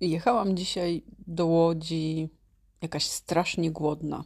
Jechałam 0.00 0.56
dzisiaj 0.56 1.02
do 1.26 1.46
Łodzi 1.46 2.28
jakaś 2.82 3.06
strasznie 3.06 3.70
głodna. 3.70 4.24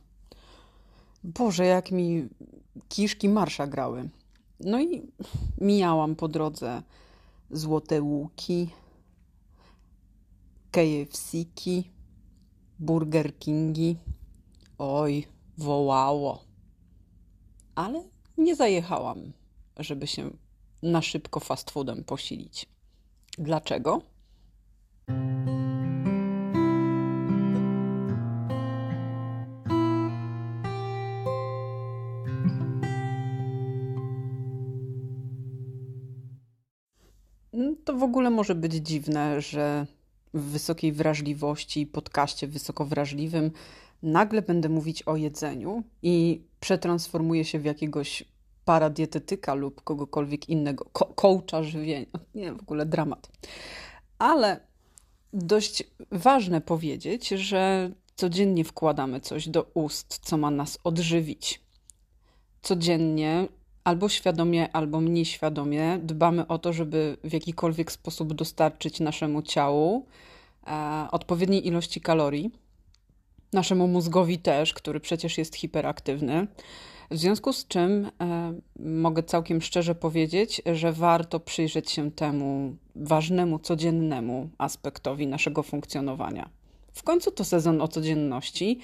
Boże, 1.24 1.66
jak 1.66 1.90
mi 1.90 2.28
kiszki 2.88 3.28
marsza 3.28 3.66
grały. 3.66 4.08
No 4.60 4.80
i 4.80 5.12
mijałam 5.60 6.16
po 6.16 6.28
drodze 6.28 6.82
Złote 7.50 8.02
Łuki, 8.02 8.68
KFC-ki, 10.70 11.90
Burger 12.78 13.38
Kingi. 13.38 13.96
Oj, 14.78 15.26
wołało. 15.58 16.44
Ale 17.74 18.02
nie 18.38 18.56
zajechałam, 18.56 19.32
żeby 19.76 20.06
się 20.06 20.30
na 20.82 21.02
szybko 21.02 21.40
fast 21.40 21.70
foodem 21.70 22.04
posilić. 22.04 22.66
Dlaczego? 23.38 24.02
W 38.00 38.02
ogóle 38.02 38.30
może 38.30 38.54
być 38.54 38.74
dziwne, 38.74 39.40
że 39.40 39.86
w 40.34 40.40
wysokiej 40.40 40.92
wrażliwości, 40.92 41.86
podcaście 41.86 42.46
wysoko 42.46 42.84
wrażliwym, 42.84 43.50
nagle 44.02 44.42
będę 44.42 44.68
mówić 44.68 45.02
o 45.02 45.16
jedzeniu 45.16 45.82
i 46.02 46.42
przetransformuję 46.60 47.44
się 47.44 47.58
w 47.58 47.64
jakiegoś 47.64 48.24
paradietetyka 48.64 49.54
lub 49.54 49.84
kogokolwiek 49.84 50.48
innego, 50.48 50.84
ko 50.84 51.04
coacha 51.14 51.62
żywienia. 51.62 52.06
Nie, 52.34 52.52
w 52.52 52.60
ogóle 52.60 52.86
dramat. 52.86 53.30
Ale 54.18 54.60
dość 55.32 55.84
ważne 56.10 56.60
powiedzieć, 56.60 57.28
że 57.28 57.90
codziennie 58.16 58.64
wkładamy 58.64 59.20
coś 59.20 59.48
do 59.48 59.70
ust, 59.74 60.18
co 60.22 60.36
ma 60.36 60.50
nas 60.50 60.78
odżywić. 60.84 61.60
Codziennie 62.62 63.48
albo 63.84 64.08
świadomie, 64.08 64.72
albo 64.72 65.00
mniej 65.00 65.24
świadomie 65.24 65.98
dbamy 66.02 66.46
o 66.46 66.58
to, 66.58 66.72
żeby 66.72 67.16
w 67.24 67.32
jakikolwiek 67.32 67.92
sposób 67.92 68.34
dostarczyć 68.34 69.00
naszemu 69.00 69.42
ciału 69.42 70.06
e, 70.66 71.06
odpowiedniej 71.10 71.66
ilości 71.66 72.00
kalorii, 72.00 72.50
naszemu 73.52 73.88
mózgowi 73.88 74.38
też, 74.38 74.74
który 74.74 75.00
przecież 75.00 75.38
jest 75.38 75.56
hiperaktywny. 75.56 76.46
W 77.10 77.16
związku 77.16 77.52
z 77.52 77.66
czym 77.66 78.10
e, 78.20 78.52
mogę 78.78 79.22
całkiem 79.22 79.62
szczerze 79.62 79.94
powiedzieć, 79.94 80.62
że 80.72 80.92
warto 80.92 81.40
przyjrzeć 81.40 81.90
się 81.90 82.10
temu 82.10 82.76
ważnemu, 82.96 83.58
codziennemu 83.58 84.48
aspektowi 84.58 85.26
naszego 85.26 85.62
funkcjonowania. 85.62 86.50
W 86.92 87.02
końcu 87.02 87.30
to 87.30 87.44
sezon 87.44 87.80
o 87.80 87.88
codzienności, 87.88 88.78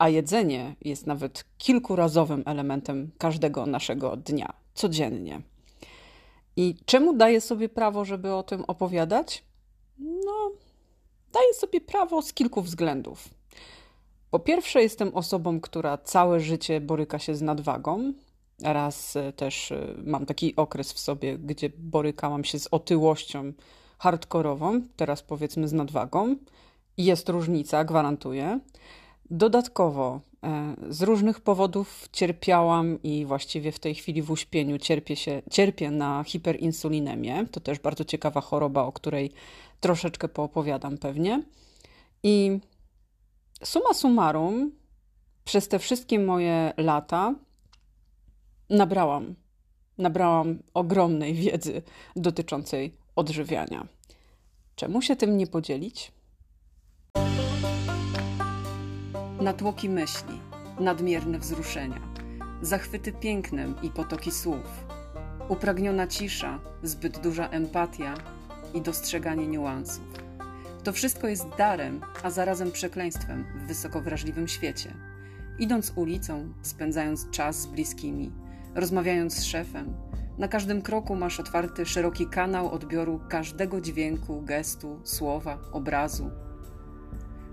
a 0.00 0.08
jedzenie 0.08 0.74
jest 0.80 1.06
nawet 1.06 1.44
kilkurazowym 1.58 2.42
elementem 2.46 3.10
każdego 3.18 3.66
naszego 3.66 4.16
dnia, 4.16 4.52
codziennie. 4.74 5.40
I 6.56 6.74
czemu 6.84 7.16
daję 7.16 7.40
sobie 7.40 7.68
prawo, 7.68 8.04
żeby 8.04 8.32
o 8.32 8.42
tym 8.42 8.64
opowiadać? 8.64 9.44
No, 9.98 10.50
daję 11.32 11.54
sobie 11.54 11.80
prawo 11.80 12.22
z 12.22 12.32
kilku 12.32 12.62
względów. 12.62 13.28
Po 14.30 14.38
pierwsze, 14.38 14.82
jestem 14.82 15.14
osobą, 15.14 15.60
która 15.60 15.98
całe 15.98 16.40
życie 16.40 16.80
boryka 16.80 17.18
się 17.18 17.34
z 17.34 17.42
nadwagą. 17.42 18.12
Raz 18.62 19.16
e, 19.16 19.32
też 19.32 19.72
e, 19.72 19.94
mam 20.04 20.26
taki 20.26 20.56
okres 20.56 20.92
w 20.92 20.98
sobie, 20.98 21.38
gdzie 21.38 21.70
borykałam 21.78 22.44
się 22.44 22.58
z 22.58 22.68
otyłością 22.70 23.52
hardkorową, 23.98 24.80
teraz 24.96 25.22
powiedzmy 25.22 25.68
z 25.68 25.72
nadwagą. 25.72 26.36
Jest 26.96 27.28
różnica, 27.28 27.84
gwarantuję. 27.84 28.60
Dodatkowo 29.30 30.20
e, 30.44 30.76
z 30.88 31.02
różnych 31.02 31.40
powodów 31.40 32.08
cierpiałam 32.12 33.02
i 33.02 33.26
właściwie 33.26 33.72
w 33.72 33.78
tej 33.78 33.94
chwili 33.94 34.22
w 34.22 34.30
uśpieniu 34.30 34.78
cierpię, 34.78 35.16
się, 35.16 35.42
cierpię 35.50 35.90
na 35.90 36.24
hiperinsulinemię. 36.24 37.46
To 37.50 37.60
też 37.60 37.78
bardzo 37.78 38.04
ciekawa 38.04 38.40
choroba, 38.40 38.82
o 38.82 38.92
której 38.92 39.32
troszeczkę 39.80 40.28
poopowiadam 40.28 40.98
pewnie. 40.98 41.42
I 42.22 42.60
summa 43.64 43.94
summarum, 43.94 44.72
przez 45.44 45.68
te 45.68 45.78
wszystkie 45.78 46.18
moje 46.18 46.72
lata 46.76 47.34
nabrałam, 48.70 49.34
nabrałam 49.98 50.58
ogromnej 50.74 51.34
wiedzy 51.34 51.82
dotyczącej 52.16 52.94
odżywiania. 53.16 53.86
Czemu 54.76 55.02
się 55.02 55.16
tym 55.16 55.36
nie 55.36 55.46
podzielić? 55.46 56.12
Natłoki 59.40 59.88
myśli, 59.88 60.40
nadmierne 60.80 61.38
wzruszenia, 61.38 62.00
zachwyty 62.62 63.12
pięknem 63.12 63.74
i 63.82 63.90
potoki 63.90 64.30
słów, 64.30 64.84
upragniona 65.48 66.06
cisza, 66.06 66.60
zbyt 66.82 67.18
duża 67.18 67.48
empatia 67.48 68.14
i 68.74 68.80
dostrzeganie 68.80 69.46
niuansów. 69.46 70.04
To 70.84 70.92
wszystko 70.92 71.28
jest 71.28 71.48
darem, 71.58 72.00
a 72.22 72.30
zarazem 72.30 72.72
przekleństwem 72.72 73.44
w 73.54 73.66
wysoko 73.66 74.00
wrażliwym 74.00 74.48
świecie. 74.48 74.94
Idąc 75.58 75.92
ulicą, 75.96 76.52
spędzając 76.62 77.30
czas 77.30 77.60
z 77.60 77.66
bliskimi, 77.66 78.32
rozmawiając 78.74 79.34
z 79.34 79.44
szefem, 79.44 79.94
na 80.38 80.48
każdym 80.48 80.82
kroku 80.82 81.16
masz 81.16 81.40
otwarty 81.40 81.86
szeroki 81.86 82.26
kanał 82.26 82.70
odbioru 82.70 83.20
każdego 83.28 83.80
dźwięku, 83.80 84.42
gestu, 84.42 85.00
słowa, 85.04 85.58
obrazu, 85.72 86.30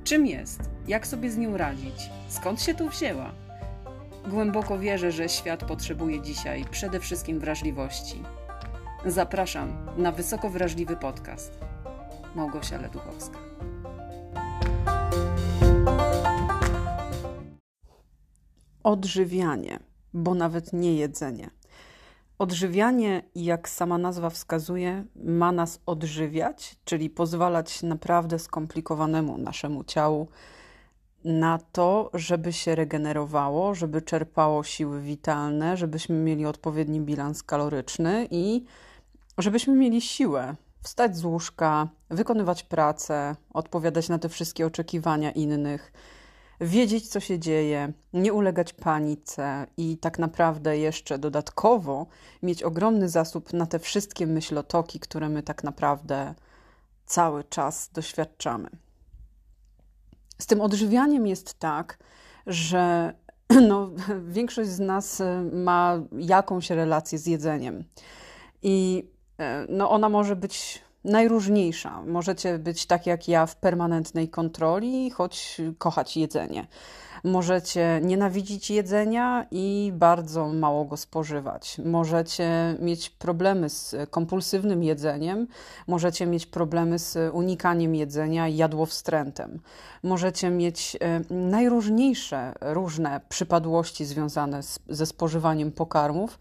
Czym 0.07 0.25
jest? 0.27 0.59
Jak 0.87 1.07
sobie 1.07 1.31
z 1.31 1.37
nią 1.37 1.57
radzić? 1.57 2.09
Skąd 2.29 2.61
się 2.61 2.75
tu 2.75 2.89
wzięła? 2.89 3.31
Głęboko 4.27 4.79
wierzę, 4.79 5.11
że 5.11 5.29
świat 5.29 5.63
potrzebuje 5.63 6.21
dzisiaj 6.21 6.65
przede 6.71 6.99
wszystkim 6.99 7.39
wrażliwości. 7.39 8.23
Zapraszam 9.05 9.85
na 9.97 10.11
wysoko 10.11 10.49
wrażliwy 10.49 10.95
podcast. 10.95 11.59
Małgosia 12.35 12.81
Leduchowska. 12.81 13.37
Odżywianie, 18.83 19.79
bo 20.13 20.35
nawet 20.35 20.73
nie 20.73 20.95
jedzenie. 20.95 21.49
Odżywianie, 22.39 23.23
jak 23.35 23.69
sama 23.69 23.97
nazwa 23.97 24.29
wskazuje, 24.29 25.05
ma 25.15 25.51
nas 25.51 25.79
odżywiać, 25.85 26.75
czyli 26.85 27.09
pozwalać 27.09 27.83
naprawdę 27.83 28.39
skomplikowanemu 28.39 29.37
naszemu 29.37 29.83
ciału 29.83 30.27
na 31.23 31.59
to, 31.71 32.09
żeby 32.13 32.53
się 32.53 32.75
regenerowało, 32.75 33.75
żeby 33.75 34.01
czerpało 34.01 34.63
siły 34.63 35.01
witalne, 35.01 35.77
żebyśmy 35.77 36.15
mieli 36.15 36.45
odpowiedni 36.45 37.01
bilans 37.01 37.43
kaloryczny 37.43 38.27
i 38.31 38.65
żebyśmy 39.37 39.75
mieli 39.75 40.01
siłę 40.01 40.55
wstać 40.81 41.17
z 41.17 41.25
łóżka, 41.25 41.87
wykonywać 42.09 42.63
pracę, 42.63 43.35
odpowiadać 43.53 44.09
na 44.09 44.19
te 44.19 44.29
wszystkie 44.29 44.65
oczekiwania 44.65 45.31
innych 45.31 45.91
wiedzieć, 46.61 47.07
co 47.07 47.19
się 47.19 47.39
dzieje, 47.39 47.93
nie 48.13 48.33
ulegać 48.33 48.73
panice 48.73 49.67
i 49.77 49.97
tak 49.97 50.19
naprawdę 50.19 50.77
jeszcze 50.77 51.19
dodatkowo 51.19 52.07
mieć 52.43 52.63
ogromny 52.63 53.09
zasób 53.09 53.53
na 53.53 53.65
te 53.65 53.79
wszystkie 53.79 54.27
myślotoki, 54.27 54.99
które 54.99 55.29
my 55.29 55.43
tak 55.43 55.63
naprawdę 55.63 56.33
cały 57.05 57.43
czas 57.43 57.89
doświadczamy. 57.93 58.69
Z 60.39 60.45
tym 60.45 60.61
odżywianiem 60.61 61.27
jest 61.27 61.59
tak, 61.59 61.97
że 62.47 63.13
no, 63.69 63.89
większość 64.27 64.69
z 64.69 64.79
nas 64.79 65.21
e, 65.21 65.43
ma 65.53 65.99
jakąś 66.17 66.69
relację 66.69 67.17
z 67.17 67.27
jedzeniem. 67.27 67.83
I 68.61 69.07
e, 69.37 69.65
no, 69.69 69.89
ona 69.89 70.09
może 70.09 70.35
być 70.35 70.86
najróżniejsza. 71.07 72.01
Możecie 72.01 72.59
być 72.59 72.85
tak 72.85 73.05
jak 73.05 73.27
ja 73.27 73.45
w 73.45 73.55
permanentnej 73.55 74.29
kontroli, 74.29 75.09
choć 75.09 75.61
kochać 75.77 76.17
jedzenie. 76.17 76.67
Możecie 77.23 77.99
nienawidzić 78.03 78.71
jedzenia 78.71 79.45
i 79.51 79.91
bardzo 79.95 80.47
mało 80.47 80.85
go 80.85 80.97
spożywać. 80.97 81.77
Możecie 81.85 82.75
mieć 82.79 83.09
problemy 83.09 83.69
z 83.69 83.95
kompulsywnym 84.09 84.83
jedzeniem, 84.83 85.47
możecie 85.87 86.25
mieć 86.25 86.45
problemy 86.45 86.99
z 86.99 87.33
unikaniem 87.33 87.95
jedzenia 87.95 88.47
i 88.47 88.55
jadłowstrętem. 88.55 89.59
Możecie 90.03 90.49
mieć 90.49 90.97
e, 91.01 91.33
najróżniejsze 91.33 92.53
różne 92.61 93.21
przypadłości 93.29 94.05
związane 94.05 94.63
z, 94.63 94.79
ze 94.89 95.05
spożywaniem 95.05 95.71
pokarmów 95.71 96.39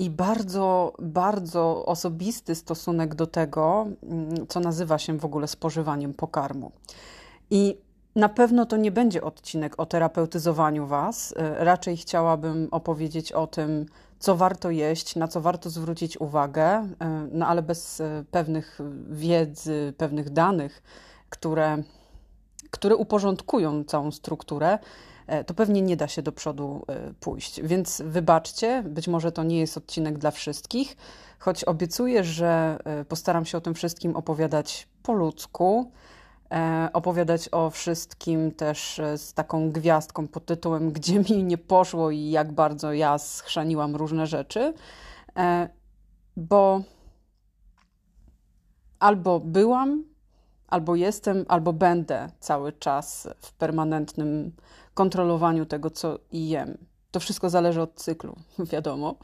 i 0.00 0.10
bardzo, 0.10 0.92
bardzo 0.98 1.86
osobisty 1.86 2.54
stosunek 2.54 3.14
do 3.14 3.26
tego, 3.26 3.86
mm, 4.02 4.46
co 4.48 4.60
nazywa 4.60 4.98
się 4.98 5.18
w 5.18 5.24
ogóle 5.24 5.48
spożywaniem 5.48 6.14
pokarmu. 6.14 6.72
I 7.50 7.76
na 8.16 8.28
pewno 8.28 8.66
to 8.66 8.76
nie 8.76 8.90
będzie 8.90 9.22
odcinek 9.22 9.80
o 9.80 9.86
terapeutyzowaniu 9.86 10.86
Was. 10.86 11.34
E, 11.36 11.64
raczej 11.64 11.96
chciałabym 11.96 12.68
opowiedzieć 12.70 13.32
o 13.32 13.46
tym, 13.46 13.86
co 14.18 14.36
warto 14.36 14.70
jeść, 14.70 15.16
na 15.16 15.28
co 15.28 15.40
warto 15.40 15.70
zwrócić 15.70 16.20
uwagę, 16.20 16.66
e, 16.66 16.86
no 17.32 17.46
ale 17.46 17.62
bez 17.62 18.00
e, 18.00 18.24
pewnych 18.30 18.78
wiedzy, 19.10 19.94
pewnych 19.96 20.30
danych, 20.30 20.82
które, 21.30 21.82
które 22.70 22.96
uporządkują 22.96 23.84
całą 23.84 24.10
strukturę, 24.10 24.78
to 25.46 25.54
pewnie 25.54 25.82
nie 25.82 25.96
da 25.96 26.08
się 26.08 26.22
do 26.22 26.32
przodu 26.32 26.84
e, 26.88 27.14
pójść. 27.20 27.60
Więc 27.62 28.02
wybaczcie, 28.04 28.82
być 28.86 29.08
może 29.08 29.32
to 29.32 29.42
nie 29.42 29.58
jest 29.58 29.76
odcinek 29.76 30.18
dla 30.18 30.30
wszystkich, 30.30 30.96
choć 31.38 31.64
obiecuję, 31.64 32.24
że 32.24 32.78
e, 32.84 33.04
postaram 33.04 33.44
się 33.44 33.58
o 33.58 33.60
tym 33.60 33.74
wszystkim 33.74 34.16
opowiadać 34.16 34.88
po 35.02 35.12
ludzku 35.12 35.92
opowiadać 36.92 37.48
o 37.52 37.70
wszystkim 37.70 38.52
też 38.52 39.00
z 39.16 39.34
taką 39.34 39.70
gwiazdką 39.70 40.28
pod 40.28 40.46
tytułem 40.46 40.90
Gdzie 40.92 41.20
mi 41.20 41.44
nie 41.44 41.58
poszło 41.58 42.10
i 42.10 42.30
jak 42.30 42.52
bardzo 42.52 42.92
ja 42.92 43.18
schrzaniłam 43.18 43.96
różne 43.96 44.26
rzeczy, 44.26 44.74
bo 46.36 46.82
albo 48.98 49.40
byłam, 49.40 50.04
albo 50.68 50.96
jestem, 50.96 51.44
albo 51.48 51.72
będę 51.72 52.28
cały 52.40 52.72
czas 52.72 53.28
w 53.38 53.52
permanentnym 53.52 54.52
kontrolowaniu 55.00 55.66
tego, 55.66 55.90
co 55.90 56.18
jem. 56.32 56.78
To 57.10 57.20
wszystko 57.20 57.50
zależy 57.50 57.82
od 57.82 57.94
cyklu, 57.94 58.36
wiadomo, 58.72 59.14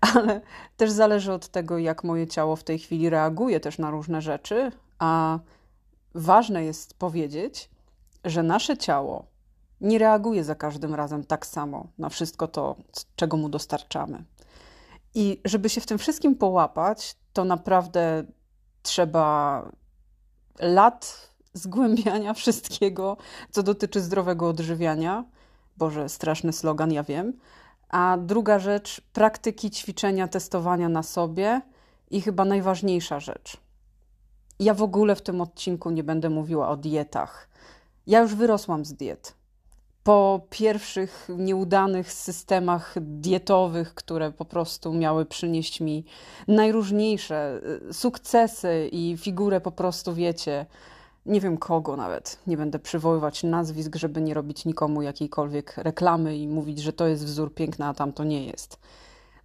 ale 0.00 0.40
też 0.76 0.90
zależy 0.90 1.32
od 1.32 1.48
tego, 1.48 1.78
jak 1.78 2.04
moje 2.04 2.26
ciało 2.26 2.56
w 2.56 2.64
tej 2.64 2.78
chwili 2.78 3.10
reaguje 3.10 3.60
też 3.60 3.78
na 3.78 3.90
różne 3.90 4.22
rzeczy, 4.22 4.72
a 4.98 5.38
ważne 6.14 6.64
jest 6.64 6.98
powiedzieć, 6.98 7.70
że 8.24 8.42
nasze 8.42 8.76
ciało 8.76 9.26
nie 9.80 9.98
reaguje 9.98 10.44
za 10.44 10.54
każdym 10.54 10.94
razem 10.94 11.24
tak 11.24 11.46
samo 11.46 11.86
na 11.98 12.08
wszystko 12.08 12.48
to, 12.48 12.76
czego 13.16 13.36
mu 13.36 13.48
dostarczamy. 13.48 14.24
I 15.14 15.40
żeby 15.44 15.68
się 15.68 15.80
w 15.80 15.86
tym 15.86 15.98
wszystkim 15.98 16.34
połapać, 16.34 17.16
to 17.32 17.44
naprawdę 17.44 18.24
trzeba 18.82 19.62
lat 20.60 21.30
zgłębiania 21.56 22.34
wszystkiego, 22.40 23.16
co 23.50 23.62
dotyczy 23.62 24.00
zdrowego 24.00 24.48
odżywiania. 24.48 25.24
Boże, 25.76 26.08
straszny 26.08 26.52
slogan, 26.52 26.92
ja 26.92 27.02
wiem. 27.02 27.32
A 27.88 28.16
druga 28.20 28.58
rzecz, 28.58 29.00
praktyki 29.12 29.70
ćwiczenia, 29.70 30.28
testowania 30.28 30.88
na 30.88 31.02
sobie 31.02 31.60
i 32.10 32.20
chyba 32.20 32.44
najważniejsza 32.44 33.20
rzecz. 33.20 33.56
Ja 34.58 34.74
w 34.74 34.82
ogóle 34.82 35.16
w 35.16 35.22
tym 35.22 35.40
odcinku 35.40 35.90
nie 35.90 36.04
będę 36.04 36.30
mówiła 36.30 36.68
o 36.68 36.76
dietach. 36.76 37.48
Ja 38.06 38.20
już 38.20 38.34
wyrosłam 38.34 38.84
z 38.84 38.94
diet 38.94 39.36
po 40.06 40.40
pierwszych 40.50 41.28
nieudanych 41.38 42.12
systemach 42.12 42.94
dietowych, 43.00 43.94
które 43.94 44.32
po 44.32 44.44
prostu 44.44 44.94
miały 44.94 45.26
przynieść 45.26 45.80
mi 45.80 46.04
najróżniejsze 46.48 47.60
y, 47.90 47.94
sukcesy 47.94 48.88
i 48.92 49.16
figurę 49.16 49.60
po 49.60 49.72
prostu, 49.72 50.14
wiecie, 50.14 50.66
nie 51.26 51.40
wiem 51.40 51.58
kogo 51.58 51.96
nawet, 51.96 52.38
nie 52.46 52.56
będę 52.56 52.78
przywoływać 52.78 53.42
nazwisk, 53.42 53.96
żeby 53.96 54.20
nie 54.20 54.34
robić 54.34 54.64
nikomu 54.64 55.02
jakiejkolwiek 55.02 55.76
reklamy 55.76 56.36
i 56.36 56.48
mówić, 56.48 56.78
że 56.78 56.92
to 56.92 57.06
jest 57.06 57.24
wzór 57.24 57.54
piękna, 57.54 57.88
a 57.88 57.94
tam 57.94 58.12
to 58.12 58.24
nie 58.24 58.46
jest. 58.46 58.78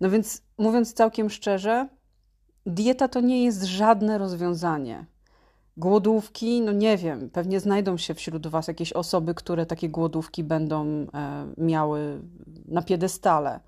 No 0.01 0.09
więc 0.09 0.41
mówiąc 0.57 0.93
całkiem 0.93 1.29
szczerze, 1.29 1.87
dieta 2.65 3.07
to 3.07 3.21
nie 3.21 3.43
jest 3.43 3.63
żadne 3.63 4.17
rozwiązanie. 4.17 5.05
Głodówki, 5.77 6.61
no 6.61 6.71
nie 6.71 6.97
wiem, 6.97 7.29
pewnie 7.29 7.59
znajdą 7.59 7.97
się 7.97 8.13
wśród 8.13 8.47
Was 8.47 8.67
jakieś 8.67 8.93
osoby, 8.93 9.33
które 9.33 9.65
takie 9.65 9.89
głodówki 9.89 10.43
będą 10.43 10.85
e, 10.85 11.07
miały 11.57 12.21
na 12.67 12.81
piedestale. 12.81 13.59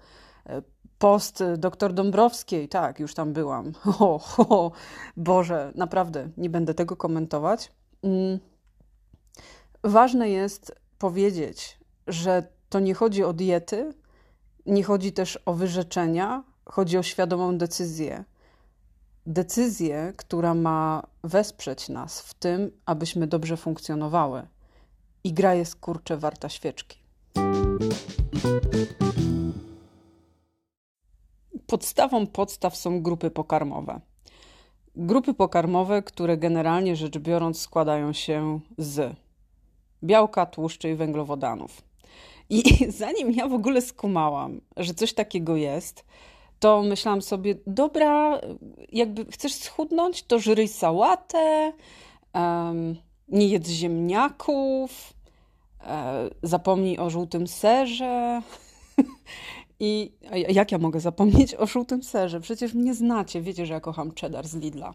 E, 0.49 0.61
post 0.99 1.43
doktor 1.57 1.93
Dąbrowskiej, 1.93 2.69
tak, 2.69 2.99
już 2.99 3.13
tam 3.13 3.33
byłam. 3.33 3.71
O, 3.99 4.19
o, 4.37 4.71
Boże, 5.17 5.71
naprawdę 5.75 6.29
nie 6.37 6.49
będę 6.49 6.73
tego 6.73 6.95
komentować. 6.95 7.71
Ważne 9.83 10.29
jest 10.29 10.75
powiedzieć, 10.99 11.79
że 12.07 12.47
to 12.69 12.79
nie 12.79 12.93
chodzi 12.93 13.23
o 13.23 13.33
diety, 13.33 13.93
nie 14.65 14.83
chodzi 14.83 15.11
też 15.11 15.39
o 15.45 15.53
wyrzeczenia, 15.53 16.43
chodzi 16.65 16.97
o 16.97 17.03
świadomą 17.03 17.57
decyzję 17.57 18.23
decyzję, 19.25 20.13
która 20.17 20.53
ma 20.53 21.03
wesprzeć 21.23 21.89
nas 21.89 22.21
w 22.21 22.33
tym, 22.33 22.71
abyśmy 22.85 23.27
dobrze 23.27 23.57
funkcjonowały. 23.57 24.47
I 25.23 25.33
gra 25.33 25.53
jest 25.53 25.75
kurcze 25.75 26.17
warta 26.17 26.49
świeczki. 26.49 26.99
Podstawą 31.67 32.27
podstaw 32.27 32.75
są 32.75 33.01
grupy 33.01 33.31
pokarmowe. 33.31 34.01
Grupy 34.95 35.33
pokarmowe, 35.33 36.03
które 36.03 36.37
generalnie 36.37 36.95
rzecz 36.95 37.17
biorąc 37.17 37.61
składają 37.61 38.13
się 38.13 38.59
z 38.77 39.15
białka, 40.03 40.45
tłuszczy 40.45 40.89
i 40.89 40.95
węglowodanów. 40.95 41.81
I 42.49 42.63
zanim 43.01 43.31
ja 43.31 43.47
w 43.47 43.53
ogóle 43.53 43.81
skumałam, 43.81 44.61
że 44.77 44.93
coś 44.93 45.13
takiego 45.13 45.55
jest, 45.55 46.05
to 46.59 46.81
myślałam 46.81 47.21
sobie, 47.21 47.55
dobra, 47.67 48.41
jakby 48.91 49.25
chcesz 49.25 49.53
schudnąć, 49.53 50.23
to 50.23 50.39
żryj 50.39 50.67
sałatę, 50.67 51.73
um, 52.33 52.95
nie 53.27 53.47
jedz 53.47 53.69
ziemniaków, 53.69 55.13
e, 55.81 56.29
zapomnij 56.43 56.97
o 56.97 57.09
żółtym 57.09 57.47
serze. 57.47 58.41
I 59.83 60.11
jak 60.49 60.71
ja 60.71 60.77
mogę 60.77 60.99
zapomnieć 60.99 61.55
o 61.55 61.67
żółtym 61.67 62.03
serze? 62.03 62.41
Przecież 62.41 62.73
mnie 62.73 62.93
znacie, 62.93 63.41
wiecie, 63.41 63.65
że 63.65 63.73
ja 63.73 63.79
kocham 63.79 64.11
cheddar 64.21 64.47
z 64.47 64.55
Lidla. 64.55 64.93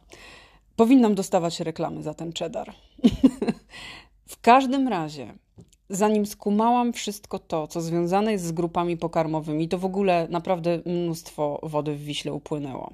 Powinnam 0.76 1.14
dostawać 1.14 1.60
reklamy 1.60 2.02
za 2.02 2.14
ten 2.14 2.32
cheddar. 2.32 2.74
w 4.34 4.40
każdym 4.40 4.88
razie 4.88 5.34
zanim 5.90 6.26
skumałam 6.26 6.92
wszystko 6.92 7.38
to, 7.38 7.66
co 7.66 7.80
związane 7.80 8.32
jest 8.32 8.44
z 8.44 8.52
grupami 8.52 8.96
pokarmowymi, 8.96 9.68
to 9.68 9.78
w 9.78 9.84
ogóle 9.84 10.26
naprawdę 10.30 10.82
mnóstwo 10.86 11.60
wody 11.62 11.94
w 11.94 12.04
Wiśle 12.04 12.32
upłynęło. 12.32 12.92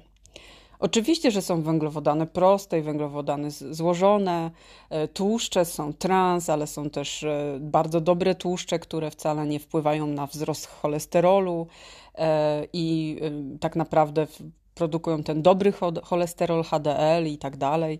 Oczywiście, 0.79 1.31
że 1.31 1.41
są 1.41 1.61
węglowodany 1.61 2.25
proste 2.25 2.79
i 2.79 2.81
węglowodany 2.81 3.51
złożone, 3.51 4.51
e, 4.89 5.07
tłuszcze 5.07 5.65
są 5.65 5.93
trans, 5.93 6.49
ale 6.49 6.67
są 6.67 6.89
też 6.89 7.23
e, 7.23 7.57
bardzo 7.61 8.01
dobre 8.01 8.35
tłuszcze, 8.35 8.79
które 8.79 9.11
wcale 9.11 9.47
nie 9.47 9.59
wpływają 9.59 10.07
na 10.07 10.27
wzrost 10.27 10.67
cholesterolu 10.67 11.67
e, 12.15 12.67
i 12.73 13.19
tak 13.59 13.75
naprawdę 13.75 14.27
produkują 14.75 15.23
ten 15.23 15.41
dobry 15.41 15.73
cholesterol, 16.03 16.63
HDL 16.63 17.27
i 17.27 17.37
tak 17.37 17.57
dalej. 17.57 17.99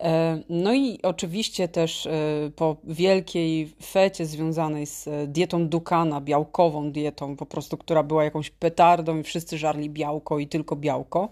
E, 0.00 0.42
no 0.48 0.74
i 0.74 0.98
oczywiście 1.02 1.68
też 1.68 2.06
e, 2.06 2.10
po 2.56 2.76
wielkiej 2.84 3.74
fecie 3.82 4.26
związanej 4.26 4.86
z 4.86 5.08
dietą 5.26 5.68
Dukana, 5.68 6.20
białkową 6.20 6.92
dietą, 6.92 7.36
po 7.36 7.46
prostu, 7.46 7.76
która 7.76 8.02
była 8.02 8.24
jakąś 8.24 8.50
petardą 8.50 9.18
i 9.18 9.22
wszyscy 9.22 9.58
żarli 9.58 9.90
białko 9.90 10.38
i 10.38 10.46
tylko 10.46 10.76
białko, 10.76 11.28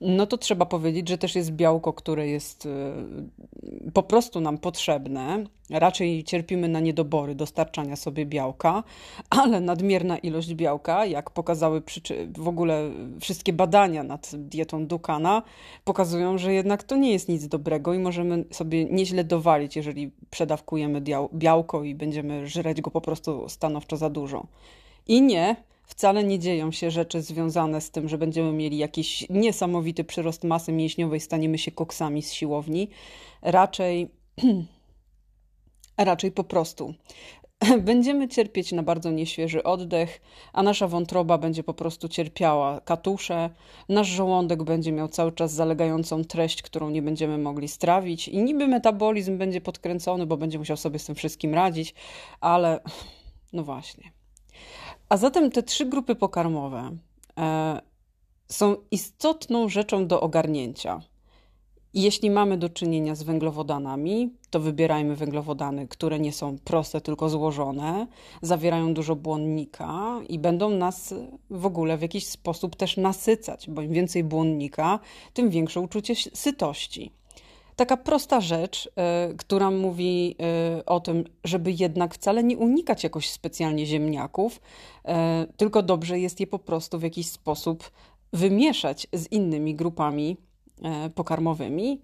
no 0.00 0.26
to 0.26 0.38
trzeba 0.38 0.66
powiedzieć, 0.66 1.08
że 1.08 1.18
też 1.18 1.34
jest 1.34 1.50
białko, 1.50 1.92
które 1.92 2.28
jest 2.28 2.66
e, 2.66 2.70
po 3.94 4.02
prostu 4.02 4.40
nam 4.40 4.58
potrzebne. 4.58 5.44
Raczej 5.70 6.24
cierpimy 6.24 6.68
na 6.68 6.80
niedobory 6.80 7.34
dostarczania 7.34 7.96
sobie 7.96 8.26
białka, 8.26 8.82
ale 9.40 9.60
nadmierna 9.60 10.18
ilość 10.18 10.54
białka, 10.54 11.06
jak 11.06 11.30
pokazały 11.30 11.82
w 12.36 12.48
ogóle 12.48 12.90
wszystkie 13.20 13.52
badania 13.52 14.02
nad 14.02 14.30
dietą 14.34 14.86
Dukana, 14.86 15.42
pokazują, 15.84 16.38
że 16.38 16.54
jednak 16.54 16.82
to 16.82 16.96
nie 16.96 17.12
jest 17.12 17.28
nic 17.28 17.48
dobrego 17.48 17.94
i 17.94 17.98
możemy 17.98 18.44
sobie 18.50 18.84
nieźle 18.84 19.24
dowalić, 19.24 19.76
jeżeli 19.76 20.10
przedawkujemy 20.30 21.02
białko 21.34 21.84
i 21.84 21.94
będziemy 21.94 22.46
żreć 22.46 22.80
go 22.80 22.90
po 22.90 23.00
prostu 23.00 23.48
stanowczo 23.48 23.96
za 23.96 24.10
dużo. 24.10 24.46
I 25.06 25.22
nie, 25.22 25.56
wcale 25.86 26.24
nie 26.24 26.38
dzieją 26.38 26.72
się 26.72 26.90
rzeczy 26.90 27.22
związane 27.22 27.80
z 27.80 27.90
tym, 27.90 28.08
że 28.08 28.18
będziemy 28.18 28.52
mieli 28.52 28.78
jakiś 28.78 29.26
niesamowity 29.30 30.04
przyrost 30.04 30.44
masy 30.44 30.72
mięśniowej, 30.72 31.20
staniemy 31.20 31.58
się 31.58 31.70
koksami 31.70 32.22
z 32.22 32.32
siłowni. 32.32 32.88
Raczej, 33.44 34.10
raczej 35.98 36.32
po 36.32 36.44
prostu 36.44 36.94
będziemy 37.80 38.28
cierpieć 38.28 38.72
na 38.72 38.82
bardzo 38.82 39.10
nieświeży 39.10 39.62
oddech, 39.62 40.20
a 40.52 40.62
nasza 40.62 40.88
wątroba 40.88 41.38
będzie 41.38 41.62
po 41.62 41.74
prostu 41.74 42.08
cierpiała 42.08 42.80
katusze, 42.80 43.50
nasz 43.88 44.08
żołądek 44.08 44.62
będzie 44.62 44.92
miał 44.92 45.08
cały 45.08 45.32
czas 45.32 45.52
zalegającą 45.52 46.24
treść, 46.24 46.62
którą 46.62 46.90
nie 46.90 47.02
będziemy 47.02 47.38
mogli 47.38 47.68
strawić 47.68 48.28
i 48.28 48.42
niby 48.42 48.68
metabolizm 48.68 49.38
będzie 49.38 49.60
podkręcony, 49.60 50.26
bo 50.26 50.36
będzie 50.36 50.58
musiał 50.58 50.76
sobie 50.76 50.98
z 50.98 51.06
tym 51.06 51.14
wszystkim 51.14 51.54
radzić, 51.54 51.94
ale 52.40 52.80
no 53.52 53.64
właśnie. 53.64 54.12
A 55.08 55.16
zatem 55.16 55.50
te 55.50 55.62
trzy 55.62 55.86
grupy 55.86 56.14
pokarmowe 56.14 56.96
e, 57.38 57.80
są 58.48 58.76
istotną 58.90 59.68
rzeczą 59.68 60.06
do 60.06 60.20
ogarnięcia. 60.20 61.00
Jeśli 61.94 62.30
mamy 62.30 62.56
do 62.56 62.68
czynienia 62.68 63.14
z 63.14 63.22
węglowodanami, 63.22 64.32
to 64.50 64.60
wybierajmy 64.60 65.16
węglowodany, 65.16 65.88
które 65.88 66.20
nie 66.20 66.32
są 66.32 66.58
proste, 66.64 67.00
tylko 67.00 67.28
złożone, 67.28 68.06
zawierają 68.42 68.94
dużo 68.94 69.16
błonnika 69.16 70.20
i 70.28 70.38
będą 70.38 70.70
nas 70.70 71.14
w 71.50 71.66
ogóle 71.66 71.98
w 71.98 72.02
jakiś 72.02 72.26
sposób 72.26 72.76
też 72.76 72.96
nasycać, 72.96 73.70
bo 73.70 73.82
im 73.82 73.92
więcej 73.92 74.24
błonnika, 74.24 74.98
tym 75.32 75.50
większe 75.50 75.80
uczucie 75.80 76.14
sytości. 76.14 77.12
Taka 77.76 77.96
prosta 77.96 78.40
rzecz, 78.40 78.86
y, 79.32 79.36
która 79.36 79.70
mówi 79.70 80.36
y, 80.78 80.84
o 80.84 81.00
tym, 81.00 81.24
żeby 81.44 81.72
jednak 81.72 82.14
wcale 82.14 82.44
nie 82.44 82.58
unikać 82.58 83.04
jakoś 83.04 83.30
specjalnie 83.30 83.86
ziemniaków, 83.86 84.60
y, 84.60 85.10
tylko 85.56 85.82
dobrze 85.82 86.20
jest 86.20 86.40
je 86.40 86.46
po 86.46 86.58
prostu 86.58 86.98
w 86.98 87.02
jakiś 87.02 87.26
sposób 87.26 87.90
wymieszać 88.32 89.06
z 89.12 89.32
innymi 89.32 89.74
grupami 89.74 90.36
pokarmowymi 91.14 92.02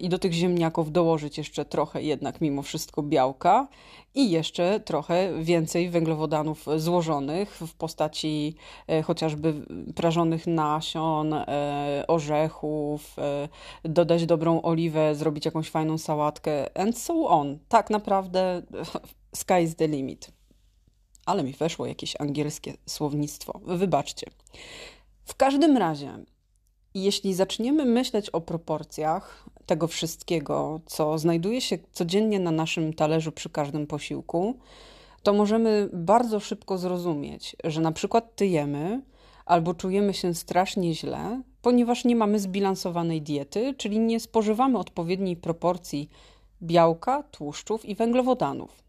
i 0.00 0.08
do 0.08 0.18
tych 0.18 0.32
ziemniaków 0.32 0.92
dołożyć 0.92 1.38
jeszcze 1.38 1.64
trochę 1.64 2.02
jednak 2.02 2.40
mimo 2.40 2.62
wszystko 2.62 3.02
białka 3.02 3.68
i 4.14 4.30
jeszcze 4.30 4.80
trochę 4.80 5.42
więcej 5.42 5.90
węglowodanów 5.90 6.66
złożonych 6.76 7.54
w 7.54 7.74
postaci 7.74 8.56
e, 8.86 9.02
chociażby 9.02 9.54
prażonych 9.94 10.46
nasion, 10.46 11.32
e, 11.32 12.04
orzechów, 12.08 13.16
e, 13.18 13.48
dodać 13.84 14.26
dobrą 14.26 14.62
oliwę, 14.62 15.14
zrobić 15.14 15.44
jakąś 15.44 15.70
fajną 15.70 15.98
sałatkę 15.98 16.78
and 16.78 16.98
so 16.98 17.28
on. 17.28 17.58
Tak 17.68 17.90
naprawdę 17.90 18.62
sky 19.42 19.62
is 19.62 19.76
the 19.76 19.88
limit. 19.88 20.30
Ale 21.26 21.42
mi 21.42 21.52
weszło 21.52 21.86
jakieś 21.86 22.20
angielskie 22.20 22.74
słownictwo. 22.86 23.60
Wybaczcie. 23.64 24.26
W 25.24 25.34
każdym 25.34 25.76
razie, 25.76 26.18
jeśli 26.94 27.34
zaczniemy 27.34 27.84
myśleć 27.84 28.30
o 28.30 28.40
proporcjach 28.40 29.44
tego 29.66 29.88
wszystkiego, 29.88 30.80
co 30.86 31.18
znajduje 31.18 31.60
się 31.60 31.78
codziennie 31.92 32.40
na 32.40 32.50
naszym 32.50 32.94
talerzu 32.94 33.32
przy 33.32 33.50
każdym 33.50 33.86
posiłku, 33.86 34.58
to 35.22 35.32
możemy 35.32 35.88
bardzo 35.92 36.40
szybko 36.40 36.78
zrozumieć, 36.78 37.56
że 37.64 37.80
na 37.80 37.92
przykład 37.92 38.36
tyjemy 38.36 39.02
albo 39.46 39.74
czujemy 39.74 40.14
się 40.14 40.34
strasznie 40.34 40.94
źle, 40.94 41.42
ponieważ 41.62 42.04
nie 42.04 42.16
mamy 42.16 42.40
zbilansowanej 42.40 43.22
diety, 43.22 43.74
czyli 43.74 43.98
nie 43.98 44.20
spożywamy 44.20 44.78
odpowiedniej 44.78 45.36
proporcji 45.36 46.08
białka, 46.62 47.22
tłuszczów 47.22 47.84
i 47.84 47.94
węglowodanów. 47.94 48.87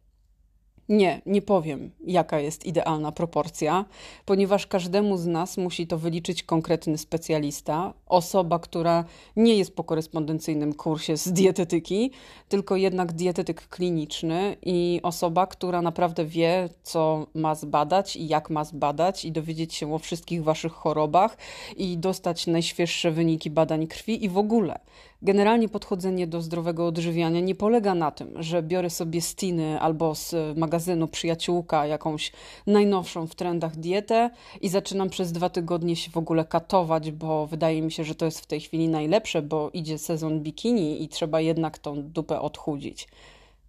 Nie, 0.89 1.21
nie 1.25 1.41
powiem, 1.41 1.91
jaka 2.05 2.39
jest 2.39 2.65
idealna 2.65 3.11
proporcja, 3.11 3.85
ponieważ 4.25 4.67
każdemu 4.67 5.17
z 5.17 5.27
nas 5.27 5.57
musi 5.57 5.87
to 5.87 5.97
wyliczyć 5.97 6.43
konkretny 6.43 6.97
specjalista, 6.97 7.93
osoba, 8.05 8.59
która 8.59 9.05
nie 9.35 9.55
jest 9.55 9.75
po 9.75 9.83
korespondencyjnym 9.83 10.73
kursie 10.73 11.17
z 11.17 11.33
dietetyki, 11.33 12.11
tylko 12.47 12.75
jednak 12.75 13.13
dietetyk 13.13 13.67
kliniczny 13.67 14.55
i 14.61 14.99
osoba, 15.03 15.47
która 15.47 15.81
naprawdę 15.81 16.25
wie, 16.25 16.69
co 16.83 17.27
ma 17.33 17.55
zbadać 17.55 18.15
i 18.15 18.27
jak 18.27 18.49
ma 18.49 18.63
zbadać, 18.63 19.25
i 19.25 19.31
dowiedzieć 19.31 19.73
się 19.73 19.93
o 19.93 19.99
wszystkich 19.99 20.43
waszych 20.43 20.73
chorobach 20.73 21.37
i 21.77 21.97
dostać 21.97 22.47
najświeższe 22.47 23.11
wyniki 23.11 23.49
badań 23.49 23.87
krwi 23.87 24.25
i 24.25 24.29
w 24.29 24.37
ogóle. 24.37 24.79
Generalnie 25.21 25.69
podchodzenie 25.69 26.27
do 26.27 26.41
zdrowego 26.41 26.87
odżywiania 26.87 27.39
nie 27.39 27.55
polega 27.55 27.95
na 27.95 28.11
tym, 28.11 28.43
że 28.43 28.63
biorę 28.63 28.89
sobie 28.89 29.21
z 29.21 29.35
albo 29.79 30.15
z 30.15 30.57
magazynu 30.57 31.07
Przyjaciółka 31.07 31.85
jakąś 31.85 32.31
najnowszą 32.67 33.27
w 33.27 33.35
trendach 33.35 33.75
dietę 33.75 34.29
i 34.61 34.69
zaczynam 34.69 35.09
przez 35.09 35.31
dwa 35.31 35.49
tygodnie 35.49 35.95
się 35.95 36.11
w 36.11 36.17
ogóle 36.17 36.45
katować, 36.45 37.11
bo 37.11 37.47
wydaje 37.47 37.81
mi 37.81 37.91
się, 37.91 38.03
że 38.03 38.15
to 38.15 38.25
jest 38.25 38.39
w 38.39 38.45
tej 38.45 38.59
chwili 38.59 38.89
najlepsze, 38.89 39.41
bo 39.41 39.69
idzie 39.73 39.97
sezon 39.97 40.39
bikini 40.39 41.03
i 41.03 41.09
trzeba 41.09 41.41
jednak 41.41 41.77
tą 41.77 42.03
dupę 42.03 42.41
odchudzić. 42.41 43.07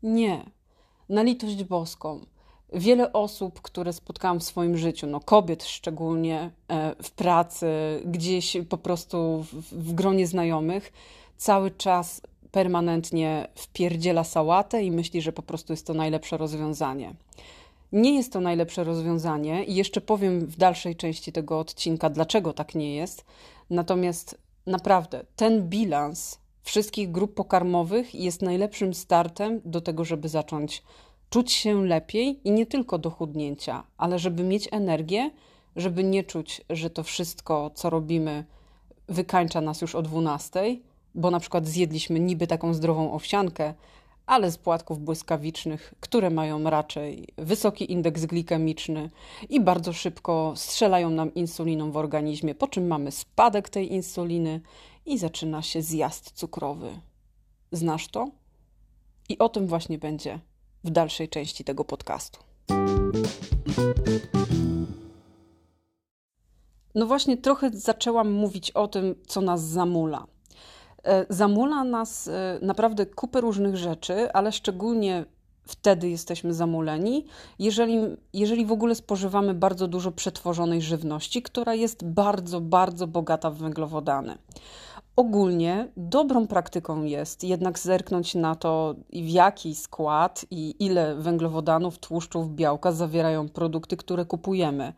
Nie. 0.02 0.44
Na 1.08 1.22
litość 1.22 1.64
boską. 1.64 2.20
Wiele 2.72 3.12
osób, 3.12 3.60
które 3.60 3.92
spotkałam 3.92 4.40
w 4.40 4.44
swoim 4.44 4.76
życiu, 4.76 5.06
no 5.06 5.20
kobiet 5.20 5.64
szczególnie 5.64 6.50
e, 6.68 6.94
w 7.02 7.10
pracy, 7.10 7.66
gdzieś 8.04 8.56
po 8.68 8.78
prostu 8.78 9.44
w, 9.52 9.54
w 9.72 9.94
gronie 9.94 10.26
znajomych, 10.26 10.92
cały 11.40 11.70
czas 11.70 12.20
permanentnie 12.50 13.48
wpierdziela 13.54 14.24
sałatę 14.24 14.82
i 14.82 14.90
myśli, 14.90 15.22
że 15.22 15.32
po 15.32 15.42
prostu 15.42 15.72
jest 15.72 15.86
to 15.86 15.94
najlepsze 15.94 16.36
rozwiązanie. 16.36 17.14
Nie 17.92 18.14
jest 18.14 18.32
to 18.32 18.40
najlepsze 18.40 18.84
rozwiązanie 18.84 19.64
i 19.64 19.74
jeszcze 19.74 20.00
powiem 20.00 20.46
w 20.46 20.56
dalszej 20.56 20.96
części 20.96 21.32
tego 21.32 21.58
odcinka, 21.58 22.10
dlaczego 22.10 22.52
tak 22.52 22.74
nie 22.74 22.94
jest. 22.94 23.24
Natomiast 23.70 24.38
naprawdę 24.66 25.24
ten 25.36 25.68
bilans 25.68 26.38
wszystkich 26.62 27.10
grup 27.10 27.34
pokarmowych 27.34 28.14
jest 28.14 28.42
najlepszym 28.42 28.94
startem 28.94 29.60
do 29.64 29.80
tego, 29.80 30.04
żeby 30.04 30.28
zacząć 30.28 30.82
czuć 31.30 31.52
się 31.52 31.84
lepiej 31.84 32.40
i 32.44 32.50
nie 32.50 32.66
tylko 32.66 32.98
do 32.98 33.10
chudnięcia, 33.10 33.82
ale 33.98 34.18
żeby 34.18 34.42
mieć 34.42 34.68
energię, 34.72 35.30
żeby 35.76 36.04
nie 36.04 36.24
czuć, 36.24 36.60
że 36.70 36.90
to 36.90 37.02
wszystko, 37.02 37.70
co 37.74 37.90
robimy, 37.90 38.44
wykańcza 39.08 39.60
nas 39.60 39.80
już 39.80 39.94
o 39.94 40.02
12, 40.02 40.89
bo 41.14 41.30
na 41.30 41.40
przykład 41.40 41.66
zjedliśmy 41.66 42.20
niby 42.20 42.46
taką 42.46 42.74
zdrową 42.74 43.12
owsiankę, 43.12 43.74
ale 44.26 44.50
z 44.50 44.58
płatków 44.58 45.00
błyskawicznych, 45.00 45.94
które 46.00 46.30
mają 46.30 46.62
raczej 46.62 47.28
wysoki 47.38 47.92
indeks 47.92 48.24
glikemiczny 48.24 49.10
i 49.48 49.60
bardzo 49.60 49.92
szybko 49.92 50.52
strzelają 50.56 51.10
nam 51.10 51.34
insuliną 51.34 51.92
w 51.92 51.96
organizmie, 51.96 52.54
po 52.54 52.68
czym 52.68 52.86
mamy 52.86 53.10
spadek 53.10 53.68
tej 53.68 53.92
insuliny 53.92 54.60
i 55.06 55.18
zaczyna 55.18 55.62
się 55.62 55.82
zjazd 55.82 56.30
cukrowy. 56.32 57.00
Znasz 57.72 58.08
to? 58.08 58.30
I 59.28 59.38
o 59.38 59.48
tym 59.48 59.66
właśnie 59.66 59.98
będzie 59.98 60.40
w 60.84 60.90
dalszej 60.90 61.28
części 61.28 61.64
tego 61.64 61.84
podcastu. 61.84 62.40
No 66.94 67.06
właśnie, 67.06 67.36
trochę 67.36 67.70
zaczęłam 67.72 68.32
mówić 68.32 68.70
o 68.70 68.88
tym, 68.88 69.14
co 69.26 69.40
nas 69.40 69.62
zamula. 69.62 70.26
E, 71.04 71.26
zamula 71.28 71.84
nas 71.84 72.28
e, 72.28 72.58
naprawdę 72.62 73.06
kupę 73.06 73.40
różnych 73.40 73.76
rzeczy, 73.76 74.32
ale 74.32 74.52
szczególnie 74.52 75.24
wtedy 75.70 76.10
jesteśmy 76.10 76.54
zamuleni, 76.54 77.26
jeżeli, 77.58 77.98
jeżeli 78.32 78.66
w 78.66 78.72
ogóle 78.72 78.94
spożywamy 78.94 79.54
bardzo 79.54 79.88
dużo 79.88 80.12
przetworzonej 80.12 80.82
żywności, 80.82 81.42
która 81.42 81.74
jest 81.74 82.04
bardzo, 82.04 82.60
bardzo 82.60 83.06
bogata 83.06 83.50
w 83.50 83.56
węglowodany. 83.56 84.38
Ogólnie 85.16 85.88
dobrą 85.96 86.46
praktyką 86.46 87.02
jest 87.02 87.44
jednak 87.44 87.78
zerknąć 87.78 88.34
na 88.34 88.54
to, 88.54 88.94
w 89.12 89.28
jaki 89.28 89.74
skład 89.74 90.46
i 90.50 90.74
ile 90.78 91.14
węglowodanów, 91.14 91.98
tłuszczów, 91.98 92.54
białka 92.54 92.92
zawierają 92.92 93.48
produkty, 93.48 93.96
które 93.96 94.24
kupujemy. 94.24 94.92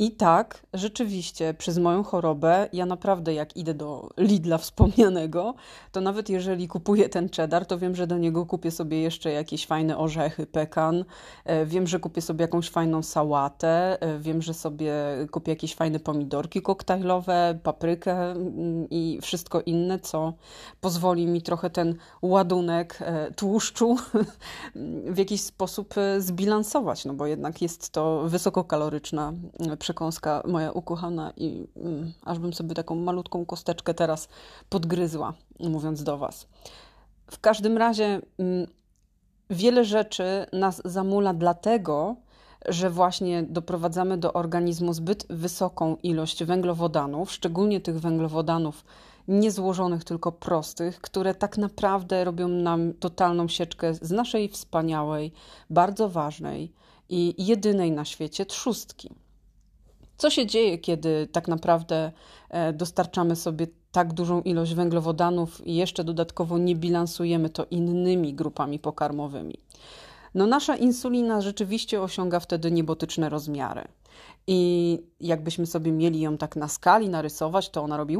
I 0.00 0.10
tak, 0.10 0.66
rzeczywiście, 0.74 1.54
przez 1.54 1.78
moją 1.78 2.02
chorobę, 2.02 2.68
ja 2.72 2.86
naprawdę 2.86 3.34
jak 3.34 3.56
idę 3.56 3.74
do 3.74 4.08
Lidla 4.16 4.58
wspomnianego, 4.58 5.54
to 5.92 6.00
nawet 6.00 6.28
jeżeli 6.28 6.68
kupuję 6.68 7.08
ten 7.08 7.28
cheddar, 7.28 7.66
to 7.66 7.78
wiem, 7.78 7.94
że 7.94 8.06
do 8.06 8.18
niego 8.18 8.46
kupię 8.46 8.70
sobie 8.70 9.02
jeszcze 9.02 9.30
jakieś 9.30 9.66
fajne 9.66 9.98
orzechy, 9.98 10.46
pekan, 10.46 11.04
e, 11.44 11.66
wiem, 11.66 11.86
że 11.86 12.00
kupię 12.00 12.22
sobie 12.22 12.42
jakąś 12.42 12.70
fajną 12.70 13.02
sałatę, 13.02 14.02
e, 14.02 14.18
wiem, 14.18 14.42
że 14.42 14.54
sobie 14.54 14.92
kupię 15.30 15.52
jakieś 15.52 15.74
fajne 15.74 16.00
pomidorki 16.00 16.62
koktajlowe, 16.62 17.58
paprykę 17.62 18.30
mm, 18.30 18.86
i 18.90 19.18
wszystko 19.22 19.60
inne, 19.60 19.98
co 19.98 20.32
pozwoli 20.80 21.26
mi 21.26 21.42
trochę 21.42 21.70
ten 21.70 21.94
ładunek 22.22 22.98
e, 23.00 23.32
tłuszczu 23.32 23.96
w 25.14 25.18
jakiś 25.18 25.40
sposób 25.40 25.94
zbilansować, 26.18 27.04
no 27.04 27.14
bo 27.14 27.26
jednak 27.26 27.62
jest 27.62 27.90
to 27.90 28.22
wysokokaloryczna 28.28 29.32
przekąska 29.88 30.42
moja 30.46 30.72
ukochana 30.72 31.32
i 31.36 31.66
mm, 31.76 32.12
aż 32.24 32.38
bym 32.38 32.52
sobie 32.52 32.74
taką 32.74 32.94
malutką 32.94 33.46
kosteczkę 33.46 33.94
teraz 33.94 34.28
podgryzła, 34.68 35.34
mówiąc 35.60 36.02
do 36.02 36.18
Was. 36.18 36.46
W 37.30 37.40
każdym 37.40 37.78
razie 37.78 38.20
mm, 38.38 38.66
wiele 39.50 39.84
rzeczy 39.84 40.46
nas 40.52 40.82
zamula 40.84 41.34
dlatego, 41.34 42.16
że 42.66 42.90
właśnie 42.90 43.42
doprowadzamy 43.42 44.18
do 44.18 44.32
organizmu 44.32 44.92
zbyt 44.92 45.26
wysoką 45.30 45.96
ilość 46.02 46.44
węglowodanów, 46.44 47.32
szczególnie 47.32 47.80
tych 47.80 48.00
węglowodanów 48.00 48.84
niezłożonych, 49.28 50.04
tylko 50.04 50.32
prostych, 50.32 51.00
które 51.00 51.34
tak 51.34 51.58
naprawdę 51.58 52.24
robią 52.24 52.48
nam 52.48 52.92
totalną 52.94 53.48
sieczkę 53.48 53.94
z 53.94 54.10
naszej 54.10 54.48
wspaniałej, 54.48 55.32
bardzo 55.70 56.08
ważnej 56.08 56.72
i 57.08 57.34
jedynej 57.38 57.92
na 57.92 58.04
świecie 58.04 58.46
trzustki. 58.46 59.10
Co 60.18 60.30
się 60.30 60.46
dzieje, 60.46 60.78
kiedy 60.78 61.28
tak 61.32 61.48
naprawdę 61.48 62.12
e, 62.50 62.72
dostarczamy 62.72 63.36
sobie 63.36 63.66
tak 63.92 64.12
dużą 64.12 64.42
ilość 64.42 64.74
węglowodanów 64.74 65.66
i 65.66 65.74
jeszcze 65.74 66.04
dodatkowo 66.04 66.58
nie 66.58 66.76
bilansujemy 66.76 67.50
to 67.50 67.66
innymi 67.70 68.34
grupami 68.34 68.78
pokarmowymi? 68.78 69.58
No, 70.34 70.46
nasza 70.46 70.76
insulina 70.76 71.40
rzeczywiście 71.40 72.02
osiąga 72.02 72.40
wtedy 72.40 72.70
niebotyczne 72.70 73.28
rozmiary. 73.28 73.88
I 74.46 74.98
jakbyśmy 75.20 75.66
sobie 75.66 75.92
mieli 75.92 76.20
ją 76.20 76.38
tak 76.38 76.56
na 76.56 76.68
skali 76.68 77.08
narysować, 77.08 77.70
to 77.70 77.82
ona 77.82 77.96
robi 77.96 78.16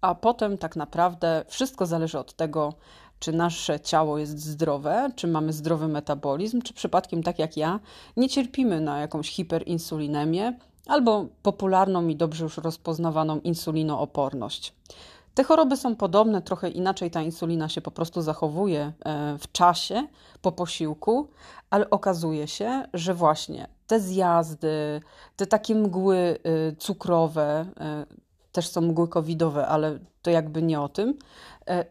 a 0.00 0.14
potem 0.14 0.58
tak 0.58 0.76
naprawdę 0.76 1.44
wszystko 1.48 1.86
zależy 1.86 2.18
od 2.18 2.32
tego, 2.32 2.74
czy 3.22 3.32
nasze 3.32 3.80
ciało 3.80 4.18
jest 4.18 4.38
zdrowe, 4.38 5.10
czy 5.16 5.26
mamy 5.26 5.52
zdrowy 5.52 5.88
metabolizm, 5.88 6.62
czy 6.62 6.74
przypadkiem 6.74 7.22
tak 7.22 7.38
jak 7.38 7.56
ja 7.56 7.80
nie 8.16 8.28
cierpimy 8.28 8.80
na 8.80 8.98
jakąś 8.98 9.30
hiperinsulinemię 9.30 10.58
albo 10.86 11.26
popularną 11.42 12.08
i 12.08 12.16
dobrze 12.16 12.44
już 12.44 12.56
rozpoznawaną 12.56 13.40
insulinooporność. 13.40 14.74
Te 15.34 15.44
choroby 15.44 15.76
są 15.76 15.96
podobne, 15.96 16.42
trochę 16.42 16.68
inaczej 16.68 17.10
ta 17.10 17.22
insulina 17.22 17.68
się 17.68 17.80
po 17.80 17.90
prostu 17.90 18.22
zachowuje 18.22 18.92
e, 19.04 19.38
w 19.38 19.52
czasie 19.52 20.06
po 20.42 20.52
posiłku, 20.52 21.28
ale 21.70 21.90
okazuje 21.90 22.48
się, 22.48 22.82
że 22.94 23.14
właśnie 23.14 23.68
te 23.86 24.00
zjazdy, 24.00 25.00
te 25.36 25.46
takie 25.46 25.74
mgły 25.74 26.16
y, 26.16 26.76
cukrowe, 26.78 27.66
e, 27.80 28.06
też 28.52 28.68
są 28.68 28.80
mgły 28.80 29.08
covidowe, 29.08 29.66
ale 29.66 29.98
to 30.22 30.30
jakby 30.30 30.62
nie 30.62 30.80
o 30.80 30.88
tym, 30.88 31.10
e, 31.10 31.14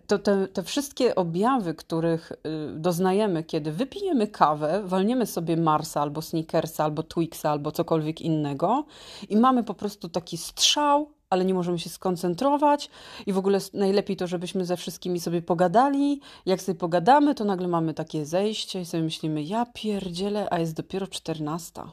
to 0.07 0.19
te, 0.19 0.47
te 0.47 0.63
wszystkie 0.63 1.15
objawy, 1.15 1.73
których 1.73 2.31
y, 2.31 2.35
doznajemy, 2.75 3.43
kiedy 3.43 3.71
wypijemy 3.71 4.27
kawę, 4.27 4.81
walniemy 4.85 5.25
sobie 5.25 5.57
Marsa 5.57 6.01
albo 6.01 6.21
Snickersa, 6.21 6.83
albo 6.83 7.03
Twixa, 7.03 7.45
albo 7.45 7.71
cokolwiek 7.71 8.21
innego 8.21 8.85
i 9.29 9.37
mamy 9.37 9.63
po 9.63 9.73
prostu 9.73 10.09
taki 10.09 10.37
strzał, 10.37 11.11
ale 11.29 11.45
nie 11.45 11.53
możemy 11.53 11.79
się 11.79 11.89
skoncentrować 11.89 12.89
i 13.25 13.33
w 13.33 13.37
ogóle 13.37 13.59
najlepiej 13.73 14.17
to, 14.17 14.27
żebyśmy 14.27 14.65
ze 14.65 14.77
wszystkimi 14.77 15.19
sobie 15.19 15.41
pogadali. 15.41 16.21
Jak 16.45 16.61
sobie 16.61 16.79
pogadamy, 16.79 17.35
to 17.35 17.45
nagle 17.45 17.67
mamy 17.67 17.93
takie 17.93 18.25
zejście 18.25 18.81
i 18.81 18.85
sobie 18.85 19.03
myślimy, 19.03 19.43
ja 19.43 19.65
pierdzielę, 19.73 20.47
a 20.51 20.59
jest 20.59 20.73
dopiero 20.73 21.07
czternasta. 21.07 21.91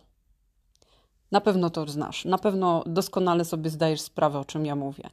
Na 1.33 1.41
pewno 1.41 1.71
to 1.71 1.87
znasz, 1.87 2.25
na 2.25 2.39
pewno 2.39 2.83
doskonale 2.87 3.45
sobie 3.45 3.71
zdajesz 3.71 4.01
sprawę, 4.01 4.39
o 4.39 4.45
czym 4.45 4.67
ja 4.67 4.77
mówię. 4.77 5.11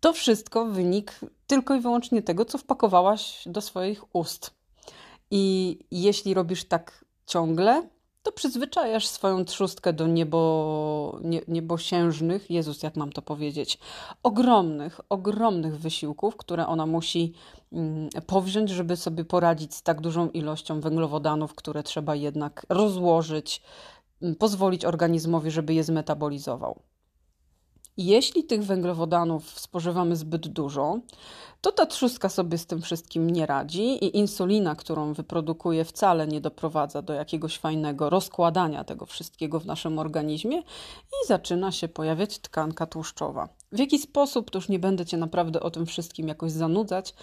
To 0.00 0.12
wszystko 0.12 0.66
wynik 0.66 1.20
tylko 1.46 1.74
i 1.74 1.80
wyłącznie 1.80 2.22
tego, 2.22 2.44
co 2.44 2.58
wpakowałaś 2.58 3.42
do 3.46 3.60
swoich 3.60 4.16
ust. 4.16 4.50
I 5.30 5.78
jeśli 5.90 6.34
robisz 6.34 6.64
tak 6.64 7.04
ciągle, 7.26 7.88
to 8.26 8.32
przyzwyczajasz 8.32 9.06
swoją 9.06 9.44
trzustkę 9.44 9.92
do 9.92 10.06
niebo, 10.06 11.18
nie, 11.22 11.40
niebosiężnych, 11.48 12.50
Jezus, 12.50 12.82
jak 12.82 12.96
mam 12.96 13.12
to 13.12 13.22
powiedzieć, 13.22 13.78
ogromnych, 14.22 15.00
ogromnych 15.08 15.78
wysiłków, 15.78 16.36
które 16.36 16.66
ona 16.66 16.86
musi 16.86 17.32
mm, 17.72 18.08
powziąć, 18.26 18.70
żeby 18.70 18.96
sobie 18.96 19.24
poradzić 19.24 19.74
z 19.74 19.82
tak 19.82 20.00
dużą 20.00 20.30
ilością 20.30 20.80
węglowodanów, 20.80 21.54
które 21.54 21.82
trzeba 21.82 22.14
jednak 22.14 22.66
rozłożyć, 22.68 23.62
pozwolić 24.38 24.84
organizmowi, 24.84 25.50
żeby 25.50 25.74
je 25.74 25.84
zmetabolizował. 25.84 26.80
Jeśli 27.96 28.44
tych 28.44 28.64
węglowodanów 28.64 29.60
spożywamy 29.60 30.16
zbyt 30.16 30.48
dużo, 30.48 30.98
to 31.60 31.72
ta 31.72 31.86
trzustka 31.86 32.28
sobie 32.28 32.58
z 32.58 32.66
tym 32.66 32.82
wszystkim 32.82 33.30
nie 33.30 33.46
radzi 33.46 34.04
i 34.04 34.16
insulina, 34.16 34.74
którą 34.74 35.12
wyprodukuje, 35.12 35.84
wcale 35.84 36.26
nie 36.26 36.40
doprowadza 36.40 37.02
do 37.02 37.12
jakiegoś 37.12 37.58
fajnego 37.58 38.10
rozkładania 38.10 38.84
tego 38.84 39.06
wszystkiego 39.06 39.60
w 39.60 39.66
naszym 39.66 39.98
organizmie 39.98 40.58
i 41.08 41.26
zaczyna 41.26 41.72
się 41.72 41.88
pojawiać 41.88 42.38
tkanka 42.38 42.86
tłuszczowa. 42.86 43.48
W 43.72 43.78
jaki 43.78 43.98
sposób, 43.98 44.50
to 44.50 44.58
już 44.58 44.68
nie 44.68 44.78
będę 44.78 45.06
Cię 45.06 45.16
naprawdę 45.16 45.60
o 45.60 45.70
tym 45.70 45.86
wszystkim 45.86 46.28
jakoś 46.28 46.52
zanudzać, 46.52 47.14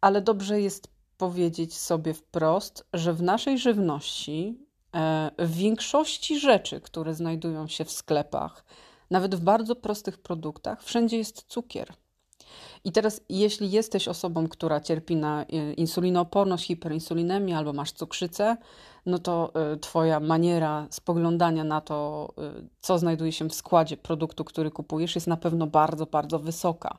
ale 0.00 0.20
dobrze 0.20 0.60
jest 0.60 0.88
powiedzieć 1.18 1.78
sobie 1.78 2.14
wprost, 2.14 2.86
że 2.92 3.12
w 3.12 3.22
naszej 3.22 3.58
żywności 3.58 4.58
E, 4.96 5.30
w 5.38 5.56
większości 5.56 6.40
rzeczy, 6.40 6.80
które 6.80 7.14
znajdują 7.14 7.68
się 7.68 7.84
w 7.84 7.90
sklepach, 7.90 8.64
nawet 9.12 9.34
w 9.34 9.40
bardzo 9.40 9.76
prostych 9.76 10.18
produktach, 10.18 10.82
wszędzie 10.82 11.18
jest 11.18 11.42
cukier. 11.42 11.92
I 12.84 12.92
teraz, 12.92 13.20
jeśli 13.28 13.70
jesteś 13.70 14.08
osobą, 14.08 14.48
która 14.48 14.80
cierpi 14.80 15.16
na 15.16 15.42
e, 15.42 15.72
insulinooporność, 15.72 16.66
hiperinsulinemię 16.66 17.58
albo 17.58 17.72
masz 17.72 17.92
cukrzycę, 17.92 18.56
no 19.06 19.18
to 19.18 19.52
e, 19.54 19.76
Twoja 19.76 20.20
maniera 20.20 20.86
spoglądania 20.90 21.64
na 21.64 21.80
to, 21.80 22.28
co 22.80 22.98
znajduje 22.98 23.32
się 23.32 23.48
w 23.48 23.54
składzie 23.54 23.96
produktu, 23.96 24.44
który 24.44 24.70
kupujesz, 24.70 25.14
jest 25.14 25.26
na 25.26 25.36
pewno 25.36 25.66
bardzo, 25.66 26.06
bardzo 26.06 26.38
wysoka. 26.38 26.98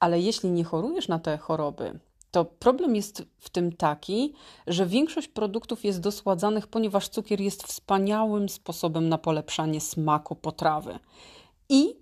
Ale 0.00 0.20
jeśli 0.20 0.50
nie 0.50 0.64
chorujesz 0.64 1.08
na 1.08 1.18
te 1.18 1.38
choroby, 1.38 1.98
to 2.32 2.44
problem 2.44 2.96
jest 2.96 3.24
w 3.38 3.50
tym 3.50 3.72
taki, 3.72 4.34
że 4.66 4.86
większość 4.86 5.28
produktów 5.28 5.84
jest 5.84 6.00
dosładzanych, 6.00 6.66
ponieważ 6.66 7.08
cukier 7.08 7.40
jest 7.40 7.62
wspaniałym 7.62 8.48
sposobem 8.48 9.08
na 9.08 9.18
polepszanie 9.18 9.80
smaku 9.80 10.36
potrawy. 10.36 10.98
I 11.68 11.94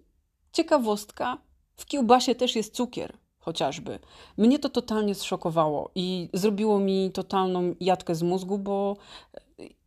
ciekawostka, 0.52 1.38
w 1.76 1.86
kiełbasie 1.86 2.34
też 2.34 2.56
jest 2.56 2.74
cukier, 2.74 3.16
chociażby. 3.38 3.98
Mnie 4.36 4.58
to 4.58 4.68
totalnie 4.68 5.14
zszokowało 5.14 5.90
i 5.94 6.28
zrobiło 6.32 6.78
mi 6.78 7.10
totalną 7.14 7.74
jadkę 7.80 8.14
z 8.14 8.22
mózgu, 8.22 8.58
bo 8.58 8.96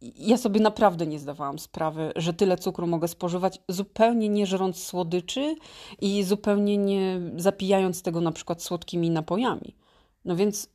ja 0.01 0.37
sobie 0.37 0.59
naprawdę 0.59 1.07
nie 1.07 1.19
zdawałam 1.19 1.59
sprawy, 1.59 2.11
że 2.15 2.33
tyle 2.33 2.57
cukru 2.57 2.87
mogę 2.87 3.07
spożywać, 3.07 3.61
zupełnie 3.69 4.29
nie 4.29 4.45
żerąc 4.45 4.83
słodyczy 4.83 5.55
i 6.01 6.23
zupełnie 6.23 6.77
nie 6.77 7.21
zapijając 7.37 8.01
tego 8.01 8.21
na 8.21 8.31
przykład 8.31 8.63
słodkimi 8.63 9.09
napojami. 9.09 9.75
No 10.25 10.35
więc 10.35 10.69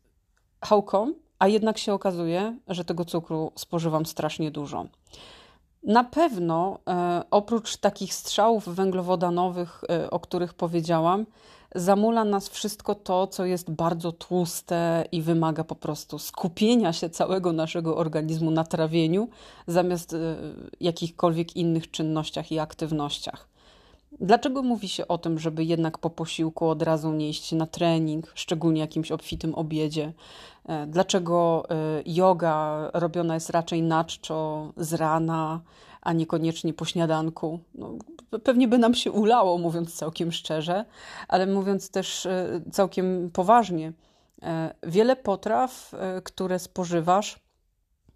how 0.61 0.83
come? 0.83 1.13
A 1.39 1.49
jednak 1.49 1.79
się 1.79 1.93
okazuje, 1.93 2.59
że 2.69 2.85
tego 2.85 3.05
cukru 3.05 3.53
spożywam 3.55 4.07
strasznie 4.07 4.51
dużo. 4.51 4.87
Na 5.83 6.05
pewno 6.05 6.79
e, 6.88 7.23
oprócz 7.31 7.77
takich 7.77 8.14
strzałów 8.14 8.69
węglowodanowych, 8.69 9.85
e, 9.91 10.11
o 10.11 10.21
których 10.21 10.55
powiedziałam, 10.55 11.27
zamula 11.75 12.25
nas 12.25 12.49
wszystko 12.49 12.95
to, 12.95 13.27
co 13.27 13.45
jest 13.45 13.71
bardzo 13.71 14.12
tłuste 14.12 15.05
i 15.12 15.23
wymaga 15.23 15.64
po 15.64 15.75
prostu 15.75 16.19
skupienia 16.19 16.93
się 16.93 17.11
całego 17.11 17.53
naszego 17.53 17.97
organizmu 17.97 18.51
na 18.51 18.64
trawieniu, 18.64 19.29
zamiast 19.67 20.12
e, 20.12 20.37
jakichkolwiek 20.81 21.57
innych 21.57 21.91
czynnościach 21.91 22.53
i 22.53 22.59
aktywnościach. 22.59 23.49
Dlaczego 24.12 24.62
mówi 24.62 24.88
się 24.88 25.09
o 25.09 25.18
tym, 25.18 25.38
żeby 25.38 25.64
jednak 25.64 25.99
po 25.99 26.11
posiłku 26.11 26.68
od 26.68 26.83
razu 26.83 27.12
nie 27.12 27.29
iść 27.29 27.53
na 27.53 27.66
trening, 27.66 28.33
szczególnie 28.35 28.81
jakimś 28.81 29.12
obfitym 29.12 29.55
obiedzie? 29.55 30.12
E, 30.68 30.87
dlaczego 30.87 31.64
e, 31.71 31.75
yoga 32.07 32.90
robiona 32.94 33.35
jest 33.35 33.51
raczej 33.51 33.83
na 33.83 34.05
czczo 34.05 34.73
z 34.77 34.94
rana, 34.94 35.61
a 36.03 36.12
niekoniecznie 36.12 36.75
po 36.75 36.85
śniadanku? 36.85 37.61
No, 37.75 37.94
pewnie 38.44 38.68
by 38.68 38.79
nam 38.79 38.94
się 38.94 39.12
ulało, 39.12 39.59
mówiąc 39.59 39.94
całkiem 39.94 40.33
szczerze, 40.33 40.85
ale 41.29 41.47
mówiąc 41.47 41.90
też 41.90 42.27
e, 42.27 42.61
całkiem 42.73 43.31
poważnie. 43.33 43.92
Wiele 44.83 45.16
potraw, 45.16 45.94
które 46.25 46.59
spożywasz, 46.59 47.40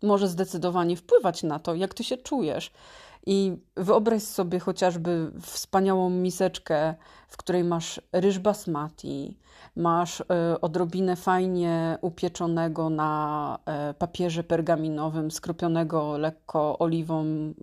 może 0.02 0.28
zdecydowanie 0.28 0.96
wpływać 0.96 1.42
na 1.42 1.58
to, 1.58 1.74
jak 1.74 1.94
ty 1.94 2.04
się 2.04 2.16
czujesz. 2.16 2.70
I 3.26 3.56
wyobraź 3.76 4.22
sobie 4.22 4.58
chociażby 4.58 5.32
wspaniałą 5.40 6.10
miseczkę, 6.10 6.94
w 7.32 7.36
której 7.36 7.64
masz 7.64 8.00
ryż 8.12 8.38
basmati, 8.38 9.36
masz 9.76 10.20
y, 10.20 10.24
odrobinę 10.60 11.16
fajnie 11.16 11.98
upieczonego 12.00 12.90
na 12.90 13.58
y, 13.90 13.94
papierze 13.94 14.44
pergaminowym, 14.44 15.30
skropionego 15.30 16.18
lekko 16.18 16.78
oliwą 16.78 17.24
y, 17.24 17.54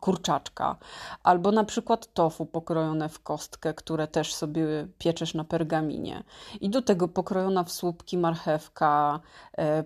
kurczaczka, 0.00 0.76
albo 1.22 1.52
na 1.52 1.64
przykład 1.64 2.12
tofu 2.12 2.46
pokrojone 2.46 3.08
w 3.08 3.22
kostkę, 3.22 3.74
które 3.74 4.08
też 4.08 4.34
sobie 4.34 4.64
pieczesz 4.98 5.34
na 5.34 5.44
pergaminie. 5.44 6.22
I 6.60 6.70
do 6.70 6.82
tego 6.82 7.08
pokrojona 7.08 7.64
w 7.64 7.72
słupki 7.72 8.18
marchewka, 8.18 9.20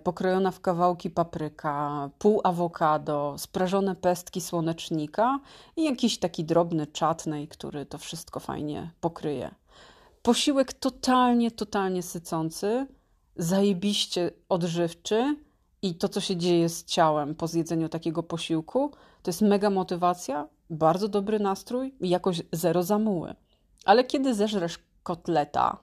pokrojona 0.03 0.51
w 0.51 0.61
kawałki 0.61 1.09
papryka, 1.09 2.09
pół 2.19 2.41
awokado, 2.43 3.35
sprażone 3.37 3.95
pestki 3.95 4.41
słonecznika 4.41 5.39
i 5.75 5.83
jakiś 5.83 6.19
taki 6.19 6.43
drobny 6.43 6.87
czatnej, 6.87 7.47
który 7.47 7.85
to 7.85 7.97
wszystko 7.97 8.39
fajnie 8.39 8.91
posiłek 10.21 10.73
totalnie, 10.73 11.51
totalnie 11.51 12.03
sycący, 12.03 12.87
zajebiście 13.35 14.31
odżywczy 14.49 15.35
i 15.81 15.95
to, 15.95 16.09
co 16.09 16.21
się 16.21 16.37
dzieje 16.37 16.69
z 16.69 16.85
ciałem 16.85 17.35
po 17.35 17.47
zjedzeniu 17.47 17.89
takiego 17.89 18.23
posiłku, 18.23 18.91
to 19.23 19.29
jest 19.29 19.41
mega 19.41 19.69
motywacja, 19.69 20.47
bardzo 20.69 21.07
dobry 21.07 21.39
nastrój 21.39 21.95
i 22.01 22.09
jakoś 22.09 22.41
zero 22.51 22.83
zamuły. 22.83 23.35
Ale 23.85 24.03
kiedy 24.03 24.33
zeżresz 24.33 24.79
kotleta, 25.03 25.77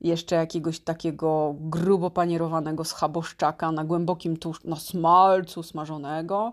jeszcze 0.00 0.36
jakiegoś 0.36 0.80
takiego 0.80 1.54
grubo 1.60 2.10
panierowanego 2.10 2.84
schaboszczaka 2.84 3.72
na 3.72 3.84
głębokim 3.84 4.36
tłuszczu, 4.36 4.68
na 4.68 4.76
smalcu 4.76 5.62
smażonego, 5.62 6.52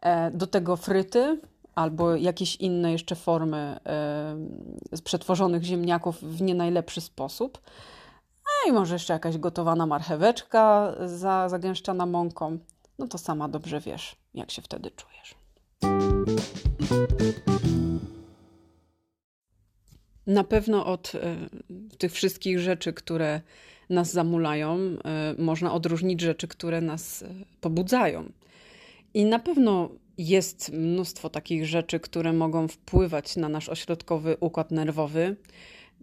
e, 0.00 0.30
do 0.30 0.46
tego 0.46 0.76
fryty, 0.76 1.40
albo 1.78 2.16
jakieś 2.16 2.56
inne 2.56 2.92
jeszcze 2.92 3.14
formy 3.14 3.78
przetworzonych 5.04 5.62
ziemniaków 5.62 6.22
w 6.22 6.42
nie 6.42 6.54
najlepszy 6.54 7.00
sposób. 7.00 7.60
A 8.44 8.68
i 8.68 8.72
może 8.72 8.94
jeszcze 8.94 9.12
jakaś 9.12 9.38
gotowana 9.38 9.86
marcheweczka 9.86 10.94
za, 11.06 11.48
zagęszczana 11.48 12.06
mąką. 12.06 12.58
No 12.98 13.08
to 13.08 13.18
sama 13.18 13.48
dobrze 13.48 13.80
wiesz, 13.80 14.16
jak 14.34 14.50
się 14.50 14.62
wtedy 14.62 14.90
czujesz. 14.90 15.34
Na 20.26 20.44
pewno 20.44 20.86
od 20.86 21.14
y, 21.14 21.18
tych 21.98 22.12
wszystkich 22.12 22.58
rzeczy, 22.58 22.92
które 22.92 23.40
nas 23.90 24.12
zamulają, 24.12 24.78
y, 24.78 25.42
można 25.42 25.72
odróżnić 25.72 26.20
rzeczy, 26.20 26.48
które 26.48 26.80
nas 26.80 27.22
y, 27.22 27.28
pobudzają. 27.60 28.24
I 29.14 29.24
na 29.24 29.38
pewno 29.38 29.90
jest 30.18 30.72
mnóstwo 30.72 31.30
takich 31.30 31.66
rzeczy, 31.66 32.00
które 32.00 32.32
mogą 32.32 32.68
wpływać 32.68 33.36
na 33.36 33.48
nasz 33.48 33.68
ośrodkowy 33.68 34.36
układ 34.40 34.70
nerwowy. 34.70 35.36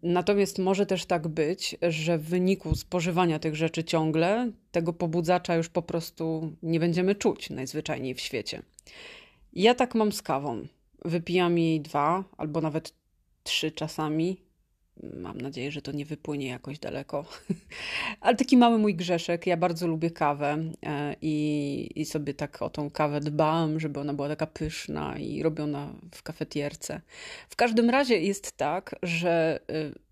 Natomiast 0.03 0.59
może 0.59 0.85
też 0.85 1.05
tak 1.05 1.27
być, 1.27 1.75
że 1.89 2.17
w 2.17 2.23
wyniku 2.23 2.75
spożywania 2.75 3.39
tych 3.39 3.55
rzeczy 3.55 3.83
ciągle 3.83 4.51
tego 4.71 4.93
pobudzacza 4.93 5.55
już 5.55 5.69
po 5.69 5.81
prostu 5.81 6.53
nie 6.63 6.79
będziemy 6.79 7.15
czuć 7.15 7.49
najzwyczajniej 7.49 8.13
w 8.13 8.19
świecie. 8.19 8.61
Ja 9.53 9.75
tak 9.75 9.95
mam 9.95 10.11
z 10.11 10.21
kawą. 10.21 10.67
Wypijam 11.05 11.57
jej 11.57 11.81
dwa 11.81 12.23
albo 12.37 12.61
nawet 12.61 12.93
trzy 13.43 13.71
czasami 13.71 14.44
Mam 15.03 15.41
nadzieję, 15.41 15.71
że 15.71 15.81
to 15.81 15.91
nie 15.91 16.05
wypłynie 16.05 16.47
jakoś 16.47 16.79
daleko. 16.79 17.25
Ale 18.21 18.35
taki 18.35 18.57
mały 18.57 18.77
mój 18.77 18.95
grzeszek. 18.95 19.47
Ja 19.47 19.57
bardzo 19.57 19.87
lubię 19.87 20.11
kawę 20.11 20.57
e, 20.85 21.15
i, 21.21 21.91
i 21.95 22.05
sobie 22.05 22.33
tak 22.33 22.61
o 22.61 22.69
tą 22.69 22.89
kawę 22.89 23.19
dbam, 23.19 23.79
żeby 23.79 23.99
ona 23.99 24.13
była 24.13 24.27
taka 24.27 24.47
pyszna 24.47 25.17
i 25.17 25.43
robiona 25.43 25.93
w 26.11 26.23
kafetierce. 26.23 27.01
W 27.49 27.55
każdym 27.55 27.89
razie 27.89 28.19
jest 28.19 28.57
tak, 28.57 28.95
że 29.03 29.59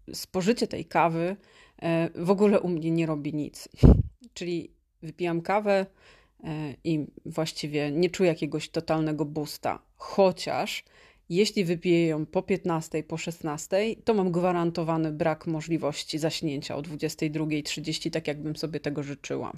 e, 0.10 0.16
spożycie 0.16 0.68
tej 0.68 0.86
kawy 0.86 1.36
e, 1.82 2.10
w 2.16 2.30
ogóle 2.30 2.60
u 2.60 2.70
mnie 2.70 2.92
nie 2.92 3.06
robi 3.06 3.34
nic. 3.34 3.70
Czyli 4.34 4.72
wypijam 5.02 5.42
kawę 5.42 5.86
i 6.84 7.06
właściwie 7.26 7.92
nie 7.92 8.10
czuję 8.10 8.30
jakiegoś 8.30 8.70
totalnego 8.70 9.26
boosta. 9.26 9.80
Chociaż 9.96 10.84
jeśli 11.30 11.66
wypiję 11.66 12.08
ją 12.08 12.26
po 12.26 12.42
15, 12.42 13.04
po 13.04 13.18
16, 13.18 13.96
to 14.04 14.14
mam 14.14 14.32
gwarantowany 14.32 15.12
brak 15.12 15.48
możliwości 15.48 16.20
zaśnięcia 16.20 16.76
o 16.76 16.82
22.30, 16.82 18.12
tak 18.12 18.28
jakbym 18.28 18.56
sobie 18.56 18.80
tego 18.80 19.04
życzyła. 19.04 19.54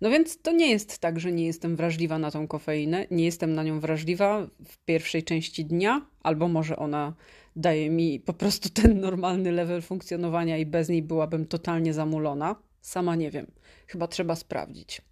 No 0.00 0.10
więc 0.10 0.42
to 0.42 0.52
nie 0.52 0.70
jest 0.70 0.98
tak, 0.98 1.20
że 1.20 1.32
nie 1.32 1.46
jestem 1.46 1.76
wrażliwa 1.76 2.18
na 2.18 2.30
tą 2.30 2.48
kofeinę, 2.48 3.06
nie 3.10 3.24
jestem 3.24 3.54
na 3.54 3.62
nią 3.62 3.80
wrażliwa 3.80 4.46
w 4.64 4.78
pierwszej 4.78 5.22
części 5.22 5.64
dnia, 5.64 6.06
albo 6.22 6.48
może 6.48 6.76
ona 6.76 7.14
daje 7.56 7.90
mi 7.90 8.20
po 8.20 8.32
prostu 8.32 8.68
ten 8.68 9.00
normalny 9.00 9.52
level 9.52 9.82
funkcjonowania 9.82 10.58
i 10.58 10.66
bez 10.66 10.88
niej 10.88 11.02
byłabym 11.02 11.46
totalnie 11.46 11.94
zamulona. 11.94 12.56
Sama 12.80 13.16
nie 13.16 13.30
wiem, 13.30 13.46
chyba 13.86 14.08
trzeba 14.08 14.36
sprawdzić. 14.36 15.02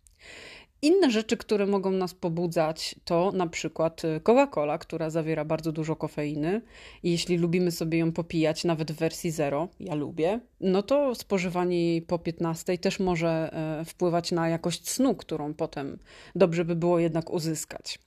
Inne 0.87 1.11
rzeczy, 1.11 1.37
które 1.37 1.67
mogą 1.67 1.91
nas 1.91 2.15
pobudzać, 2.15 2.95
to 3.05 3.33
na 3.33 3.47
przykład 3.47 4.05
y, 4.05 4.21
Coca-Cola, 4.21 4.79
która 4.79 5.11
zawiera 5.11 5.45
bardzo 5.45 5.73
dużo 5.73 5.97
kofeiny. 5.97 6.61
Jeśli 7.03 7.37
lubimy 7.37 7.71
sobie 7.71 7.99
ją 7.99 8.13
popijać, 8.13 8.65
nawet 8.65 8.93
w 8.93 8.97
wersji 8.97 9.31
zero, 9.31 9.69
ja 9.81 9.95
lubię, 9.95 10.41
no 10.61 10.83
to 10.83 11.15
spożywanie 11.15 11.89
jej 11.89 12.03
po 12.03 12.19
15 12.19 12.79
też 12.79 13.01
może 13.01 13.51
e, 13.53 13.85
wpływać 13.85 14.33
na 14.33 14.49
jakość 14.49 14.89
snu, 14.91 15.15
którą 15.15 15.55
potem 15.55 15.99
dobrze 16.35 16.65
by 16.65 16.77
było 16.77 16.99
jednak 16.99 17.31
uzyskać. 17.31 17.99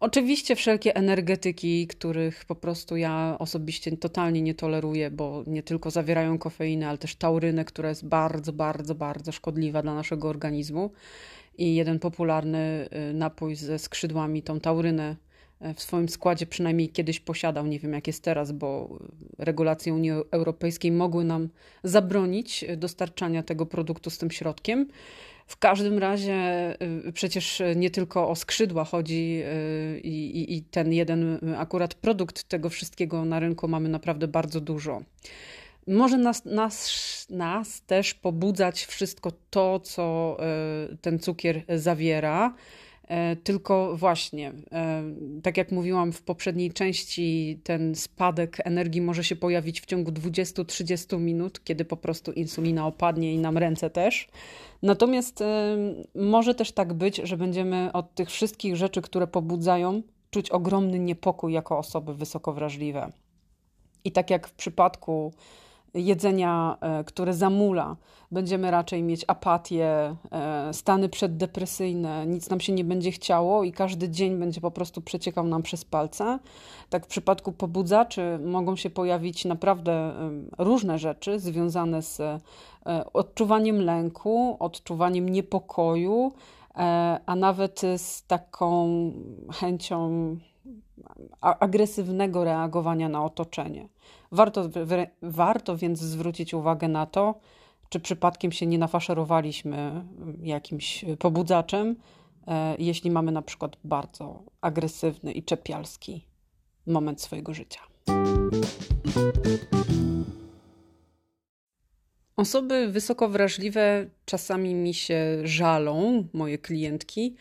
Oczywiście 0.00 0.56
wszelkie 0.56 0.96
energetyki, 0.96 1.86
których 1.86 2.44
po 2.44 2.54
prostu 2.54 2.96
ja 2.96 3.36
osobiście 3.38 3.96
totalnie 3.96 4.42
nie 4.42 4.54
toleruję, 4.54 5.10
bo 5.10 5.44
nie 5.46 5.62
tylko 5.62 5.90
zawierają 5.90 6.38
kofeinę, 6.38 6.88
ale 6.88 6.98
też 6.98 7.16
taurynę, 7.16 7.64
która 7.64 7.88
jest 7.88 8.06
bardzo, 8.06 8.52
bardzo, 8.52 8.94
bardzo 8.94 9.32
szkodliwa 9.32 9.82
dla 9.82 9.94
naszego 9.94 10.28
organizmu 10.28 10.90
i 11.58 11.74
jeden 11.74 11.98
popularny 11.98 12.88
y, 13.10 13.14
napój 13.14 13.56
ze 13.56 13.78
skrzydłami, 13.78 14.42
tą 14.42 14.60
taurynę 14.60 15.16
e, 15.60 15.74
w 15.74 15.82
swoim 15.82 16.08
składzie 16.08 16.46
przynajmniej 16.46 16.88
kiedyś 16.88 17.20
posiadał. 17.20 17.66
Nie 17.66 17.78
wiem 17.78 17.92
jak 17.92 18.06
jest 18.06 18.22
teraz, 18.22 18.52
bo 18.52 18.98
regulacje 19.38 19.94
Unii 19.94 20.10
Europejskiej 20.30 20.92
mogły 20.92 21.24
nam 21.24 21.48
zabronić 21.84 22.64
dostarczania 22.76 23.42
tego 23.42 23.66
produktu 23.66 24.10
z 24.10 24.18
tym 24.18 24.30
środkiem. 24.30 24.88
W 25.46 25.56
każdym 25.56 25.98
razie 25.98 26.34
y, 27.08 27.12
przecież 27.12 27.62
nie 27.76 27.90
tylko 27.90 28.28
o 28.28 28.36
skrzydła 28.36 28.84
chodzi 28.84 29.42
y, 29.44 30.00
i, 30.00 30.38
i, 30.40 30.56
i 30.56 30.62
ten 30.62 30.92
jeden 30.92 31.38
akurat 31.56 31.94
produkt 31.94 32.44
tego 32.44 32.70
wszystkiego 32.70 33.24
na 33.24 33.40
rynku 33.40 33.68
mamy 33.68 33.88
naprawdę 33.88 34.28
bardzo 34.28 34.60
dużo 34.60 35.02
może 35.86 36.18
nas, 36.18 36.44
nas, 36.44 37.26
nas 37.30 37.82
też 37.82 38.14
pobudzać 38.14 38.84
wszystko 38.84 39.32
to, 39.50 39.80
co 39.80 40.36
e, 40.40 40.96
ten 40.96 41.18
cukier 41.18 41.62
zawiera. 41.68 42.54
E, 43.08 43.36
tylko 43.36 43.96
właśnie, 43.96 44.52
e, 44.72 45.02
tak 45.42 45.56
jak 45.56 45.72
mówiłam 45.72 46.12
w 46.12 46.22
poprzedniej 46.22 46.72
części, 46.72 47.60
ten 47.64 47.94
spadek 47.94 48.56
energii 48.64 49.00
może 49.00 49.24
się 49.24 49.36
pojawić 49.36 49.80
w 49.80 49.86
ciągu 49.86 50.10
20-30 50.10 51.20
minut, 51.20 51.64
kiedy 51.64 51.84
po 51.84 51.96
prostu 51.96 52.32
insulina 52.32 52.86
opadnie 52.86 53.34
i 53.34 53.38
nam 53.38 53.58
ręce 53.58 53.90
też. 53.90 54.28
Natomiast 54.82 55.44
może 56.14 56.54
też 56.54 56.72
tak 56.72 56.92
być, 56.92 57.16
że 57.16 57.36
będziemy 57.36 57.92
od 57.92 58.14
tych 58.14 58.30
wszystkich 58.30 58.76
rzeczy, 58.76 59.02
które 59.02 59.26
pobudzają, 59.26 60.02
czuć 60.30 60.50
ogromny 60.50 60.98
niepokój 60.98 61.52
jako 61.52 61.78
osoby 61.78 62.14
wysoko 62.14 62.52
wrażliwe. 62.52 63.12
I 64.04 64.12
tak 64.12 64.30
jak 64.30 64.48
w 64.48 64.52
przypadku 64.52 65.32
jedzenia, 65.96 66.76
e, 66.80 67.04
które 67.04 67.34
zamula. 67.34 67.96
Będziemy 68.30 68.70
raczej 68.70 69.02
mieć 69.02 69.24
apatię, 69.26 70.16
e, 70.32 70.74
stany 70.74 71.08
przeddepresyjne, 71.08 72.26
nic 72.26 72.50
nam 72.50 72.60
się 72.60 72.72
nie 72.72 72.84
będzie 72.84 73.10
chciało 73.10 73.64
i 73.64 73.72
każdy 73.72 74.08
dzień 74.08 74.38
będzie 74.38 74.60
po 74.60 74.70
prostu 74.70 75.00
przeciekał 75.00 75.46
nam 75.46 75.62
przez 75.62 75.84
palce. 75.84 76.38
Tak 76.90 77.04
w 77.04 77.08
przypadku 77.08 77.52
pobudzaczy 77.52 78.38
mogą 78.44 78.76
się 78.76 78.90
pojawić 78.90 79.44
naprawdę 79.44 80.12
różne 80.58 80.98
rzeczy 80.98 81.38
związane 81.38 82.02
z 82.02 82.20
e, 82.20 82.40
odczuwaniem 83.12 83.80
lęku, 83.80 84.56
odczuwaniem 84.58 85.28
niepokoju, 85.28 86.32
a 87.26 87.36
nawet 87.36 87.80
z 87.96 88.26
taką 88.26 89.12
chęcią 89.52 90.36
agresywnego 91.40 92.44
reagowania 92.44 93.08
na 93.08 93.24
otoczenie. 93.24 93.88
Warto, 94.32 94.68
warto 95.22 95.76
więc 95.76 95.98
zwrócić 96.00 96.54
uwagę 96.54 96.88
na 96.88 97.06
to, 97.06 97.34
czy 97.88 98.00
przypadkiem 98.00 98.52
się 98.52 98.66
nie 98.66 98.78
nafaszerowaliśmy 98.78 100.04
jakimś 100.42 101.04
pobudzaczem, 101.18 101.96
e, 102.46 102.76
jeśli 102.78 103.10
mamy 103.10 103.32
na 103.32 103.42
przykład 103.42 103.76
bardzo 103.84 104.42
agresywny 104.60 105.32
i 105.32 105.42
czepialski 105.42 106.26
moment 106.86 107.22
swojego 107.22 107.54
życia. 107.54 107.80
Osoby 112.36 112.88
wysoko 112.88 113.28
wrażliwe 113.28 114.06
czasami 114.24 114.74
mi 114.74 114.94
się 114.94 115.40
żalą, 115.44 116.24
moje 116.32 116.58
klientki 116.58 117.36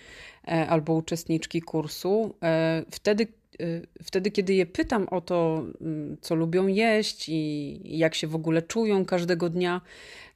e, 0.47 0.67
albo 0.69 0.93
uczestniczki 0.93 1.61
kursu, 1.61 2.35
e, 2.43 2.83
wtedy, 2.91 3.27
Y, 3.27 3.44
wtedy, 4.03 4.31
kiedy 4.31 4.53
je 4.53 4.65
pytam 4.65 5.07
o 5.11 5.21
to, 5.21 5.65
mm, 5.81 6.17
co 6.21 6.35
lubią 6.35 6.67
jeść 6.67 7.29
i 7.29 7.79
jak 7.83 8.15
się 8.15 8.27
w 8.27 8.35
ogóle 8.35 8.61
czują 8.61 9.05
każdego 9.05 9.49
dnia, 9.49 9.81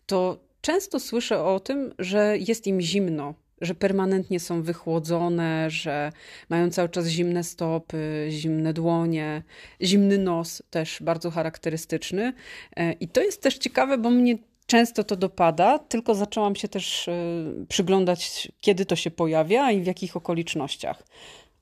to 0.05 0.39
często 0.62 0.99
słyszę 0.99 1.43
o 1.43 1.60
tym, 1.60 1.93
że 1.99 2.38
jest 2.38 2.67
im 2.67 2.82
zimno, 2.82 3.34
że 3.62 3.75
permanentnie 3.75 4.39
są 4.39 4.63
wychłodzone, 4.63 5.69
że 5.69 6.12
mają 6.49 6.71
cały 6.71 6.89
czas 6.89 7.08
zimne 7.08 7.43
stopy, 7.43 8.27
zimne 8.29 8.73
dłonie, 8.73 9.43
zimny 9.82 10.17
nos, 10.17 10.63
też 10.69 10.97
bardzo 11.01 11.32
charakterystyczny. 11.32 12.34
E, 12.75 12.93
I 12.93 13.08
to 13.08 13.21
jest 13.21 13.41
też 13.41 13.58
ciekawe, 13.58 13.97
bo 13.97 14.10
mnie 14.10 14.38
często 14.65 15.03
to 15.03 15.15
dopada, 15.15 15.79
tylko 15.79 16.15
zaczęłam 16.15 16.55
się 16.55 16.67
też 16.67 17.08
e, 17.08 17.13
przyglądać, 17.69 18.51
kiedy 18.62 18.86
to 18.86 18.95
się 18.95 19.12
pojawia 19.12 19.71
i 19.71 19.82
w 19.82 19.86
jakich 19.86 20.15
okolicznościach. 20.15 21.03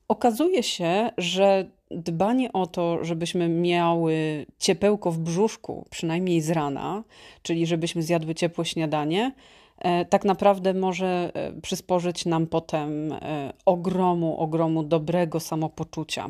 Okazuje 0.08 0.64
się, 0.64 1.10
że 1.18 1.66
dbanie 1.92 2.54
o 2.54 2.68
to, 2.68 3.06
żebyśmy 3.06 3.50
miały 3.50 4.46
ciepełko 4.60 5.12
w 5.12 5.20
brzuszku, 5.20 5.86
przynajmniej 5.90 6.42
z 6.42 6.50
rana, 6.50 7.04
czyli 7.42 7.66
żebyśmy 7.66 8.04
zjadły 8.04 8.36
ciepłe 8.36 8.66
śniadanie, 8.66 9.32
e, 9.80 10.06
tak 10.06 10.26
naprawdę 10.26 10.74
może 10.74 11.32
e, 11.34 11.62
przysporzyć 11.62 12.26
nam 12.26 12.48
potem 12.48 13.14
e, 13.14 13.54
ogromu, 13.66 14.38
ogromu 14.40 14.84
dobrego 14.84 15.40
samopoczucia. 15.40 16.30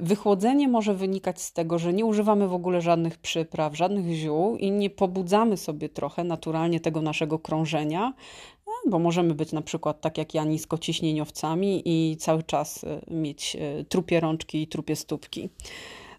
Wychłodzenie 0.00 0.68
może 0.68 0.94
wynikać 0.94 1.40
z 1.40 1.52
tego, 1.52 1.78
że 1.78 1.92
nie 1.92 2.04
używamy 2.04 2.48
w 2.48 2.54
ogóle 2.54 2.80
żadnych 2.80 3.18
przypraw, 3.18 3.76
żadnych 3.76 4.14
ziół 4.14 4.56
i 4.56 4.70
nie 4.70 4.90
pobudzamy 4.90 5.56
sobie 5.56 5.88
trochę 5.88 6.24
naturalnie 6.24 6.80
tego 6.80 7.02
naszego 7.02 7.38
krążenia, 7.38 8.12
bo 8.86 8.98
możemy 8.98 9.34
być 9.34 9.52
na 9.52 9.62
przykład 9.62 10.00
tak 10.00 10.18
jak 10.18 10.34
ja 10.34 10.44
niskociśnieniowcami 10.44 11.82
i 11.84 12.16
cały 12.16 12.42
czas 12.42 12.84
e, 12.84 13.00
mieć 13.10 13.56
e, 13.56 13.84
trupie 13.84 14.20
rączki 14.20 14.62
i 14.62 14.66
trupie 14.66 14.96
stópki. 14.96 15.48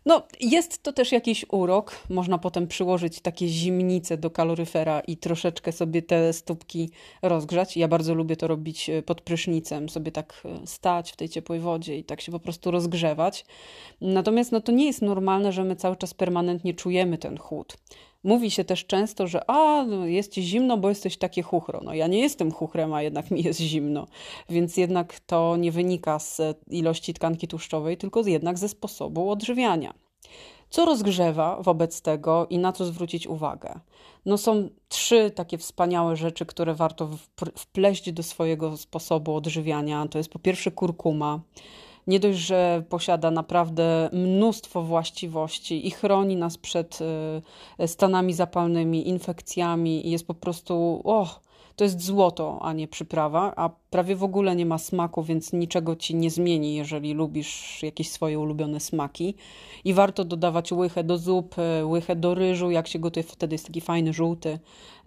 No, 0.08 0.24
jest 0.40 0.84
to 0.84 0.94
też 0.94 1.12
jakiś 1.12 1.46
urok. 1.52 2.00
Można 2.10 2.38
potem 2.38 2.68
przyłożyć 2.68 3.20
takie 3.20 3.48
zimnice 3.48 4.18
do 4.18 4.30
kaloryfera 4.32 5.00
i 5.00 5.18
troszeczkę 5.18 5.72
sobie 5.72 6.02
te 6.02 6.34
stópki 6.34 6.90
rozgrzać. 7.22 7.78
Ja 7.78 7.88
bardzo 7.88 8.14
lubię 8.14 8.36
to 8.36 8.48
robić 8.48 8.90
e, 8.90 9.02
pod 9.02 9.22
prysznicem, 9.22 9.90
sobie 9.90 10.12
tak 10.12 10.44
stać 10.66 11.12
w 11.12 11.16
tej 11.16 11.30
ciepłej 11.30 11.60
wodzie 11.60 11.98
i 11.98 12.04
tak 12.04 12.22
się 12.22 12.32
po 12.32 12.40
prostu 12.40 12.72
rozgrzewać. 12.72 13.46
Natomiast 14.02 14.52
no, 14.52 14.62
to 14.62 14.72
nie 14.72 14.86
jest 14.86 15.02
normalne, 15.02 15.52
że 15.52 15.64
my 15.64 15.76
cały 15.76 15.96
czas 15.96 16.14
permanentnie 16.14 16.74
czujemy 16.74 17.18
ten 17.18 17.38
chłód. 17.38 17.78
Mówi 18.28 18.52
się 18.52 18.64
też 18.64 18.86
często, 18.86 19.28
że 19.28 19.50
a, 19.50 19.86
no 19.86 20.06
jest 20.06 20.32
ci 20.32 20.44
zimno, 20.44 20.78
bo 20.78 20.90
jesteś 20.90 21.18
takie 21.18 21.42
chuchro. 21.42 21.82
No 21.84 21.94
ja 21.94 22.08
nie 22.08 22.20
jestem 22.20 22.52
chuchrem, 22.52 22.94
a 22.94 23.02
jednak 23.02 23.32
mi 23.32 23.44
jest 23.44 23.60
zimno. 23.60 24.08
Więc 24.50 24.78
jednak 24.78 25.20
to 25.20 25.58
nie 25.58 25.72
wynika 25.72 26.20
z 26.20 26.42
ilości 26.70 27.14
tkanki 27.14 27.48
tłuszczowej, 27.48 27.98
tylko 27.98 28.22
jednak 28.22 28.58
ze 28.58 28.70
sposobu 28.70 29.32
odżywiania. 29.32 29.94
Co 30.70 30.86
rozgrzewa 30.86 31.62
wobec 31.62 32.02
tego 32.02 32.48
i 32.50 32.58
na 32.58 32.72
co 32.72 32.86
zwrócić 32.86 33.28
uwagę? 33.28 33.80
No 34.26 34.38
są 34.38 34.70
trzy 34.90 35.32
takie 35.32 35.58
wspaniałe 35.58 36.16
rzeczy, 36.16 36.46
które 36.46 36.76
warto 36.76 37.10
wpleść 37.56 38.12
do 38.12 38.24
swojego 38.24 38.78
sposobu 38.78 39.36
odżywiania. 39.36 40.08
To 40.08 40.18
jest 40.18 40.30
po 40.30 40.40
pierwsze 40.40 40.72
kurkuma. 40.72 41.40
Nie 42.08 42.20
dość, 42.20 42.38
że 42.40 42.84
posiada 42.90 43.32
naprawdę 43.32 44.10
mnóstwo 44.14 44.84
właściwości 44.84 45.88
i 45.88 45.92
chroni 45.92 46.36
nas 46.36 46.58
przed 46.58 47.00
y, 47.80 47.88
stanami 47.88 48.34
zapalnymi, 48.34 49.10
infekcjami 49.10 50.12
jest 50.12 50.28
po 50.28 50.34
prostu, 50.34 51.02
oh, 51.04 51.40
to 51.78 51.84
jest 51.84 52.02
złoto, 52.02 52.60
a 52.62 52.74
nie 52.74 52.88
przyprawa, 52.88 53.54
a 53.56 53.70
prawie 53.90 54.16
w 54.16 54.24
ogóle 54.24 54.56
nie 54.56 54.66
ma 54.66 54.78
smaku, 54.78 55.24
więc 55.24 55.54
niczego 55.54 55.96
ci 55.96 56.16
nie 56.16 56.32
zmieni, 56.32 56.76
jeżeli 56.76 57.14
lubisz 57.14 57.84
jakieś 57.84 58.12
swoje 58.12 58.40
ulubione 58.40 58.80
smaki. 58.80 59.36
I 59.86 59.94
warto 59.94 60.26
dodawać 60.26 60.72
łychę 60.72 61.04
do 61.04 61.18
zupy, 61.18 61.86
łychę 61.86 62.16
do 62.16 62.36
ryżu, 62.36 62.72
jak 62.72 62.88
się 62.88 63.00
gotuje, 63.00 63.24
wtedy 63.24 63.56
jest 63.56 63.66
taki 63.66 63.82
fajny 63.82 64.14
żółty. 64.14 64.60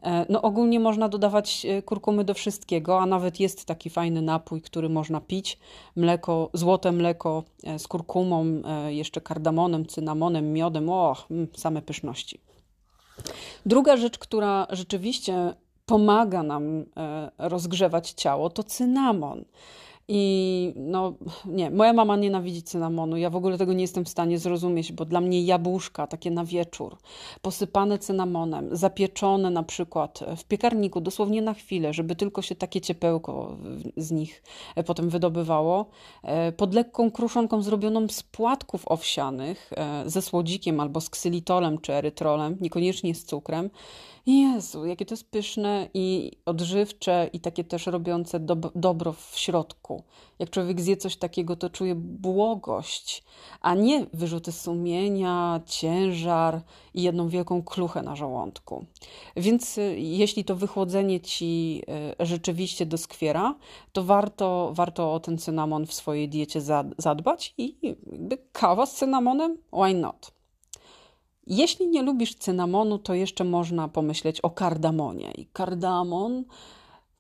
E, 0.03 0.27
no 0.29 0.43
ogólnie 0.43 0.81
można 0.81 1.09
dodawać 1.09 1.67
e, 1.67 1.83
kurkumy 1.83 2.25
do 2.25 2.35
wszystkiego, 2.35 3.01
a 3.01 3.07
nawet 3.07 3.41
jest 3.41 3.65
taki 3.65 3.91
fajny 3.91 4.23
napój, 4.23 4.63
który 4.63 4.89
można 4.89 5.21
pić. 5.21 5.59
Mleko, 5.97 6.51
złote 6.53 6.93
mleko 6.93 7.45
e, 7.65 7.79
z 7.79 7.89
kurkumą, 7.89 8.63
jeszcze 8.89 9.21
kardamonem, 9.21 9.87
cynamonem, 9.87 10.53
miodem. 10.53 10.91
O, 10.91 11.17
mm, 11.31 11.47
same 11.57 11.83
pyszności. 11.83 12.41
Druga 13.67 13.97
rzecz, 13.97 14.19
która 14.19 14.67
rzeczywiście 14.71 15.55
pomaga 15.91 16.43
nam 16.43 16.85
e, 16.97 17.31
rozgrzewać 17.39 18.11
ciało, 18.11 18.51
to 18.51 18.65
cynamon. 18.65 19.45
I 20.13 20.73
no 20.77 21.13
nie, 21.47 21.71
moja 21.71 21.93
mama 21.93 22.17
nienawidzi 22.17 22.63
cynamonu. 22.63 23.17
Ja 23.17 23.31
w 23.31 23.37
ogóle 23.37 23.59
tego 23.59 23.73
nie 23.73 23.81
jestem 23.81 24.05
w 24.05 24.09
stanie 24.09 24.39
zrozumieć, 24.39 24.93
bo 24.93 25.05
dla 25.05 25.21
mnie 25.21 25.45
jabłuszka 25.45 26.07
takie 26.07 26.31
na 26.31 26.45
wieczór, 26.45 26.97
posypane 27.43 27.99
cynamonem, 27.99 28.77
zapieczone 28.77 29.51
na 29.51 29.63
przykład 29.63 30.21
w 30.37 30.45
piekarniku, 30.45 31.01
dosłownie 31.01 31.43
na 31.43 31.55
chwilę, 31.55 31.93
żeby 31.93 32.17
tylko 32.17 32.43
się 32.43 32.55
takie 32.55 32.81
ciepełko 32.81 33.57
z 33.97 34.11
nich 34.11 34.43
e, 34.77 34.85
potem 34.85 35.09
wydobywało, 35.09 35.87
e, 36.23 36.53
pod 36.53 36.75
lekką 36.75 37.11
kruszonką 37.11 37.63
zrobioną 37.63 38.09
z 38.09 38.23
płatków 38.23 38.89
owsianych, 38.89 39.71
ze 40.07 40.23
słodzikiem 40.23 40.81
albo 40.81 41.01
z 41.01 41.11
ksylitolem 41.11 41.79
czy 41.79 41.93
erytrolem, 41.93 42.57
niekoniecznie 42.61 43.15
z 43.15 43.25
cukrem. 43.25 43.71
Jezu, 44.27 44.87
jakie 44.87 45.07
to 45.07 45.15
jest 45.15 45.31
pyszne 45.31 45.89
i 45.95 46.33
odżywcze 46.47 47.31
i 47.33 47.41
takie 47.41 47.65
też 47.65 47.87
robiące 47.87 48.41
dob 48.41 48.73
dobro 48.75 49.13
w 49.13 49.33
środku. 49.35 50.03
Jak 50.39 50.51
człowiek 50.51 50.81
zje 50.81 50.97
coś 50.97 51.17
takiego, 51.17 51.57
to 51.57 51.71
czuje 51.71 51.95
błogość, 51.95 53.25
a 53.61 53.75
nie 53.75 54.07
wyrzuty 54.13 54.53
sumienia, 54.53 55.61
ciężar 55.67 56.63
i 56.95 57.03
jedną 57.03 57.29
wielką 57.29 57.63
kluchę 57.63 58.03
na 58.03 58.17
żołądku. 58.17 58.85
Więc 59.37 59.79
y, 59.79 59.97
jeśli 59.99 60.45
to 60.45 60.57
wychłodzenie 60.57 61.21
ci 61.21 61.83
y, 62.21 62.27
rzeczywiście 62.27 62.87
doskwiera, 62.87 63.55
to 63.93 64.05
warto, 64.05 64.71
warto 64.75 65.15
o 65.15 65.21
ten 65.21 65.39
cynamon 65.39 65.87
w 65.87 65.95
swojej 65.95 66.29
diecie 66.29 66.61
zadbać 66.99 67.55
i 67.59 67.77
jakby 67.83 68.39
kawa 68.53 68.87
z 68.87 68.95
cynamonem, 68.95 69.59
why 69.73 69.95
not? 69.95 70.40
Jeśli 71.51 71.89
nie 71.89 72.03
lubisz 72.03 72.35
cynamonu, 72.35 72.99
to 72.99 73.15
jeszcze 73.15 73.45
można 73.45 73.89
pomyśleć 73.89 74.41
o 74.41 74.51
kardamonie. 74.51 75.33
I 75.33 75.47
kardamon 75.47 76.45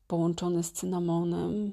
połączony 0.07 0.63
z 0.63 0.73
cynamonem 0.73 1.73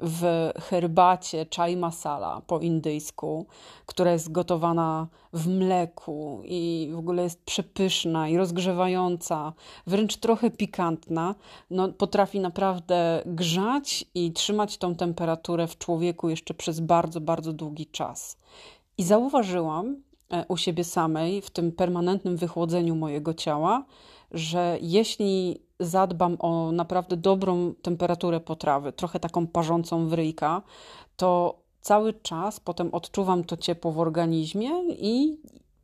w 0.00 0.50
herbacie 0.58 1.46
chai 1.56 1.76
masala 1.76 2.42
po 2.46 2.58
indyjsku, 2.58 3.46
która 3.86 4.12
jest 4.12 4.32
gotowana 4.32 5.06
w 5.32 5.48
mleku 5.48 6.42
i 6.44 6.90
w 6.92 6.98
ogóle 6.98 7.22
jest 7.22 7.44
przepyszna 7.44 8.28
i 8.28 8.36
rozgrzewająca, 8.36 9.52
wręcz 9.86 10.16
trochę 10.16 10.50
pikantna, 10.50 11.34
no, 11.70 11.88
potrafi 11.88 12.40
naprawdę 12.40 13.22
grzać 13.26 14.04
i 14.14 14.32
trzymać 14.32 14.78
tą 14.78 14.94
temperaturę 14.94 15.66
w 15.66 15.78
człowieku 15.78 16.28
jeszcze 16.28 16.54
przez 16.54 16.80
bardzo, 16.80 17.20
bardzo 17.20 17.52
długi 17.52 17.86
czas. 17.86 18.36
I 18.98 19.04
zauważyłam, 19.04 19.96
u 20.48 20.56
siebie 20.56 20.84
samej, 20.84 21.42
w 21.42 21.50
tym 21.50 21.72
permanentnym 21.72 22.36
wychłodzeniu 22.36 22.96
mojego 22.96 23.34
ciała, 23.34 23.84
że 24.30 24.78
jeśli 24.80 25.60
zadbam 25.80 26.36
o 26.38 26.72
naprawdę 26.72 27.16
dobrą 27.16 27.74
temperaturę 27.82 28.40
potrawy, 28.40 28.92
trochę 28.92 29.20
taką 29.20 29.46
parzącą 29.46 30.08
w 30.08 30.12
ryjka, 30.12 30.62
to 31.16 31.58
cały 31.80 32.14
czas 32.14 32.60
potem 32.60 32.94
odczuwam 32.94 33.44
to 33.44 33.56
ciepło 33.56 33.92
w 33.92 33.98
organizmie 33.98 34.70
i 34.98 35.38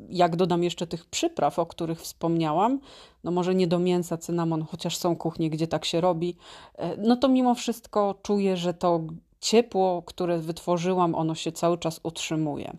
jak 0.09 0.37
dodam 0.37 0.63
jeszcze 0.63 0.87
tych 0.87 1.07
przypraw, 1.07 1.59
o 1.59 1.67
których 1.67 2.01
wspomniałam, 2.01 2.81
no 3.25 3.31
może 3.31 3.55
nie 3.55 3.67
do 3.67 3.79
mięsa 3.79 4.17
cynamon, 4.17 4.63
chociaż 4.63 4.97
są 4.97 5.17
kuchnie, 5.17 5.51
gdzie 5.51 5.67
tak 5.67 5.85
się 5.85 6.01
robi, 6.01 6.37
e, 6.75 6.97
no 6.97 7.17
to 7.17 7.29
mimo 7.29 7.55
wszystko 7.55 8.15
czuję, 8.23 8.57
że 8.57 8.75
to 8.75 9.01
ciepło, 9.41 10.03
które 10.03 10.39
wytworzyłam, 10.39 11.15
ono 11.15 11.35
się 11.35 11.53
cały 11.53 11.79
czas 11.79 12.01
utrzymuje. 12.03 12.77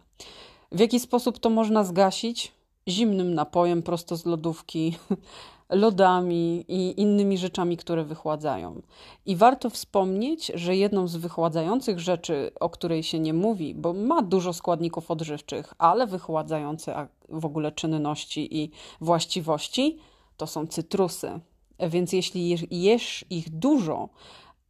W 0.71 0.79
jaki 0.79 0.99
sposób 0.99 1.39
to 1.39 1.49
można 1.49 1.83
zgasić? 1.83 2.51
Zimnym 2.87 3.33
napojem 3.33 3.83
prosto 3.83 4.15
z 4.15 4.25
lodówki, 4.25 4.97
lodami 5.69 6.65
i 6.67 7.01
innymi 7.01 7.37
rzeczami, 7.37 7.77
które 7.77 8.03
wychładzają. 8.03 8.81
I 9.25 9.35
warto 9.35 9.69
wspomnieć, 9.69 10.51
że 10.55 10.75
jedną 10.75 11.07
z 11.07 11.15
wychładzających 11.15 11.99
rzeczy, 11.99 12.51
o 12.59 12.69
której 12.69 13.03
się 13.03 13.19
nie 13.19 13.33
mówi, 13.33 13.75
bo 13.75 13.93
ma 13.93 14.21
dużo 14.21 14.53
składników 14.53 15.11
odżywczych, 15.11 15.73
ale 15.77 16.07
wychładzające 16.07 17.07
w 17.29 17.45
ogóle 17.45 17.71
czynności 17.71 18.57
i 18.57 18.71
właściwości, 19.01 19.97
to 20.37 20.47
są 20.47 20.67
cytrusy. 20.67 21.39
Więc 21.79 22.13
jeśli 22.13 22.55
jesz 22.71 23.25
ich 23.29 23.49
dużo 23.49 24.09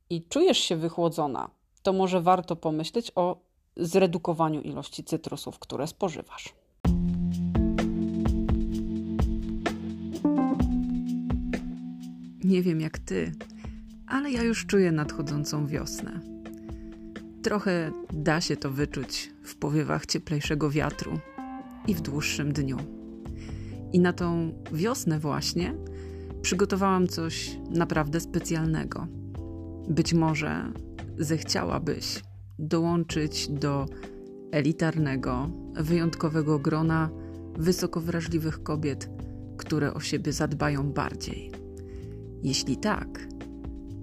i 0.10 0.22
czujesz 0.22 0.58
się 0.58 0.76
wychłodzona, 0.76 1.50
to 1.84 1.94
może 1.94 2.22
warto 2.22 2.56
pomyśleć 2.56 3.12
o 3.16 3.47
zredukowaniu 3.80 4.62
ilości 4.62 5.04
cytrusów, 5.04 5.60
które 5.60 5.88
spożywasz. 5.88 6.54
Nie 12.44 12.62
wiem 12.62 12.82
jak 12.82 13.00
ty, 13.00 13.32
ale 14.08 14.32
ja 14.32 14.44
już 14.44 14.66
czuję 14.66 14.92
nadchodzącą 14.92 15.68
wiosnę. 15.68 16.20
Trochę 17.44 17.92
da 18.14 18.42
się 18.42 18.58
to 18.58 18.72
wyczuć 18.72 19.34
w 19.44 19.56
powiewach 19.56 20.06
cieplejszego 20.06 20.70
wiatru 20.70 21.20
i 21.88 21.96
w 21.96 22.02
dłuższym 22.02 22.54
dniu. 22.54 22.78
I 23.94 24.00
na 24.00 24.14
tą 24.14 24.54
wiosnę 24.72 25.20
właśnie 25.20 25.74
przygotowałam 26.42 27.08
coś 27.08 27.58
naprawdę 27.70 28.20
specjalnego. 28.20 29.08
Być 29.90 30.14
może 30.14 30.74
zechciałabyś 31.18 32.22
dołączyć 32.60 33.48
do 33.48 33.86
elitarnego, 34.52 35.50
wyjątkowego 35.76 36.60
grona 36.60 37.10
wysoko 37.58 38.02
wrażliwych 38.02 38.64
kobiet, 38.64 39.10
które 39.58 39.94
o 39.94 40.00
siebie 40.00 40.34
zadbają 40.34 40.94
bardziej? 40.94 41.52
Jeśli 42.44 42.78
tak, 42.78 43.28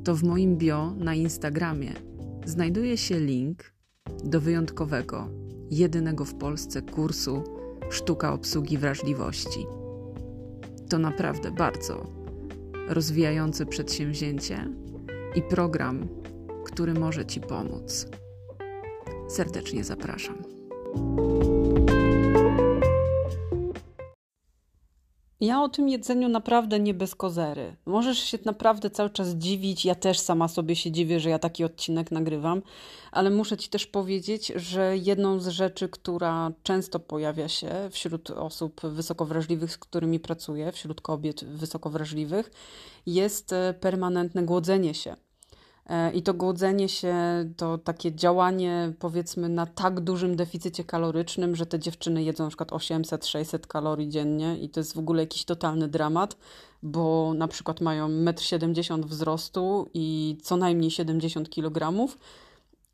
to 0.04 0.14
w 0.14 0.22
moim 0.22 0.56
bio 0.56 0.94
na 0.98 1.14
Instagramie 1.14 1.92
znajduje 2.46 2.96
się 2.96 3.20
link 3.20 3.72
do 4.24 4.40
wyjątkowego, 4.40 5.28
jedynego 5.70 6.24
w 6.24 6.34
Polsce 6.34 6.82
kursu 6.82 7.44
Sztuka 7.90 8.32
obsługi 8.32 8.78
wrażliwości. 8.78 9.66
To 10.88 10.98
naprawdę 10.98 11.50
bardzo 11.50 12.12
rozwijające 12.88 13.66
przedsięwzięcie 13.66 14.68
i 15.34 15.42
program, 15.42 16.08
który 16.64 16.94
może 16.94 17.26
Ci 17.26 17.40
pomóc. 17.40 18.06
Serdecznie 19.28 19.84
zapraszam. 19.84 20.64
Ja 25.40 25.62
o 25.62 25.68
tym 25.68 25.88
jedzeniu 25.88 26.28
naprawdę 26.28 26.80
nie 26.80 26.94
bez 26.94 27.14
kozery. 27.14 27.76
Możesz 27.86 28.18
się 28.18 28.38
naprawdę 28.44 28.90
cały 28.90 29.10
czas 29.10 29.28
dziwić. 29.28 29.84
Ja 29.84 29.94
też 29.94 30.18
sama 30.18 30.48
sobie 30.48 30.76
się 30.76 30.90
dziwię, 30.90 31.20
że 31.20 31.30
ja 31.30 31.38
taki 31.38 31.64
odcinek 31.64 32.10
nagrywam, 32.10 32.62
ale 33.12 33.30
muszę 33.30 33.56
Ci 33.56 33.68
też 33.68 33.86
powiedzieć, 33.86 34.52
że 34.56 34.96
jedną 34.96 35.40
z 35.40 35.48
rzeczy, 35.48 35.88
która 35.88 36.52
często 36.62 37.00
pojawia 37.00 37.48
się 37.48 37.70
wśród 37.90 38.30
osób 38.30 38.80
wysoko 38.84 39.24
wrażliwych, 39.26 39.72
z 39.72 39.78
którymi 39.78 40.20
pracuję, 40.20 40.72
wśród 40.72 41.00
kobiet 41.00 41.44
wysoko 41.44 41.90
wrażliwych, 41.90 42.50
jest 43.06 43.52
e, 43.52 43.74
permanentne 43.80 44.42
głodzenie 44.42 44.94
się. 44.94 45.16
E, 45.86 46.12
I 46.12 46.22
to 46.22 46.34
głodzenie 46.34 46.88
się 46.88 47.14
to 47.56 47.78
takie 47.78 48.12
działanie, 48.12 48.92
powiedzmy, 48.98 49.48
na 49.48 49.66
tak 49.66 50.00
dużym 50.00 50.36
deficycie 50.36 50.84
kalorycznym, 50.84 51.56
że 51.56 51.66
te 51.66 51.78
dziewczyny 51.78 52.22
jedzą 52.22 52.44
na 52.44 52.50
przykład 52.50 52.70
800-600 52.70 53.66
kalorii 53.66 54.08
dziennie 54.08 54.58
i 54.58 54.68
to 54.68 54.80
jest 54.80 54.94
w 54.94 54.98
ogóle 54.98 55.22
jakiś 55.22 55.44
totalny 55.44 55.88
dramat, 55.88 56.36
bo 56.82 57.34
na 57.34 57.48
przykład 57.48 57.80
mają 57.80 58.08
1,70 58.08 58.94
m 58.94 59.02
wzrostu 59.02 59.90
i 59.94 60.36
co 60.42 60.56
najmniej 60.56 60.90
70 60.90 61.50
kg 61.50 62.08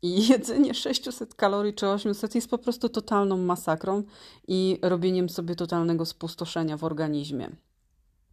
I 0.01 0.27
jedzenie 0.29 0.73
600 0.73 1.35
kalorii 1.35 1.73
czy 1.73 1.87
800 1.87 2.35
jest 2.35 2.49
po 2.49 2.57
prostu 2.57 2.89
totalną 2.89 3.37
masakrą 3.37 4.03
i 4.47 4.79
robieniem 4.81 5.29
sobie 5.29 5.55
totalnego 5.55 6.05
spustoszenia 6.05 6.77
w 6.77 6.83
organizmie. 6.83 7.49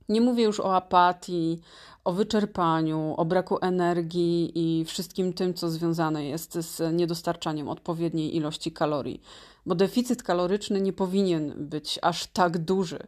Nie 0.09 0.21
mówię 0.21 0.45
już 0.45 0.61
o 0.61 0.77
apatii, 0.77 1.61
o 2.05 2.13
wyczerpaniu, 2.13 3.15
o 3.17 3.25
braku 3.25 3.59
energii 3.61 4.53
i 4.55 4.85
wszystkim 4.85 5.33
tym, 5.33 5.55
co 5.55 5.71
związane 5.71 6.25
jest 6.25 6.55
z 6.55 6.95
niedostarczaniem 6.95 7.69
odpowiedniej 7.69 8.37
ilości 8.37 8.73
kalorii, 8.73 9.23
bo 9.67 9.75
deficyt 9.75 10.23
kaloryczny 10.23 10.81
nie 10.81 10.93
powinien 10.93 11.69
być 11.69 11.99
aż 12.03 12.27
tak 12.27 12.59
duży. 12.59 12.99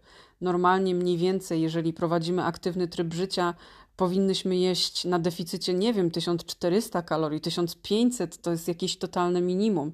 Normalnie 0.41 0.95
mniej 0.95 1.17
więcej, 1.17 1.63
jeżeli 1.63 1.93
prowadzimy 1.93 2.45
aktywny 2.45 2.89
tryb 2.89 3.15
życia, 3.15 3.55
powinnyśmy 3.97 4.57
jeść 4.57 5.05
na 5.05 5.19
deficycie, 5.19 5.75
nie 5.75 5.93
wiem, 5.93 6.11
1400 6.11 7.03
kalorii, 7.03 7.41
1500 7.41 8.43
to 8.43 8.51
jest 8.51 8.69
jakieś 8.69 8.97
totalne 8.97 9.41
minimum, 9.41 9.93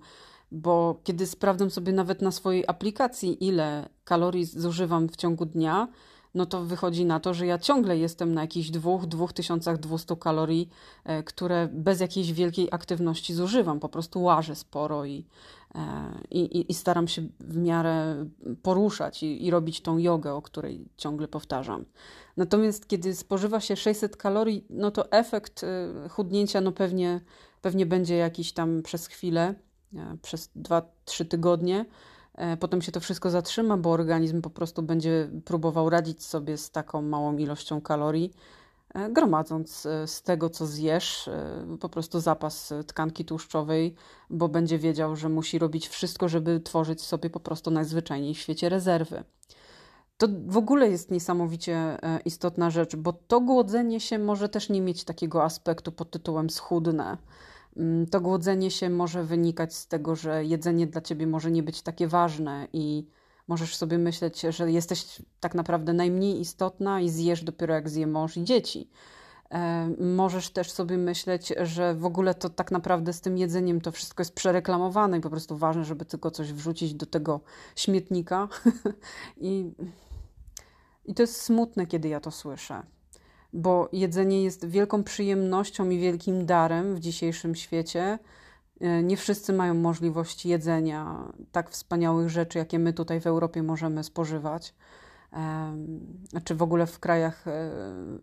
bo 0.52 1.00
kiedy 1.04 1.26
sprawdzam 1.26 1.70
sobie 1.70 1.92
nawet 1.92 2.22
na 2.22 2.30
swojej 2.30 2.64
aplikacji, 2.66 3.44
ile 3.44 3.88
kalorii 4.04 4.44
zużywam 4.44 5.08
w 5.08 5.16
ciągu 5.16 5.46
dnia, 5.46 5.88
no 6.36 6.46
to 6.46 6.64
wychodzi 6.64 7.04
na 7.04 7.20
to, 7.20 7.34
że 7.34 7.46
ja 7.46 7.58
ciągle 7.58 7.98
jestem 7.98 8.34
na 8.34 8.40
jakichś 8.40 8.70
2-2200 8.70 10.18
kalorii, 10.18 10.68
e, 11.04 11.22
które 11.22 11.68
bez 11.72 12.00
jakiejś 12.00 12.32
wielkiej 12.32 12.68
aktywności 12.70 13.34
zużywam. 13.34 13.80
Po 13.80 13.88
prostu 13.88 14.22
łażę 14.22 14.54
sporo 14.54 15.04
i, 15.04 15.26
e, 15.74 15.80
i, 16.30 16.70
i 16.70 16.74
staram 16.74 17.08
się 17.08 17.22
w 17.40 17.56
miarę 17.56 18.26
poruszać 18.62 19.22
i, 19.22 19.46
i 19.46 19.50
robić 19.50 19.80
tą 19.80 19.98
jogę, 19.98 20.34
o 20.34 20.42
której 20.42 20.88
ciągle 20.96 21.28
powtarzam. 21.28 21.84
Natomiast 22.36 22.88
kiedy 22.88 23.14
spożywa 23.14 23.60
się 23.60 23.76
600 23.76 24.16
kalorii, 24.16 24.64
no 24.70 24.90
to 24.90 25.10
efekt 25.12 25.64
e, 25.64 26.08
chudnięcia 26.08 26.60
no 26.60 26.72
pewnie, 26.72 27.20
pewnie 27.62 27.86
będzie 27.86 28.16
jakiś 28.16 28.52
tam 28.52 28.82
przez 28.82 29.06
chwilę, 29.06 29.54
przez 30.22 30.50
2-3 30.56 31.24
tygodnie 31.28 31.84
potem 32.60 32.82
się 32.82 32.92
to 32.92 33.00
wszystko 33.00 33.30
zatrzyma, 33.30 33.76
bo 33.76 33.90
organizm 33.90 34.42
po 34.42 34.50
prostu 34.50 34.82
będzie 34.82 35.28
próbował 35.44 35.90
radzić 35.90 36.24
sobie 36.24 36.56
z 36.56 36.70
taką 36.70 37.02
małą 37.02 37.36
ilością 37.36 37.80
kalorii, 37.80 38.32
e, 38.94 39.10
gromadząc 39.10 39.86
e, 39.86 40.06
z 40.06 40.22
tego, 40.22 40.50
co 40.50 40.66
zjesz, 40.66 41.30
po 41.80 41.88
prostu 41.88 42.20
zapas 42.20 42.72
tkanki 42.86 43.24
tłuszczowej, 43.24 43.94
bo 44.30 44.48
będzie 44.48 44.78
wiedział, 44.78 45.16
że 45.16 45.28
musi 45.28 45.58
robić 45.58 45.88
wszystko, 45.88 46.28
żeby 46.28 46.60
tworzyć 46.60 47.02
sobie 47.02 47.30
po 47.30 47.40
prostu 47.40 47.70
najzwyczajniej 47.70 48.34
w 48.34 48.38
świecie 48.38 48.68
rezerwy. 48.68 49.24
To 50.18 50.28
w 50.46 50.56
ogóle 50.56 50.90
jest 50.90 51.10
niesamowicie 51.10 51.98
istotna 52.24 52.70
rzecz, 52.70 52.96
bo 52.96 53.12
to 53.12 53.40
głodzenie 53.40 54.00
się 54.00 54.18
może 54.18 54.48
też 54.48 54.68
nie 54.68 54.80
mieć 54.80 55.04
takiego 55.04 55.44
aspektu 55.44 55.92
pod 55.92 56.10
tytułem 56.10 56.50
schudne 56.50 57.16
to 58.10 58.20
głodzenie 58.20 58.70
się 58.70 58.90
może 58.90 59.24
wynikać 59.24 59.74
z 59.74 59.86
tego, 59.86 60.16
że 60.16 60.44
jedzenie 60.44 60.86
dla 60.86 61.00
ciebie 61.00 61.26
może 61.26 61.50
nie 61.50 61.62
być 61.62 61.82
takie 61.82 62.08
ważne 62.08 62.68
i 62.72 63.06
możesz 63.48 63.76
sobie 63.76 63.98
myśleć, 63.98 64.40
że 64.40 64.72
jesteś 64.72 65.22
tak 65.40 65.54
naprawdę 65.54 65.92
najmniej 65.92 66.40
istotna 66.40 67.00
i 67.00 67.08
zjesz 67.08 67.44
dopiero 67.44 67.74
jak 67.74 67.88
zje 67.88 68.06
mąż 68.06 68.36
i 68.36 68.44
dzieci. 68.44 68.90
E, 69.50 69.90
możesz 69.98 70.50
też 70.50 70.70
sobie 70.70 70.98
myśleć, 70.98 71.52
że 71.62 71.94
w 71.94 72.04
ogóle 72.04 72.34
to 72.34 72.50
tak 72.50 72.70
naprawdę 72.70 73.12
z 73.12 73.20
tym 73.20 73.38
jedzeniem 73.38 73.80
to 73.80 73.92
wszystko 73.92 74.20
jest 74.20 74.34
przereklamowane 74.34 75.18
i 75.18 75.20
po 75.20 75.30
prostu 75.30 75.56
ważne, 75.56 75.84
żeby 75.84 76.04
tylko 76.04 76.30
coś 76.30 76.52
wrzucić 76.52 76.94
do 76.94 77.06
tego 77.06 77.40
śmietnika. 77.76 78.48
I, 79.40 79.72
I 81.04 81.14
to 81.14 81.22
jest 81.22 81.40
smutne, 81.40 81.86
kiedy 81.86 82.08
ja 82.08 82.20
to 82.20 82.30
słyszę 82.30 82.82
bo 83.56 83.88
jedzenie 83.92 84.42
jest 84.42 84.66
wielką 84.66 85.04
przyjemnością 85.04 85.90
i 85.90 85.98
wielkim 85.98 86.46
darem 86.46 86.94
w 86.94 87.00
dzisiejszym 87.00 87.54
świecie. 87.54 88.18
E, 88.80 89.02
nie 89.02 89.16
wszyscy 89.16 89.52
mają 89.52 89.74
możliwość 89.74 90.46
jedzenia 90.46 91.32
tak 91.52 91.70
wspaniałych 91.70 92.28
rzeczy, 92.28 92.58
jakie 92.58 92.78
my 92.78 92.92
tutaj 92.92 93.20
w 93.20 93.26
Europie 93.26 93.62
możemy 93.62 94.04
spożywać. 94.04 94.74
Czy 96.44 96.54
w 96.54 96.62
ogóle 96.62 96.86
w 96.86 96.98
krajach 96.98 97.48
e, 97.48 97.70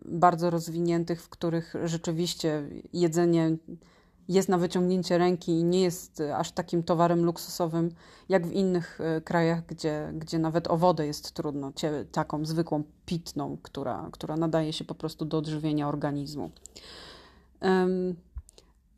bardzo 0.04 0.50
rozwiniętych, 0.50 1.22
w 1.22 1.28
których 1.28 1.74
rzeczywiście 1.84 2.68
jedzenie 2.92 3.56
jest 4.28 4.48
na 4.48 4.58
wyciągnięcie 4.58 5.18
ręki 5.18 5.52
i 5.52 5.64
nie 5.64 5.82
jest 5.82 6.20
e, 6.20 6.36
aż 6.36 6.52
takim 6.52 6.82
towarem 6.82 7.24
luksusowym, 7.24 7.90
jak 8.28 8.46
w 8.46 8.52
innych 8.52 9.00
e, 9.00 9.20
krajach, 9.20 9.66
gdzie, 9.66 10.12
gdzie 10.14 10.38
nawet 10.38 10.70
o 10.70 10.76
wodę 10.76 11.06
jest 11.06 11.32
trudno, 11.32 11.72
taką 12.12 12.44
zwykłą 12.44 12.84
pitną, 13.06 13.58
która, 13.62 14.08
która 14.12 14.36
nadaje 14.36 14.72
się 14.72 14.84
po 14.84 14.94
prostu 14.94 15.24
do 15.24 15.38
odżywienia 15.38 15.88
organizmu. 15.88 16.50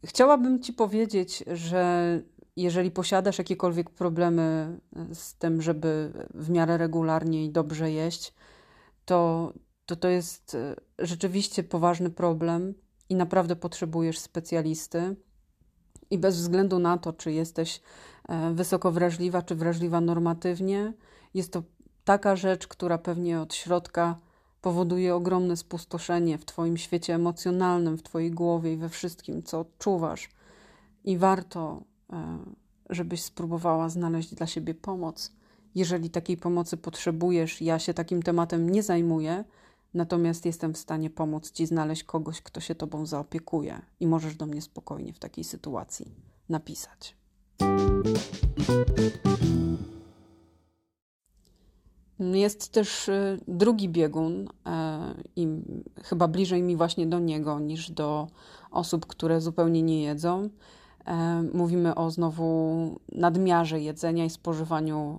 Chciałabym 0.05 0.63
Ci 0.63 0.73
powiedzieć, 0.73 1.45
że 1.53 2.23
jeżeli 2.57 2.91
posiadasz 2.91 3.39
jakiekolwiek 3.39 3.91
problemy 3.91 4.79
e, 4.97 5.15
z 5.15 5.35
tym, 5.35 5.63
żeby 5.63 6.13
w 6.35 6.51
miarę 6.51 6.79
regularnie 6.79 7.45
i 7.45 7.51
dobrze 7.51 7.91
jeść, 7.91 8.35
to 9.05 9.53
to, 9.87 9.97
to 9.97 10.09
jest 10.09 10.57
rzeczywiście 10.99 11.63
poważny 11.63 12.11
problem 12.11 12.75
i 13.09 13.15
naprawdę 13.15 13.57
potrzebujesz 13.57 14.19
specjalisty. 14.19 15.17
I 16.11 16.19
bez 16.19 16.37
względu 16.37 16.79
na 16.79 16.99
to, 16.99 17.13
czy 17.13 17.33
jesteś 17.33 17.81
e, 18.29 18.55
wysoko 18.55 18.93
wrażliwa, 18.93 19.43
czy 19.43 19.55
wrażliwa 19.55 20.01
normatywnie, 20.01 20.93
jest 21.35 21.53
to 21.53 21.63
taka 22.05 22.37
rzecz, 22.37 22.67
która 22.67 22.99
pewnie 22.99 23.41
od 23.41 23.55
środka 23.55 24.19
powoduje 24.61 25.15
ogromne 25.15 25.57
spustoszenie 25.57 26.39
w 26.39 26.45
Twoim 26.45 26.77
świecie 26.77 27.15
emocjonalnym, 27.15 27.99
w 27.99 28.03
Twojej 28.03 28.31
głowie 28.31 28.73
i 28.73 28.77
we 28.77 28.89
wszystkim, 28.89 29.43
co 29.43 29.61
odczuwasz. 29.61 30.29
I 31.05 31.19
warto, 31.19 31.83
e, 32.13 32.39
żebyś 32.91 33.23
spróbowała 33.23 33.89
znaleźć 33.89 34.35
dla 34.35 34.47
siebie 34.47 34.75
pomoc. 34.75 35.33
Jeżeli 35.75 36.11
takiej 36.11 36.37
pomocy 36.37 36.77
potrzebujesz, 36.77 37.63
ja 37.63 37.79
się 37.79 37.95
takim 37.95 38.23
tematem 38.23 38.71
nie 38.71 38.83
zajmuję, 38.83 39.45
Natomiast 39.97 40.47
jestem 40.47 40.75
w 40.75 40.79
stanie 40.79 41.11
pomóc 41.11 41.51
Ci 41.51 41.67
znaleźć 41.67 42.05
kogoś, 42.05 42.43
kto 42.43 42.61
się 42.61 42.75
Tobą 42.75 43.07
zaopiekuje 43.07 43.81
i 44.01 44.07
możesz 44.07 44.37
do 44.37 44.47
mnie 44.47 44.63
spokojnie 44.63 45.13
w 45.13 45.19
takiej 45.19 45.45
sytuacji 45.45 46.15
napisać. 46.49 47.17
Jest 52.19 52.73
też 52.73 53.09
y, 53.09 53.41
drugi 53.49 53.89
biegun 53.89 54.49
e, 54.67 55.15
i 55.37 55.49
chyba 56.03 56.29
bliżej 56.29 56.63
mi 56.63 56.77
właśnie 56.77 57.07
do 57.07 57.19
niego 57.19 57.61
niż 57.61 57.91
do 57.91 58.27
osób, 58.71 59.07
które 59.07 59.41
zupełnie 59.41 59.83
nie 59.83 60.03
jedzą. 60.03 60.49
E, 61.05 61.43
mówimy 61.55 61.95
o 61.95 62.11
znowu 62.11 63.01
nadmiarze 63.13 63.81
jedzenia 63.81 64.25
i 64.25 64.31
spożywaniu 64.31 65.19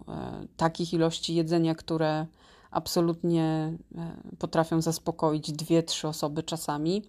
takich 0.58 0.94
ilości 0.94 1.36
jedzenia, 1.36 1.76
które 1.76 2.26
absolutnie 2.78 3.44
e, 3.98 4.12
potrafią 4.40 4.82
zaspokoić 4.82 5.52
dwie, 5.52 5.84
trzy 5.84 6.08
osoby 6.08 6.44
czasami. 6.44 7.04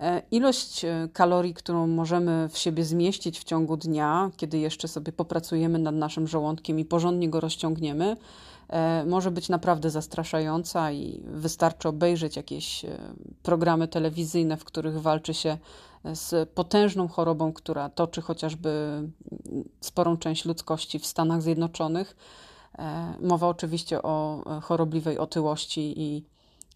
E, 0.00 0.22
ilość 0.30 0.84
e, 0.84 1.08
kalorii, 1.12 1.54
którą 1.54 1.86
możemy 1.86 2.48
w 2.48 2.58
siebie 2.58 2.84
zmieścić 2.84 3.40
w 3.40 3.44
ciągu 3.44 3.76
dnia, 3.76 4.30
kiedy 4.36 4.58
jeszcze 4.58 4.88
sobie 4.88 5.12
popracujemy 5.12 5.78
nad 5.78 5.94
naszym 5.94 6.28
żołądkiem 6.28 6.78
i 6.78 6.84
porządnie 6.84 7.30
go 7.30 7.40
rozciągniemy, 7.40 8.16
może 9.06 9.30
być 9.30 9.48
naprawdę 9.48 9.90
zastraszająca 9.90 10.92
i 10.92 11.22
wystarczy 11.26 11.88
obejrzeć 11.88 12.36
jakieś 12.36 12.86
programy 13.42 13.88
telewizyjne, 13.88 14.56
w 14.56 14.64
których 14.64 15.00
walczy 15.00 15.34
się 15.34 15.58
z 16.04 16.48
potężną 16.48 17.08
chorobą, 17.08 17.52
która 17.52 17.88
toczy 17.88 18.22
chociażby 18.22 19.02
sporą 19.80 20.16
część 20.16 20.44
ludzkości 20.44 20.98
w 20.98 21.06
Stanach 21.06 21.42
Zjednoczonych 21.42 22.16
mowa 23.20 23.48
oczywiście 23.48 24.02
o 24.02 24.42
e, 24.56 24.60
chorobliwej 24.60 25.18
otyłości 25.18 25.94
i, 25.96 26.24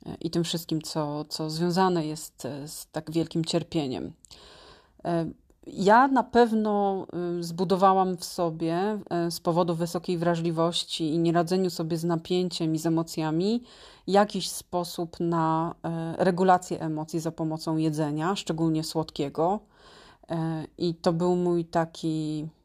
e, 0.06 0.14
i 0.20 0.30
tym 0.30 0.44
wszystkim, 0.44 0.82
co, 0.82 1.24
co 1.24 1.50
związane 1.50 2.06
jest 2.06 2.46
z 2.66 2.86
tak 2.92 3.10
wielkim 3.10 3.44
cierpieniem. 3.44 4.12
Ja 5.66 6.08
na 6.08 6.22
pewno 6.22 7.06
zbudowałam 7.40 8.16
w 8.16 8.24
sobie 8.24 8.98
z 9.30 9.40
powodu 9.40 9.74
wysokiej 9.74 10.18
wrażliwości 10.18 11.10
i 11.10 11.18
nieradzeniu 11.18 11.70
sobie 11.70 11.96
z 11.96 12.04
napięciem 12.04 12.74
i 12.74 12.78
z 12.78 12.86
emocjami 12.86 13.62
jakiś 14.06 14.50
sposób 14.50 15.20
na 15.20 15.74
regulację 16.18 16.80
emocji 16.80 17.20
za 17.20 17.32
pomocą 17.32 17.76
jedzenia, 17.76 18.36
szczególnie 18.36 18.84
słodkiego. 18.84 19.60
I 20.78 20.94
to 20.94 21.12
był 21.12 21.36
mój 21.36 21.64
taki 21.64 22.46
E, 22.46 22.63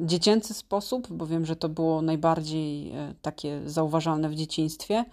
dziecięcy 0.00 0.54
sposób, 0.54 1.12
bo 1.12 1.26
wiem, 1.26 1.46
że 1.46 1.56
to 1.56 1.68
było 1.68 2.02
najbardziej 2.02 2.92
e, 2.92 3.14
takie 3.22 3.60
zauważalne 3.66 4.28
w 4.28 4.34
dzieciństwie. 4.34 5.04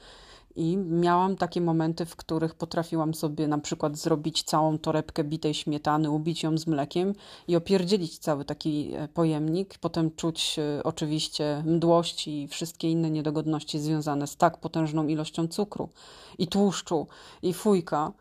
I 0.56 0.78
miałam 0.78 1.36
takie 1.36 1.62
momenty, 1.62 2.06
w 2.06 2.16
których 2.16 2.56
potrafiłam 2.56 3.14
sobie 3.14 3.48
na 3.48 3.58
przykład 3.58 3.98
zrobić 3.98 4.44
całą 4.44 4.78
torebkę 4.78 5.24
bitej 5.24 5.54
śmietany, 5.54 6.10
ubić 6.10 6.44
ją 6.44 6.58
z 6.58 6.68
mlekiem 6.68 7.14
i 7.48 7.56
opierdzielić 7.56 8.18
cały 8.18 8.46
taki 8.46 8.94
e, 8.96 9.08
pojemnik. 9.08 9.78
Potem 9.78 10.12
czuć 10.16 10.56
oczywiście 10.84 11.64
mdłość 11.66 12.28
i 12.28 12.48
wszystkie 12.48 12.92
inne 12.92 13.12
niedogodności 13.12 13.80
związane 13.80 14.28
z 14.28 14.38
tak 14.38 14.58
potężną 14.58 15.08
ilością 15.08 15.48
cukru 15.48 15.90
i 16.38 16.48
tłuszczu 16.48 17.08
i 17.42 17.54
fujka. 17.54 18.12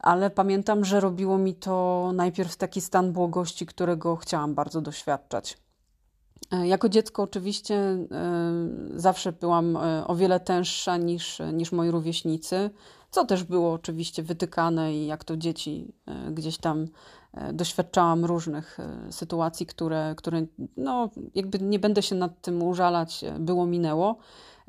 Ale 0.00 0.30
pamiętam, 0.30 0.84
że 0.84 1.00
robiło 1.00 1.38
mi 1.38 1.54
to 1.54 2.10
najpierw 2.14 2.56
taki 2.56 2.80
stan 2.80 3.12
błogości, 3.12 3.66
którego 3.66 4.16
chciałam 4.16 4.54
bardzo 4.54 4.80
doświadczać. 4.80 5.58
E, 6.52 6.66
jako 6.66 6.88
dziecko 6.88 7.22
oczywiście 7.22 7.74
e, 7.76 8.06
zawsze 8.94 9.32
byłam 9.32 9.76
e, 9.76 10.06
o 10.06 10.16
wiele 10.16 10.40
tęższa 10.40 10.96
niż, 10.96 11.38
niż 11.52 11.72
moi 11.72 11.90
rówieśnicy, 11.90 12.70
co 13.10 13.24
też 13.24 13.44
było 13.44 13.72
oczywiście 13.72 14.22
wytykane 14.22 14.94
i 14.94 15.06
jak 15.06 15.24
to 15.24 15.36
dzieci 15.36 15.94
gdzieś 16.30 16.58
tam 16.58 16.86
doświadczałam 17.52 18.24
różnych 18.24 18.78
sytuacji, 19.10 19.66
które, 19.66 20.14
które 20.16 20.46
no, 20.76 21.10
jakby 21.34 21.58
nie 21.58 21.78
będę 21.78 22.02
się 22.02 22.14
nad 22.14 22.40
tym 22.40 22.62
użalać, 22.62 23.24
było, 23.38 23.66
minęło. 23.66 24.18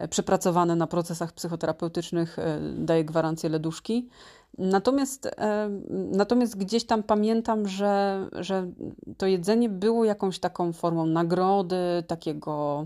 Przepracowane 0.09 0.75
na 0.75 0.87
procesach 0.87 1.33
psychoterapeutycznych 1.33 2.37
daje 2.77 3.05
gwarancję 3.05 3.49
leduszki. 3.49 4.09
Natomiast, 4.57 5.25
e, 5.25 5.69
natomiast 5.89 6.57
gdzieś 6.57 6.85
tam 6.85 7.03
pamiętam, 7.03 7.67
że, 7.67 8.27
że 8.31 8.71
to 9.17 9.25
jedzenie 9.25 9.69
było 9.69 10.05
jakąś 10.05 10.39
taką 10.39 10.73
formą 10.73 11.05
nagrody, 11.05 12.03
takiego 12.07 12.83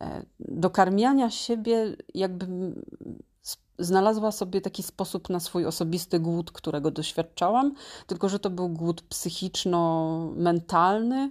e, 0.00 0.22
dokarmiania 0.40 1.30
siebie, 1.30 1.96
jakby 2.14 2.46
znalazła 3.78 4.32
sobie 4.32 4.60
taki 4.60 4.82
sposób 4.82 5.30
na 5.30 5.40
swój 5.40 5.66
osobisty 5.66 6.20
głód, 6.20 6.52
którego 6.52 6.90
doświadczałam, 6.90 7.74
tylko 8.06 8.28
że 8.28 8.38
to 8.38 8.50
był 8.50 8.68
głód 8.68 9.02
psychiczno-mentalny, 9.02 11.30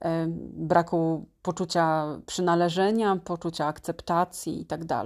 e, 0.00 0.26
braku 0.52 1.26
poczucia 1.42 2.06
przynależenia, 2.26 3.16
poczucia 3.16 3.66
akceptacji 3.66 4.58
itd. 4.58 5.04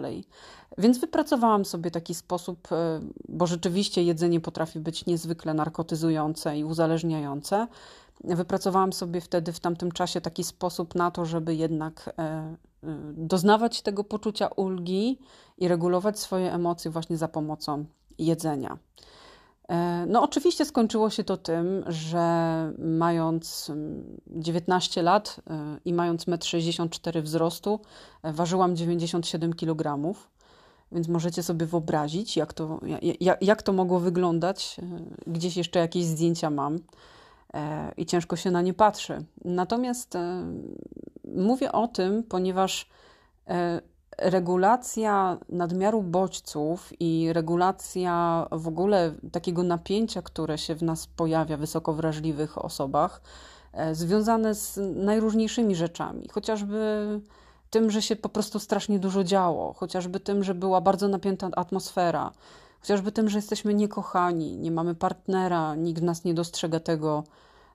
Więc 0.79 0.99
wypracowałam 0.99 1.64
sobie 1.64 1.91
taki 1.91 2.14
sposób, 2.14 2.73
e, 2.73 3.01
bo 3.29 3.47
rzeczywiście 3.47 4.03
jedzenie 4.03 4.41
potrafi 4.41 4.81
być 4.81 5.07
niezwykle 5.07 5.55
narkotyzujące 5.55 6.59
i 6.59 6.64
uzależniające. 6.64 7.66
Wypracowałam 8.25 8.93
sobie 8.93 9.20
wtedy 9.20 9.53
w 9.53 9.61
tamtym 9.61 9.93
czasie 9.93 10.20
taki 10.20 10.45
sposób 10.45 10.95
na 10.95 11.11
to, 11.11 11.25
żeby 11.25 11.55
jednak 11.55 12.14
e, 12.18 12.23
e, 12.23 12.57
doznawać 13.12 13.83
tego 13.83 14.05
poczucia 14.05 14.49
ulgi 14.49 15.18
i 15.59 15.68
regulować 15.68 16.18
swoje 16.18 16.53
emocje 16.53 16.91
właśnie 16.91 17.16
za 17.16 17.29
pomocą 17.29 17.85
jedzenia. 18.18 18.79
No, 20.07 20.23
oczywiście 20.23 20.64
skończyło 20.64 21.11
się 21.11 21.25
to 21.25 21.37
tym, 21.37 21.85
że 21.87 22.73
mając 22.79 23.73
19 24.27 25.01
mm, 25.01 25.05
lat 25.05 25.41
i 25.85 25.93
mając 25.93 26.25
1,64 26.25 27.18
m 27.18 27.23
wzrostu, 27.23 27.81
ważyłam 28.23 28.77
97 28.77 29.53
kg. 29.53 30.14
Więc 30.93 31.09
możecie 31.09 31.43
sobie 31.43 31.66
wyobrazić, 31.66 32.36
jak 32.36 32.53
to, 32.53 32.80
jak, 33.20 33.43
jak 33.43 33.62
to 33.62 33.72
mogło 33.72 34.01
wyglądać. 34.01 34.76
E, 35.26 35.30
gdzieś 35.32 35.57
jeszcze 35.57 35.78
jakieś 35.78 36.05
zdjęcia 36.05 36.51
mam 36.51 36.78
e, 37.55 37.93
i 37.97 38.07
ciężko 38.07 38.36
się 38.36 38.51
na 38.51 38.62
nie 38.62 38.74
patrzy. 38.74 39.24
Natomiast 39.45 40.16
e, 40.16 40.45
mówię 41.24 41.72
o 41.72 41.88
tym, 41.88 42.22
ponieważ 42.22 42.88
regulacja 44.18 45.38
nadmiaru 45.49 46.03
bodźców 46.03 46.93
i 47.01 47.32
regulacja 47.32 48.47
w 48.53 48.68
ogóle 48.68 49.14
takiego 49.32 49.62
napięcia, 49.62 50.22
które 50.22 50.59
się 50.59 50.74
w 50.74 50.82
nas 50.82 51.07
pojawia, 51.07 51.57
wysoko 51.57 51.93
wrażliwych 51.93 52.64
osobach, 52.64 53.22
związane 53.93 54.55
z 54.55 54.80
najróżniejszymi 54.97 55.76
rzeczami, 55.76 56.28
chociażby 56.28 57.20
tym, 57.73 57.91
że 57.91 58.03
się 58.03 58.16
po 58.16 58.29
prostu 58.29 58.59
strasznie 58.59 58.99
dużo 58.99 59.25
działo, 59.25 59.73
chociażby 59.73 60.20
tym, 60.20 60.45
że 60.45 60.55
była 60.55 60.81
bardzo 60.81 61.09
napięta 61.09 61.49
atmosfera, 61.57 62.33
chociażby 62.81 63.12
tym, 63.12 63.29
że 63.29 63.39
jesteśmy 63.39 63.75
niekochani, 63.75 64.57
nie 64.59 64.70
mamy 64.70 64.95
partnera, 64.95 65.75
nikt 65.75 66.03
nas 66.03 66.25
nie 66.25 66.35
dostrzega 66.35 66.81
tego, 66.81 67.25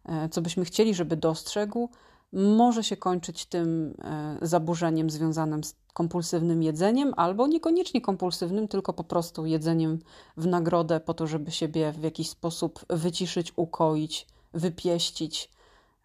e, 0.06 0.30
co 0.30 0.42
byśmy 0.42 0.66
chcieli, 0.66 0.96
żeby 0.96 1.18
dostrzegł, 1.18 1.90
może 2.34 2.84
się 2.84 2.98
kończyć 2.98 3.46
tym 3.46 3.94
e, 4.04 4.38
zaburzeniem 4.42 5.10
związanym 5.10 5.64
z 5.64 5.76
kompulsywnym 5.94 6.64
jedzeniem, 6.64 7.14
albo 7.18 7.48
niekoniecznie 7.48 8.02
kompulsywnym, 8.02 8.68
tylko 8.68 8.94
po 8.94 9.04
prostu 9.04 9.46
jedzeniem 9.46 10.00
w 10.38 10.48
nagrodę, 10.48 11.00
po 11.00 11.14
to, 11.14 11.28
żeby 11.28 11.52
siebie 11.52 11.92
w 11.92 12.04
jakiś 12.04 12.30
sposób 12.30 12.86
wyciszyć, 12.90 13.54
ukoić, 13.56 14.28
wypieścić, 14.54 15.52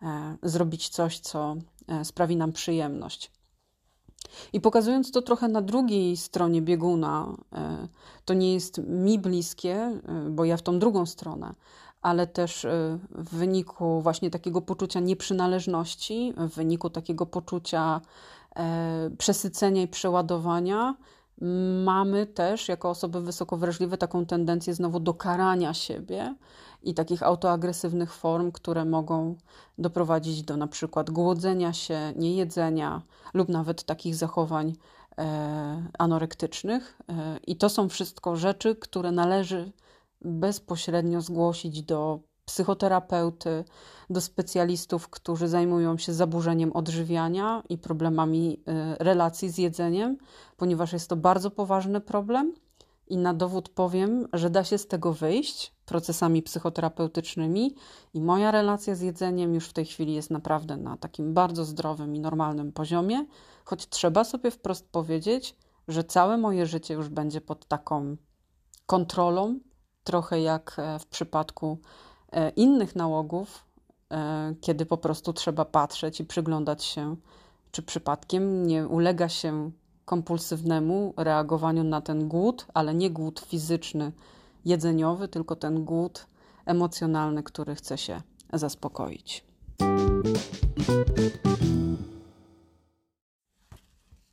e, 0.03 0.37
zrobić 0.43 0.89
coś, 0.89 1.21
co 1.21 1.57
sprawi 2.05 2.37
nam 2.37 2.53
przyjemność. 2.53 3.42
I 4.53 4.61
pokazując 4.61 5.13
to 5.13 5.23
trochę 5.23 5.49
na 5.49 5.63
drugiej 5.63 6.17
stronie 6.17 6.63
bieguna, 6.63 7.37
e, 7.53 7.89
to 8.25 8.35
nie 8.35 8.55
jest 8.55 8.79
mi 8.79 9.19
bliskie, 9.19 9.75
e, 9.75 10.01
bo 10.31 10.45
ja 10.45 10.57
w 10.57 10.63
tą 10.63 10.79
drugą 10.79 11.07
stronę, 11.07 11.55
ale 12.03 12.27
też 12.27 12.65
e, 12.65 12.99
w 13.11 13.37
wyniku 13.37 14.01
właśnie 14.01 14.31
takiego 14.31 14.61
poczucia 14.61 15.01
nieprzynależności, 15.01 16.35
w 16.37 16.55
wyniku 16.55 16.91
takiego 16.91 17.27
poczucia 17.27 18.01
przesycenia 19.19 19.83
i 19.83 19.89
przeładowania, 19.89 20.95
mamy 21.85 22.27
też 22.27 22.69
jako 22.69 22.91
osoby 22.91 23.21
wysoko 23.21 23.57
wrażliwe 23.57 23.99
taką 23.99 24.27
tendencję 24.27 24.75
znowu 24.75 25.01
do 25.01 25.15
karania 25.15 25.75
siebie 25.75 26.35
i 26.83 26.95
takich 26.95 27.23
autoagresywnych 27.23 28.15
form, 28.15 28.53
które 28.53 28.85
mogą 28.85 29.37
doprowadzić 29.79 30.43
do 30.43 30.57
na 30.57 30.67
przykład 30.67 31.11
głodzenia 31.11 31.73
się, 31.73 32.13
niejedzenia 32.17 33.03
lub 33.35 33.49
nawet 33.49 33.83
takich 33.83 34.15
zachowań 34.15 34.73
e, 35.19 35.89
anorektycznych. 35.99 36.99
E, 37.09 37.39
I 37.47 37.57
to 37.57 37.69
są 37.69 37.89
wszystko 37.89 38.37
rzeczy, 38.37 38.77
które 38.77 39.13
należy 39.13 39.73
bezpośrednio 40.21 41.21
zgłosić 41.21 41.83
do 41.83 42.21
psychoterapeuty, 42.45 43.65
do 44.11 44.21
specjalistów, 44.21 45.09
którzy 45.09 45.49
zajmują 45.49 45.99
się 45.99 46.13
zaburzeniem 46.13 46.73
odżywiania 46.73 47.63
i 47.69 47.79
problemami 47.79 48.61
e, 48.67 48.97
relacji 49.05 49.51
z 49.51 49.59
jedzeniem, 49.59 50.17
ponieważ 50.57 50.93
jest 50.93 51.09
to 51.09 51.17
bardzo 51.17 51.51
poważny 51.51 52.01
problem. 52.01 52.55
I 53.13 53.17
na 53.17 53.35
dowód 53.35 53.69
powiem, 53.69 54.29
że 54.33 54.51
da 54.51 54.65
się 54.65 54.79
z 54.79 54.87
tego 54.87 55.13
wyjść 55.13 55.73
procesami 55.87 56.43
psychoterapeutycznymi, 56.43 57.75
i 58.15 58.21
moja 58.21 58.51
relacja 58.51 58.95
z 58.95 59.01
jedzeniem 59.01 59.55
już 59.55 59.69
w 59.69 59.73
tej 59.73 59.85
chwili 59.85 60.15
jest 60.15 60.31
naprawdę 60.31 60.77
na 60.77 60.97
takim 60.97 61.35
bardzo 61.35 61.65
zdrowym 61.65 62.17
i 62.17 62.21
normalnym 62.21 62.73
poziomie, 62.73 63.27
choć 63.65 63.89
trzeba 63.89 64.25
sobie 64.25 64.51
wprost 64.51 64.89
powiedzieć, 64.89 65.57
że 65.89 66.05
całe 66.05 66.39
moje 66.39 66.67
życie 66.67 66.95
już 66.95 67.09
będzie 67.09 67.41
pod 67.41 67.67
taką 67.67 68.17
kontrolą, 68.87 69.59
trochę 70.05 70.41
jak 70.41 70.77
e, 70.79 70.99
w 70.99 71.07
przypadku 71.07 71.79
e, 72.33 72.51
innych 72.51 72.97
nałogów, 72.97 73.65
e, 74.11 74.55
kiedy 74.61 74.87
po 74.87 74.97
prostu 74.97 75.33
trzeba 75.33 75.65
patrzeć 75.65 76.21
i 76.21 76.25
przyglądać 76.25 76.85
się, 76.85 77.17
czy 77.71 77.83
przypadkiem 77.83 78.67
nie 78.67 78.89
ulega 78.89 79.29
się 79.29 79.71
kompulsywnemu 80.05 81.15
reagowaniu 81.17 81.85
na 81.85 82.01
ten 82.01 82.29
głód, 82.29 82.67
ale 82.75 82.95
nie 82.95 83.11
głód 83.11 83.41
fizyczny, 83.41 84.13
jedzeniowy, 84.65 85.29
tylko 85.29 85.57
ten 85.57 85.85
głód 85.85 86.27
emocjonalny, 86.67 87.43
który 87.43 87.75
chce 87.75 87.99
się 87.99 88.23
zaspokoić. 88.53 89.45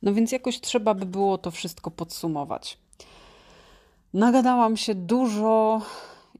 No 0.02 0.14
więc 0.14 0.32
jakoś 0.32 0.60
trzeba 0.60 0.94
by 0.94 1.06
było 1.06 1.38
to 1.38 1.50
wszystko 1.50 1.90
podsumować. 1.90 2.78
Nagadałam 4.14 4.76
się 4.76 4.94
dużo 4.94 5.80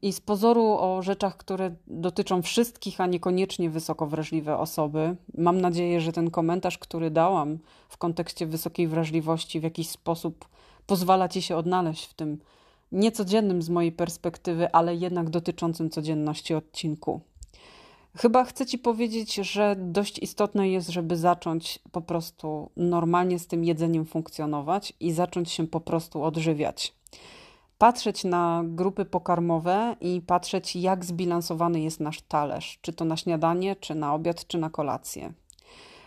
i 0.02 0.12
z 0.12 0.20
pozoru 0.20 0.64
o 0.64 1.02
rzeczach, 1.02 1.36
które 1.36 1.74
dotyczą 1.86 2.42
wszystkich, 2.42 3.00
a 3.00 3.06
niekoniecznie 3.06 3.70
wysoko 3.70 4.06
wrażliwe 4.06 4.58
osoby. 4.58 5.16
Mam 5.38 5.60
nadzieję, 5.60 6.00
że 6.00 6.12
ten 6.12 6.30
komentarz, 6.30 6.78
który 6.78 7.10
dałam 7.10 7.58
w 7.88 7.96
kontekście 7.96 8.46
wysokiej 8.46 8.88
wrażliwości, 8.88 9.60
w 9.60 9.62
jakiś 9.62 9.88
sposób 9.88 10.48
pozwala 10.86 11.28
ci 11.28 11.42
się 11.42 11.56
odnaleźć 11.56 12.04
w 12.04 12.14
tym 12.14 12.38
niecodziennym 12.92 13.62
z 13.62 13.68
mojej 13.68 13.92
perspektywy, 13.92 14.72
ale 14.72 14.94
jednak 14.94 15.30
dotyczącym 15.30 15.90
codzienności 15.90 16.54
odcinku. 16.54 17.20
Chyba 18.16 18.44
chcę 18.44 18.66
Ci 18.66 18.78
powiedzieć, 18.78 19.34
że 19.34 19.76
dość 19.78 20.18
istotne 20.18 20.68
jest, 20.68 20.88
żeby 20.88 21.16
zacząć 21.16 21.78
po 21.92 22.00
prostu 22.00 22.70
normalnie 22.76 23.38
z 23.38 23.46
tym 23.46 23.64
jedzeniem 23.64 24.06
funkcjonować 24.06 24.92
i 25.00 25.12
zacząć 25.12 25.50
się 25.50 25.66
po 25.66 25.80
prostu 25.80 26.22
odżywiać. 26.22 26.94
Patrzeć 27.80 28.24
na 28.24 28.62
grupy 28.66 29.04
pokarmowe 29.04 29.96
i 30.00 30.22
patrzeć, 30.26 30.76
jak 30.76 31.04
zbilansowany 31.04 31.80
jest 31.80 32.00
nasz 32.00 32.22
talerz, 32.22 32.78
czy 32.82 32.92
to 32.92 33.04
na 33.04 33.16
śniadanie, 33.16 33.76
czy 33.76 33.94
na 33.94 34.14
obiad, 34.14 34.46
czy 34.46 34.58
na 34.58 34.70
kolację. 34.70 35.32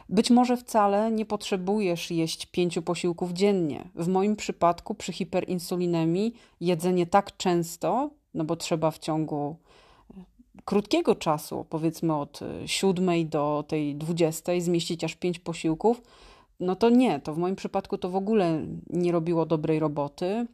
Być 0.10 0.30
może 0.30 0.58
wcale 0.58 1.12
nie 1.12 1.26
potrzebujesz 1.26 2.12
jeść 2.12 2.46
pięciu 2.46 2.82
posiłków 2.82 3.32
dziennie. 3.32 3.90
W 3.96 4.08
moim 4.08 4.36
przypadku 4.36 4.96
przy 4.96 5.14
hiperinsulinemii 5.14 6.34
jedzenie 6.62 7.06
tak 7.08 7.38
często, 7.38 8.10
no 8.34 8.44
bo 8.44 8.56
trzeba 8.56 8.92
w 8.92 9.00
ciągu 9.00 9.56
e, 10.10 10.14
krótkiego 10.66 11.16
czasu, 11.16 11.66
powiedzmy 11.70 12.16
od 12.16 12.40
e, 12.42 12.68
siódmej 12.68 13.26
do 13.26 13.64
tej 13.68 13.96
dwudziestej, 13.96 14.62
zmieścić 14.62 15.04
aż 15.04 15.16
pięć 15.16 15.40
posiłków, 15.40 16.02
no 16.60 16.76
to 16.76 16.90
nie, 16.90 17.20
to 17.20 17.34
w 17.34 17.38
moim 17.38 17.56
przypadku 17.56 17.98
to 17.98 18.10
w 18.10 18.16
ogóle 18.16 18.66
nie 18.90 19.12
robiło 19.12 19.46
dobrej 19.46 19.80
roboty. 19.80 20.48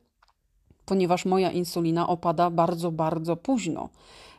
Ponieważ 0.89 1.25
moja 1.25 1.51
insulina 1.51 2.07
opada 2.07 2.49
bardzo, 2.49 2.91
bardzo 2.91 3.35
późno, 3.35 3.89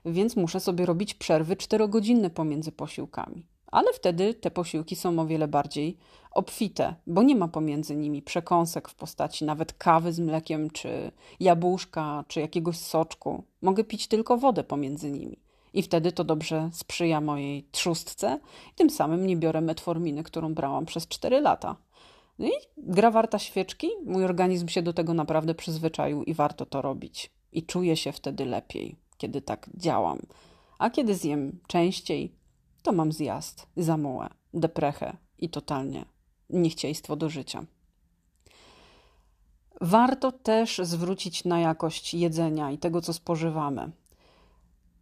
więc 0.04 0.36
muszę 0.36 0.60
sobie 0.60 0.86
robić 0.86 1.14
przerwy 1.14 1.56
czterogodzinne 1.56 2.30
pomiędzy 2.30 2.72
posiłkami. 2.72 3.46
Ale 3.66 3.92
wtedy 3.92 4.34
te 4.34 4.50
posiłki 4.50 4.96
są 4.96 5.18
o 5.18 5.26
wiele 5.26 5.48
bardziej 5.48 5.96
obfite, 6.30 6.94
bo 7.06 7.22
nie 7.22 7.36
ma 7.36 7.48
pomiędzy 7.48 7.96
nimi 7.96 8.22
przekąsek 8.22 8.88
w 8.88 8.94
postaci 8.94 9.44
nawet 9.44 9.72
kawy 9.72 10.12
z 10.12 10.20
mlekiem, 10.20 10.70
czy 10.70 11.12
jabłuszka, 11.40 12.24
czy 12.28 12.40
jakiegoś 12.40 12.76
soczku. 12.76 13.44
Mogę 13.62 13.84
pić 13.84 14.08
tylko 14.08 14.36
wodę 14.36 14.64
pomiędzy 14.64 15.10
nimi. 15.10 15.38
I 15.74 15.82
wtedy 15.82 16.12
to 16.12 16.24
dobrze 16.24 16.70
sprzyja 16.72 17.20
mojej 17.20 17.64
trzustce 17.70 18.38
i 18.72 18.74
tym 18.74 18.90
samym 18.90 19.26
nie 19.26 19.36
biorę 19.36 19.60
metforminy, 19.60 20.22
którą 20.22 20.54
brałam 20.54 20.86
przez 20.86 21.08
4 21.08 21.40
lata. 21.40 21.76
No 22.40 22.46
i 22.48 22.52
gra 22.76 23.10
warta 23.10 23.38
świeczki. 23.38 23.88
Mój 24.06 24.24
organizm 24.24 24.68
się 24.68 24.82
do 24.82 24.92
tego 24.92 25.14
naprawdę 25.14 25.54
przyzwyczaił 25.54 26.22
i 26.22 26.34
warto 26.34 26.66
to 26.66 26.82
robić. 26.82 27.30
I 27.52 27.62
czuję 27.62 27.96
się 27.96 28.12
wtedy 28.12 28.44
lepiej, 28.44 28.96
kiedy 29.16 29.42
tak 29.42 29.70
działam. 29.74 30.18
A 30.78 30.90
kiedy 30.90 31.14
zjem 31.14 31.60
częściej, 31.66 32.34
to 32.82 32.92
mam 32.92 33.12
zjazd, 33.12 33.66
zamułę, 33.76 34.28
deprechę 34.54 35.16
i 35.38 35.48
totalnie 35.48 36.04
niechciejstwo 36.50 37.16
do 37.16 37.28
życia. 37.28 37.64
Warto 39.80 40.32
też 40.32 40.80
zwrócić 40.82 41.44
na 41.44 41.60
jakość 41.60 42.14
jedzenia 42.14 42.70
i 42.70 42.78
tego, 42.78 43.00
co 43.00 43.12
spożywamy. 43.12 43.90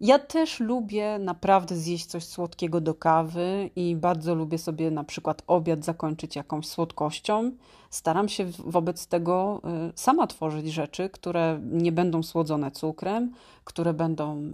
Ja 0.00 0.18
też 0.18 0.60
lubię 0.60 1.18
naprawdę 1.18 1.76
zjeść 1.76 2.06
coś 2.06 2.24
słodkiego 2.24 2.80
do 2.80 2.94
kawy 2.94 3.70
i 3.76 3.96
bardzo 3.96 4.34
lubię 4.34 4.58
sobie 4.58 4.90
na 4.90 5.04
przykład 5.04 5.42
obiad 5.46 5.84
zakończyć 5.84 6.36
jakąś 6.36 6.66
słodkością. 6.66 7.52
Staram 7.90 8.28
się 8.28 8.44
wobec 8.58 9.06
tego 9.06 9.60
y, 9.88 9.92
sama 9.94 10.26
tworzyć 10.26 10.72
rzeczy, 10.72 11.08
które 11.10 11.60
nie 11.62 11.92
będą 11.92 12.22
słodzone 12.22 12.70
cukrem, 12.70 13.32
które 13.64 13.94
będą 13.94 14.38
y, 14.38 14.52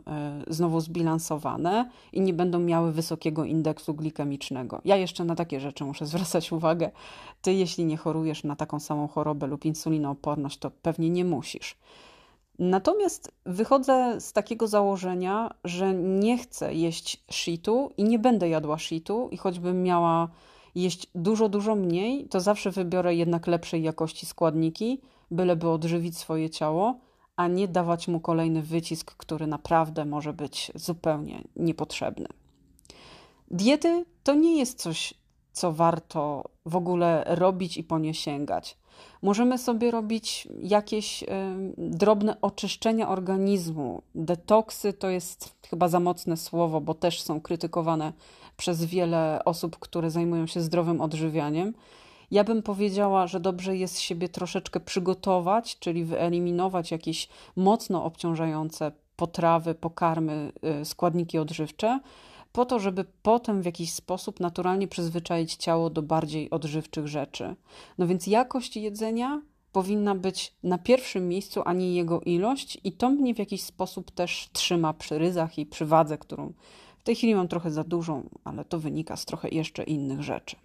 znowu 0.55 0.80
zbilansowane 0.80 1.90
i 2.12 2.20
nie 2.20 2.34
będą 2.34 2.59
miały 2.59 2.92
wysokiego 2.92 3.45
indeksu 3.45 3.95
glikemicznego. 3.95 4.80
Ja 4.84 4.97
jeszcze 4.97 5.24
na 5.24 5.34
takie 5.34 5.61
rzeczy 5.61 5.84
muszę 5.84 6.07
zwracać 6.16 6.53
uwagę. 6.53 6.90
Ty, 7.42 7.53
jeśli 7.55 7.84
nie 7.84 7.97
chorujesz 7.97 8.45
na 8.45 8.57
taką 8.57 8.80
samą 8.80 9.09
chorobę 9.09 9.47
lub 9.47 9.64
insulinooporność, 9.64 10.59
to 10.59 10.70
pewnie 10.70 11.11
nie 11.11 11.24
musisz. 11.24 11.76
Natomiast 12.59 13.32
wychodzę 13.46 14.20
z 14.20 14.32
takiego 14.32 14.66
założenia, 14.68 15.55
że 15.64 15.94
nie 15.94 16.38
chcę 16.38 16.74
jeść 16.74 17.24
shitu 17.30 17.92
i 17.96 18.05
nie 18.05 18.18
będę 18.18 18.48
jadła 18.48 18.78
shitu 18.78 19.28
i 19.32 19.36
choćbym 19.36 19.82
miała 19.82 20.28
jeść 20.74 21.07
dużo, 21.14 21.48
dużo 21.48 21.74
mniej, 21.74 22.28
to 22.28 22.40
zawsze 22.40 22.70
wybiorę 22.70 23.14
jednak 23.14 23.46
lepszej 23.46 23.82
jakości 23.82 24.26
składniki, 24.26 25.00
byleby 25.30 25.68
odżywić 25.68 26.18
swoje 26.18 26.50
ciało, 26.50 26.98
a 27.36 27.48
nie 27.48 27.68
dawać 27.68 28.09
mu 28.09 28.20
kolejny 28.20 28.62
wycisk, 28.62 29.14
który 29.16 29.46
naprawdę 29.46 30.05
może 30.05 30.32
być 30.32 30.72
zupełnie 30.74 31.44
niepotrzebny. 31.57 32.28
Diety 33.50 34.05
to 34.22 34.34
nie 34.34 34.59
jest 34.59 34.82
coś, 34.82 35.14
co 35.52 35.72
warto 35.72 36.44
w 36.66 36.76
ogóle 36.76 37.24
robić 37.26 37.76
i 37.76 37.84
po 37.84 37.98
nie 37.98 38.14
sięgać. 38.14 38.76
Możemy 39.25 39.59
sobie 39.59 39.91
robić 39.91 40.49
jakieś 40.62 41.25
drobne 41.79 42.41
oczyszczenia 42.41 43.09
organizmu. 43.09 44.03
Detoksy 44.14 44.93
to 44.93 45.09
jest 45.09 45.55
chyba 45.70 45.89
za 45.89 46.01
mocne 46.01 46.37
słowo, 46.37 46.81
bo 46.81 46.95
też 46.95 47.22
są 47.22 47.41
krytykowane 47.41 48.12
przez 48.57 48.85
wiele 48.85 49.41
osób, 49.45 49.79
które 49.79 50.11
zajmują 50.11 50.47
się 50.47 50.61
zdrowym 50.61 51.01
odżywianiem. 51.01 51.75
Ja 52.31 52.45
bym 52.45 52.62
powiedziała, 52.62 53.27
że 53.27 53.41
dobrze 53.41 53.77
jest 53.77 54.01
siebie 54.01 54.29
troszeczkę 54.29 54.81
przygotować, 54.81 55.79
czyli 55.79 56.05
wyeliminować 56.05 56.91
jakieś 56.91 57.29
mocno 57.57 58.05
obciążające 58.05 58.93
potrawy, 59.16 59.75
pokarmy, 59.75 60.53
y, 60.81 60.85
składniki 60.85 61.39
odżywcze 61.39 62.01
po 62.55 62.64
to, 62.64 62.78
żeby 62.78 63.05
potem 63.22 63.62
w 63.62 63.64
jakiś 63.64 63.92
sposób 63.92 64.40
naturalnie 64.40 64.88
przyzwyczaić 64.88 65.57
ciało 65.57 65.90
do 65.90 66.02
bardziej 66.02 66.50
odżywczych 66.50 67.09
rzeczy. 67.09 67.57
No 67.98 68.07
więc 68.07 68.26
jakość 68.26 68.76
jedzenia 68.76 69.42
powinna 69.72 70.14
być 70.14 70.55
na 70.62 70.78
pierwszym 70.78 71.28
miejscu, 71.28 71.62
a 71.64 71.72
nie 71.72 71.94
jego 71.94 72.20
ilość, 72.20 72.78
i 72.84 72.92
to 72.92 73.11
mnie 73.11 73.34
w 73.34 73.38
jakiś 73.38 73.62
sposób 73.62 74.11
też 74.11 74.48
trzyma 74.52 74.92
przy 74.92 75.18
ryzach 75.18 75.59
i 75.59 75.66
przy 75.66 75.86
wadze, 75.86 76.18
którą 76.18 76.52
w 76.98 77.02
tej 77.02 77.14
chwili 77.14 77.34
mam 77.34 77.48
trochę 77.48 77.70
za 77.70 77.84
dużą, 77.84 78.28
ale 78.44 78.64
to 78.64 78.78
wynika 78.78 79.16
z 79.16 79.24
trochę 79.24 79.48
jeszcze 79.48 79.82
innych 79.82 80.22
rzeczy. 80.22 80.57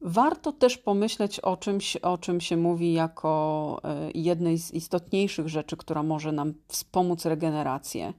Warto 0.00 0.52
też 0.52 0.78
pomyśleć 0.78 1.40
o 1.40 1.56
czymś, 1.56 1.96
o 1.96 2.18
czym 2.18 2.40
się 2.40 2.56
mówi 2.56 2.92
jako 2.92 3.80
e, 3.84 4.10
jednej 4.14 4.58
z 4.58 4.74
istotniejszych 4.74 5.48
rzeczy, 5.48 5.76
która 5.76 6.02
może 6.02 6.32
nam 6.32 6.54
wspomóc 6.68 7.26
regenerację, 7.26 8.12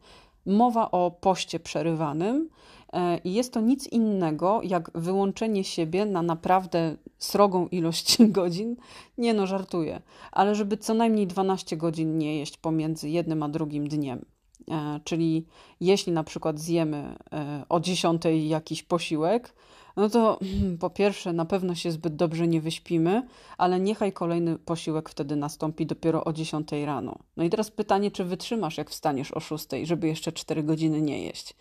Mowa 0.46 0.92
o 0.92 1.12
poście 1.12 1.60
przerywanym 1.60 2.50
e, 2.94 3.18
i 3.18 3.34
jest 3.34 3.54
to 3.54 3.62
nic 3.62 3.88
innego 3.88 4.62
jak 4.64 4.92
wyłączenie 4.96 5.64
siebie 5.64 6.06
na 6.06 6.22
naprawdę 6.22 6.96
srogą 7.18 7.68
ilość 7.68 8.18
godzin. 8.39 8.76
Nie 9.18 9.34
no, 9.34 9.48
żartuję, 9.48 10.02
ale 10.32 10.56
żeby 10.56 10.78
co 10.78 10.94
najmniej 10.94 11.28
12 11.28 11.78
godzin 11.78 12.18
nie 12.18 12.38
jeść 12.38 12.58
pomiędzy 12.58 13.10
jednym 13.10 13.44
a 13.44 13.50
drugim 13.50 13.88
dniem. 13.88 14.26
E, 14.72 15.00
czyli 15.04 15.46
jeśli 15.80 16.14
na 16.14 16.24
przykład 16.24 16.60
zjemy 16.60 17.16
e, 17.34 17.64
o 17.70 17.80
10 17.80 18.22
jakiś 18.48 18.84
posiłek, 18.84 19.54
no 19.98 20.10
to 20.10 20.39
hmm, 20.42 20.78
po 20.78 20.89
pierwsze 20.89 21.34
na 21.34 21.46
pewno 21.46 21.76
się 21.76 21.92
zbyt 21.92 22.16
dobrze 22.16 22.48
nie 22.48 22.62
wyśpimy, 22.62 23.28
ale 23.58 23.80
niechaj 23.80 24.14
kolejny 24.14 24.60
posiłek 24.60 25.10
wtedy 25.10 25.36
nastąpi 25.36 25.86
dopiero 25.86 26.24
o 26.24 26.34
10 26.34 26.72
rano. 26.86 27.16
No 27.38 27.44
i 27.44 27.50
teraz 27.50 27.72
pytanie, 27.72 28.12
czy 28.12 28.24
wytrzymasz, 28.24 28.78
jak 28.78 28.89
wstaniesz 28.89 29.32
o 29.32 29.39
6, 29.39 29.68
żeby 29.84 30.08
jeszcze 30.08 30.32
4 30.32 30.64
godziny 30.64 31.02
nie 31.02 31.24
jeść. 31.24 31.56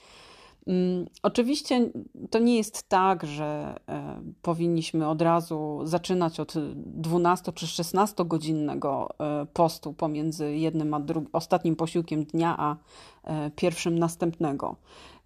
Um, 0.66 1.06
oczywiście 1.22 1.90
to 2.30 2.38
nie 2.38 2.56
jest 2.56 2.88
tak, 2.88 3.26
że 3.26 3.80
e, 3.88 4.20
powinniśmy 4.42 5.08
od 5.08 5.22
razu 5.22 5.80
zaczynać 5.84 6.40
od 6.40 6.54
12 6.76 7.52
czy 7.52 7.66
16 7.66 8.24
godzinnego 8.24 9.08
e, 9.18 9.46
postu 9.46 9.92
pomiędzy 9.92 10.56
jednym 10.56 10.94
a 10.94 11.00
drugim, 11.00 11.30
ostatnim 11.32 11.76
posiłkiem 11.76 12.24
dnia 12.24 12.54
a 12.58 12.76
e, 13.24 13.50
pierwszym 13.50 13.98
następnego. 13.98 14.76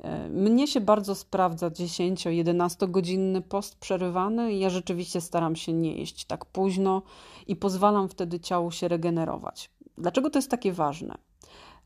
E, 0.00 0.28
mnie 0.28 0.66
się 0.66 0.80
bardzo 0.80 1.14
sprawdza 1.14 1.70
10-11 1.70 2.90
godzinny 2.90 3.40
post 3.42 3.76
przerywany. 3.76 4.54
Ja 4.54 4.70
rzeczywiście 4.70 5.20
staram 5.20 5.56
się 5.56 5.72
nie 5.72 5.96
jeść 5.96 6.24
tak 6.24 6.44
późno 6.44 7.02
i 7.46 7.56
pozwalam 7.56 8.08
wtedy 8.08 8.40
ciału 8.40 8.70
się 8.70 8.88
regenerować. 8.88 9.70
Dlaczego 9.98 10.30
to 10.30 10.38
jest 10.38 10.50
takie 10.50 10.72
ważne? 10.72 11.14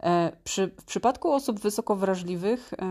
E, 0.02 0.36
przy, 0.44 0.66
w 0.80 0.84
przypadku 0.84 1.32
osób 1.32 1.60
wysoko 1.60 1.96
wrażliwych 1.96 2.72
e, 2.72 2.86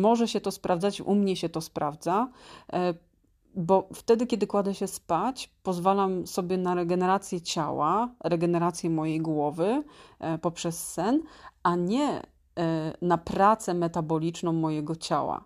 może 0.00 0.28
się 0.28 0.40
to 0.40 0.50
sprawdzać, 0.50 1.00
u 1.00 1.14
mnie 1.14 1.36
się 1.36 1.48
to 1.48 1.60
sprawdza, 1.60 2.28
bo 3.54 3.88
wtedy, 3.94 4.26
kiedy 4.26 4.46
kładę 4.46 4.74
się 4.74 4.86
spać, 4.86 5.50
pozwalam 5.62 6.26
sobie 6.26 6.58
na 6.58 6.74
regenerację 6.74 7.40
ciała, 7.40 8.08
regenerację 8.24 8.90
mojej 8.90 9.20
głowy 9.20 9.82
poprzez 10.42 10.92
sen, 10.92 11.22
a 11.62 11.76
nie 11.76 12.22
na 13.02 13.18
pracę 13.18 13.74
metaboliczną 13.74 14.52
mojego 14.52 14.96
ciała. 14.96 15.44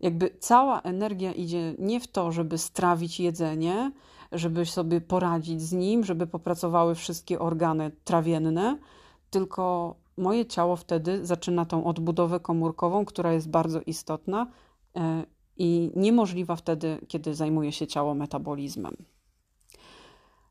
Jakby 0.00 0.30
cała 0.40 0.80
energia 0.80 1.32
idzie 1.32 1.74
nie 1.78 2.00
w 2.00 2.06
to, 2.06 2.32
żeby 2.32 2.58
strawić 2.58 3.20
jedzenie, 3.20 3.92
żeby 4.32 4.66
sobie 4.66 5.00
poradzić 5.00 5.62
z 5.62 5.72
nim, 5.72 6.04
żeby 6.04 6.26
popracowały 6.26 6.94
wszystkie 6.94 7.38
organy 7.38 7.90
trawienne, 8.04 8.78
tylko 9.30 9.94
moje 10.16 10.46
ciało 10.46 10.76
wtedy 10.76 11.26
zaczyna 11.26 11.64
tą 11.64 11.84
odbudowę 11.84 12.40
komórkową, 12.40 13.04
która 13.04 13.32
jest 13.32 13.50
bardzo 13.50 13.80
istotna 13.80 14.46
e, 14.96 15.24
i 15.56 15.90
niemożliwa 15.96 16.56
wtedy, 16.56 16.98
kiedy 17.08 17.34
zajmuje 17.34 17.72
się 17.72 17.86
ciało 17.86 18.14
metabolizmem. 18.14 18.96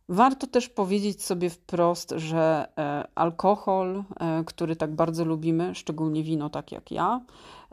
Warto 0.10 0.48
też 0.48 0.70
powiedzieć 0.70 1.24
sobie 1.24 1.50
wprost, 1.50 2.14
że 2.16 2.68
e, 2.78 3.08
alkohol, 3.16 4.04
e, 4.20 4.44
który 4.46 4.76
tak 4.76 4.96
bardzo 4.96 5.26
lubimy, 5.26 5.76
szczególnie 5.76 6.24
wino, 6.24 6.50
tak 6.50 6.72
jak 6.72 6.92
ja, 6.92 7.22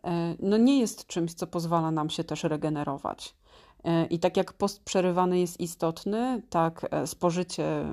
e, 0.04 0.36
no 0.40 0.56
nie 0.56 0.80
jest 0.80 1.06
czymś, 1.06 1.34
co 1.34 1.46
pozwala 1.46 1.90
nam 1.90 2.10
się 2.10 2.24
też 2.24 2.44
regenerować. 2.44 3.34
I 4.10 4.18
tak 4.18 4.36
jak 4.36 4.52
post 4.52 4.84
przerywany 4.84 5.38
jest 5.38 5.60
istotny, 5.60 6.42
tak 6.50 6.86
spożycie 7.06 7.84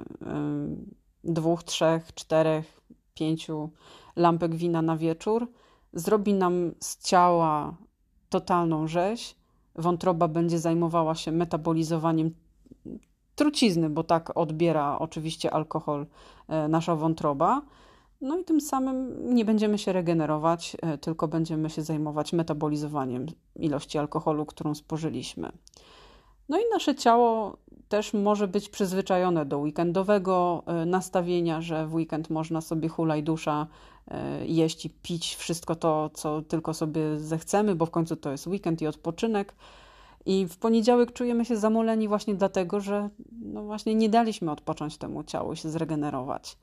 dwóch, 1.24 1.64
trzech, 1.64 2.14
czterech, 2.14 2.82
pięciu 3.14 3.70
lampek 4.16 4.56
wina 4.56 4.82
na 4.82 4.98
wieczór 4.98 5.48
zrobi 5.94 6.34
nam 6.34 6.72
z 6.80 6.98
ciała 7.08 7.76
totalną 8.30 8.88
rzeź. 8.88 9.36
Wątroba 9.76 10.28
będzie 10.28 10.60
zajmowała 10.60 11.16
się 11.16 11.32
metabolizowaniem 11.32 12.36
trucizny, 13.40 13.90
bo 13.90 14.04
tak 14.04 14.38
odbiera 14.38 15.00
oczywiście 15.00 15.54
alkohol 15.54 16.06
e, 16.48 16.68
nasza 16.68 16.96
wątroba. 16.96 17.62
No 18.22 18.38
i 18.38 18.44
tym 18.44 18.62
samym 18.62 19.16
nie 19.36 19.46
będziemy 19.46 19.78
się 19.78 19.94
regenerować, 19.94 20.78
e, 20.82 20.98
tylko 20.98 21.28
będziemy 21.28 21.70
się 21.70 21.82
zajmować 21.82 22.34
metabolizowaniem 22.34 23.26
ilości 23.56 23.98
alkoholu, 23.98 24.46
którą 24.46 24.76
spożyliśmy. 24.76 25.52
No 26.50 26.60
i 26.60 26.62
nasze 26.74 26.96
ciało 26.96 27.58
też 27.90 28.14
może 28.14 28.48
być 28.48 28.70
przyzwyczajone 28.70 29.46
do 29.46 29.58
weekendowego 29.60 30.64
e, 30.66 30.86
nastawienia, 30.86 31.62
że 31.62 31.88
w 31.88 31.94
weekend 31.94 32.30
można 32.30 32.62
sobie 32.62 32.90
hulaj 32.90 33.24
dusza 33.24 33.68
jeść 34.46 34.86
i 34.86 34.90
pić 34.90 35.36
wszystko 35.36 35.76
to, 35.76 36.10
co 36.14 36.42
tylko 36.42 36.74
sobie 36.74 37.20
zechcemy, 37.20 37.76
bo 37.76 37.86
w 37.86 37.92
końcu 37.92 38.16
to 38.16 38.32
jest 38.32 38.48
weekend 38.48 38.82
i 38.82 38.88
odpoczynek. 38.88 39.56
I 40.26 40.48
w 40.48 40.58
poniedziałek 40.58 41.14
czujemy 41.14 41.46
się 41.46 41.58
zamoleni 41.58 42.08
właśnie 42.08 42.36
dlatego, 42.36 42.80
że 42.80 43.10
no 43.42 43.64
właśnie 43.64 43.96
nie 43.96 44.10
daliśmy 44.10 44.52
odpocząć 44.52 44.98
temu 44.98 45.24
ciału 45.24 45.56
się 45.56 45.70
zregenerować 45.70 46.58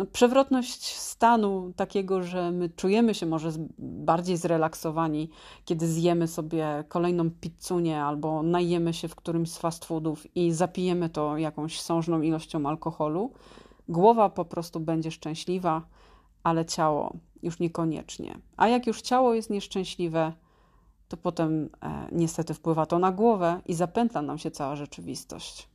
no, 0.00 0.06
przewrotność 0.06 0.96
stanu 0.96 1.72
takiego, 1.76 2.22
że 2.22 2.50
my 2.50 2.68
czujemy 2.68 3.14
się 3.14 3.26
może 3.26 3.50
bardziej 3.78 4.36
zrelaksowani, 4.36 5.30
kiedy 5.64 5.86
zjemy 5.86 6.28
sobie 6.28 6.84
kolejną 6.88 7.30
pizzunię 7.30 8.02
albo 8.04 8.42
najemy 8.42 8.94
się 8.94 9.08
w 9.08 9.14
którymś 9.14 9.50
z 9.50 9.58
fast 9.58 9.84
foodów 9.84 10.36
i 10.36 10.52
zapijemy 10.52 11.08
to 11.08 11.36
jakąś 11.36 11.80
sążną 11.80 12.20
ilością 12.20 12.66
alkoholu. 12.66 13.32
Głowa 13.88 14.28
po 14.28 14.44
prostu 14.44 14.80
będzie 14.80 15.10
szczęśliwa, 15.10 15.82
ale 16.42 16.64
ciało 16.64 17.12
już 17.42 17.58
niekoniecznie. 17.58 18.38
A 18.56 18.68
jak 18.68 18.86
już 18.86 19.02
ciało 19.02 19.34
jest 19.34 19.50
nieszczęśliwe, 19.50 20.32
to 21.10 21.16
potem 21.16 21.70
e, 21.82 22.08
niestety 22.12 22.54
wpływa 22.54 22.86
to 22.86 22.98
na 22.98 23.12
głowę 23.12 23.60
i 23.66 23.74
zapętla 23.74 24.22
nam 24.22 24.38
się 24.38 24.50
cała 24.50 24.76
rzeczywistość. 24.76 25.68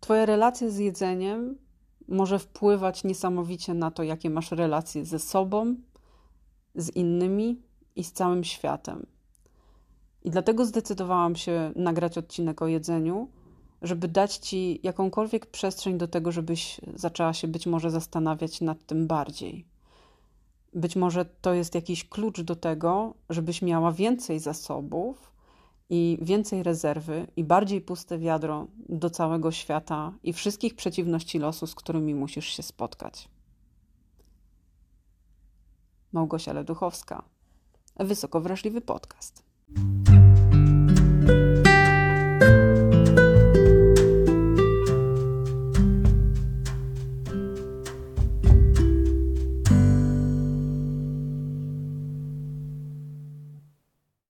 Twoje 0.00 0.26
relacje 0.26 0.70
z 0.70 0.78
jedzeniem 0.78 1.58
może 2.08 2.38
wpływać 2.38 3.04
niesamowicie 3.04 3.74
na 3.74 3.90
to, 3.90 4.02
jakie 4.02 4.30
masz 4.30 4.50
relacje 4.50 5.04
ze 5.04 5.18
sobą, 5.18 5.76
z 6.74 6.96
innymi 6.96 7.62
i 7.96 8.04
z 8.04 8.12
całym 8.12 8.44
światem. 8.44 9.06
I 10.24 10.30
dlatego 10.30 10.66
zdecydowałam 10.66 11.36
się 11.36 11.72
nagrać 11.76 12.18
odcinek 12.18 12.62
o 12.62 12.66
jedzeniu, 12.66 13.28
żeby 13.82 14.08
dać 14.08 14.36
Ci 14.36 14.80
jakąkolwiek 14.82 15.46
przestrzeń 15.46 15.98
do 15.98 16.08
tego, 16.08 16.32
żebyś 16.32 16.80
zaczęła 16.94 17.32
się 17.32 17.48
być 17.48 17.66
może 17.66 17.90
zastanawiać 17.90 18.60
nad 18.60 18.86
tym 18.86 19.06
bardziej. 19.06 19.73
Być 20.74 20.96
może 20.96 21.24
to 21.24 21.54
jest 21.54 21.74
jakiś 21.74 22.08
klucz 22.08 22.40
do 22.40 22.56
tego, 22.56 23.14
żebyś 23.30 23.62
miała 23.62 23.92
więcej 23.92 24.40
zasobów 24.40 25.32
i 25.90 26.18
więcej 26.22 26.62
rezerwy 26.62 27.26
i 27.36 27.44
bardziej 27.44 27.80
puste 27.80 28.18
wiadro 28.18 28.66
do 28.88 29.10
całego 29.10 29.52
świata 29.52 30.12
i 30.22 30.32
wszystkich 30.32 30.74
przeciwności 30.76 31.38
losu, 31.38 31.66
z 31.66 31.74
którymi 31.74 32.14
musisz 32.14 32.46
się 32.46 32.62
spotkać. 32.62 33.28
Małgosia 36.12 36.52
Leduchowska, 36.52 37.22
Wysoko 37.96 38.40
Wrażliwy 38.40 38.80
Podcast. 38.80 39.42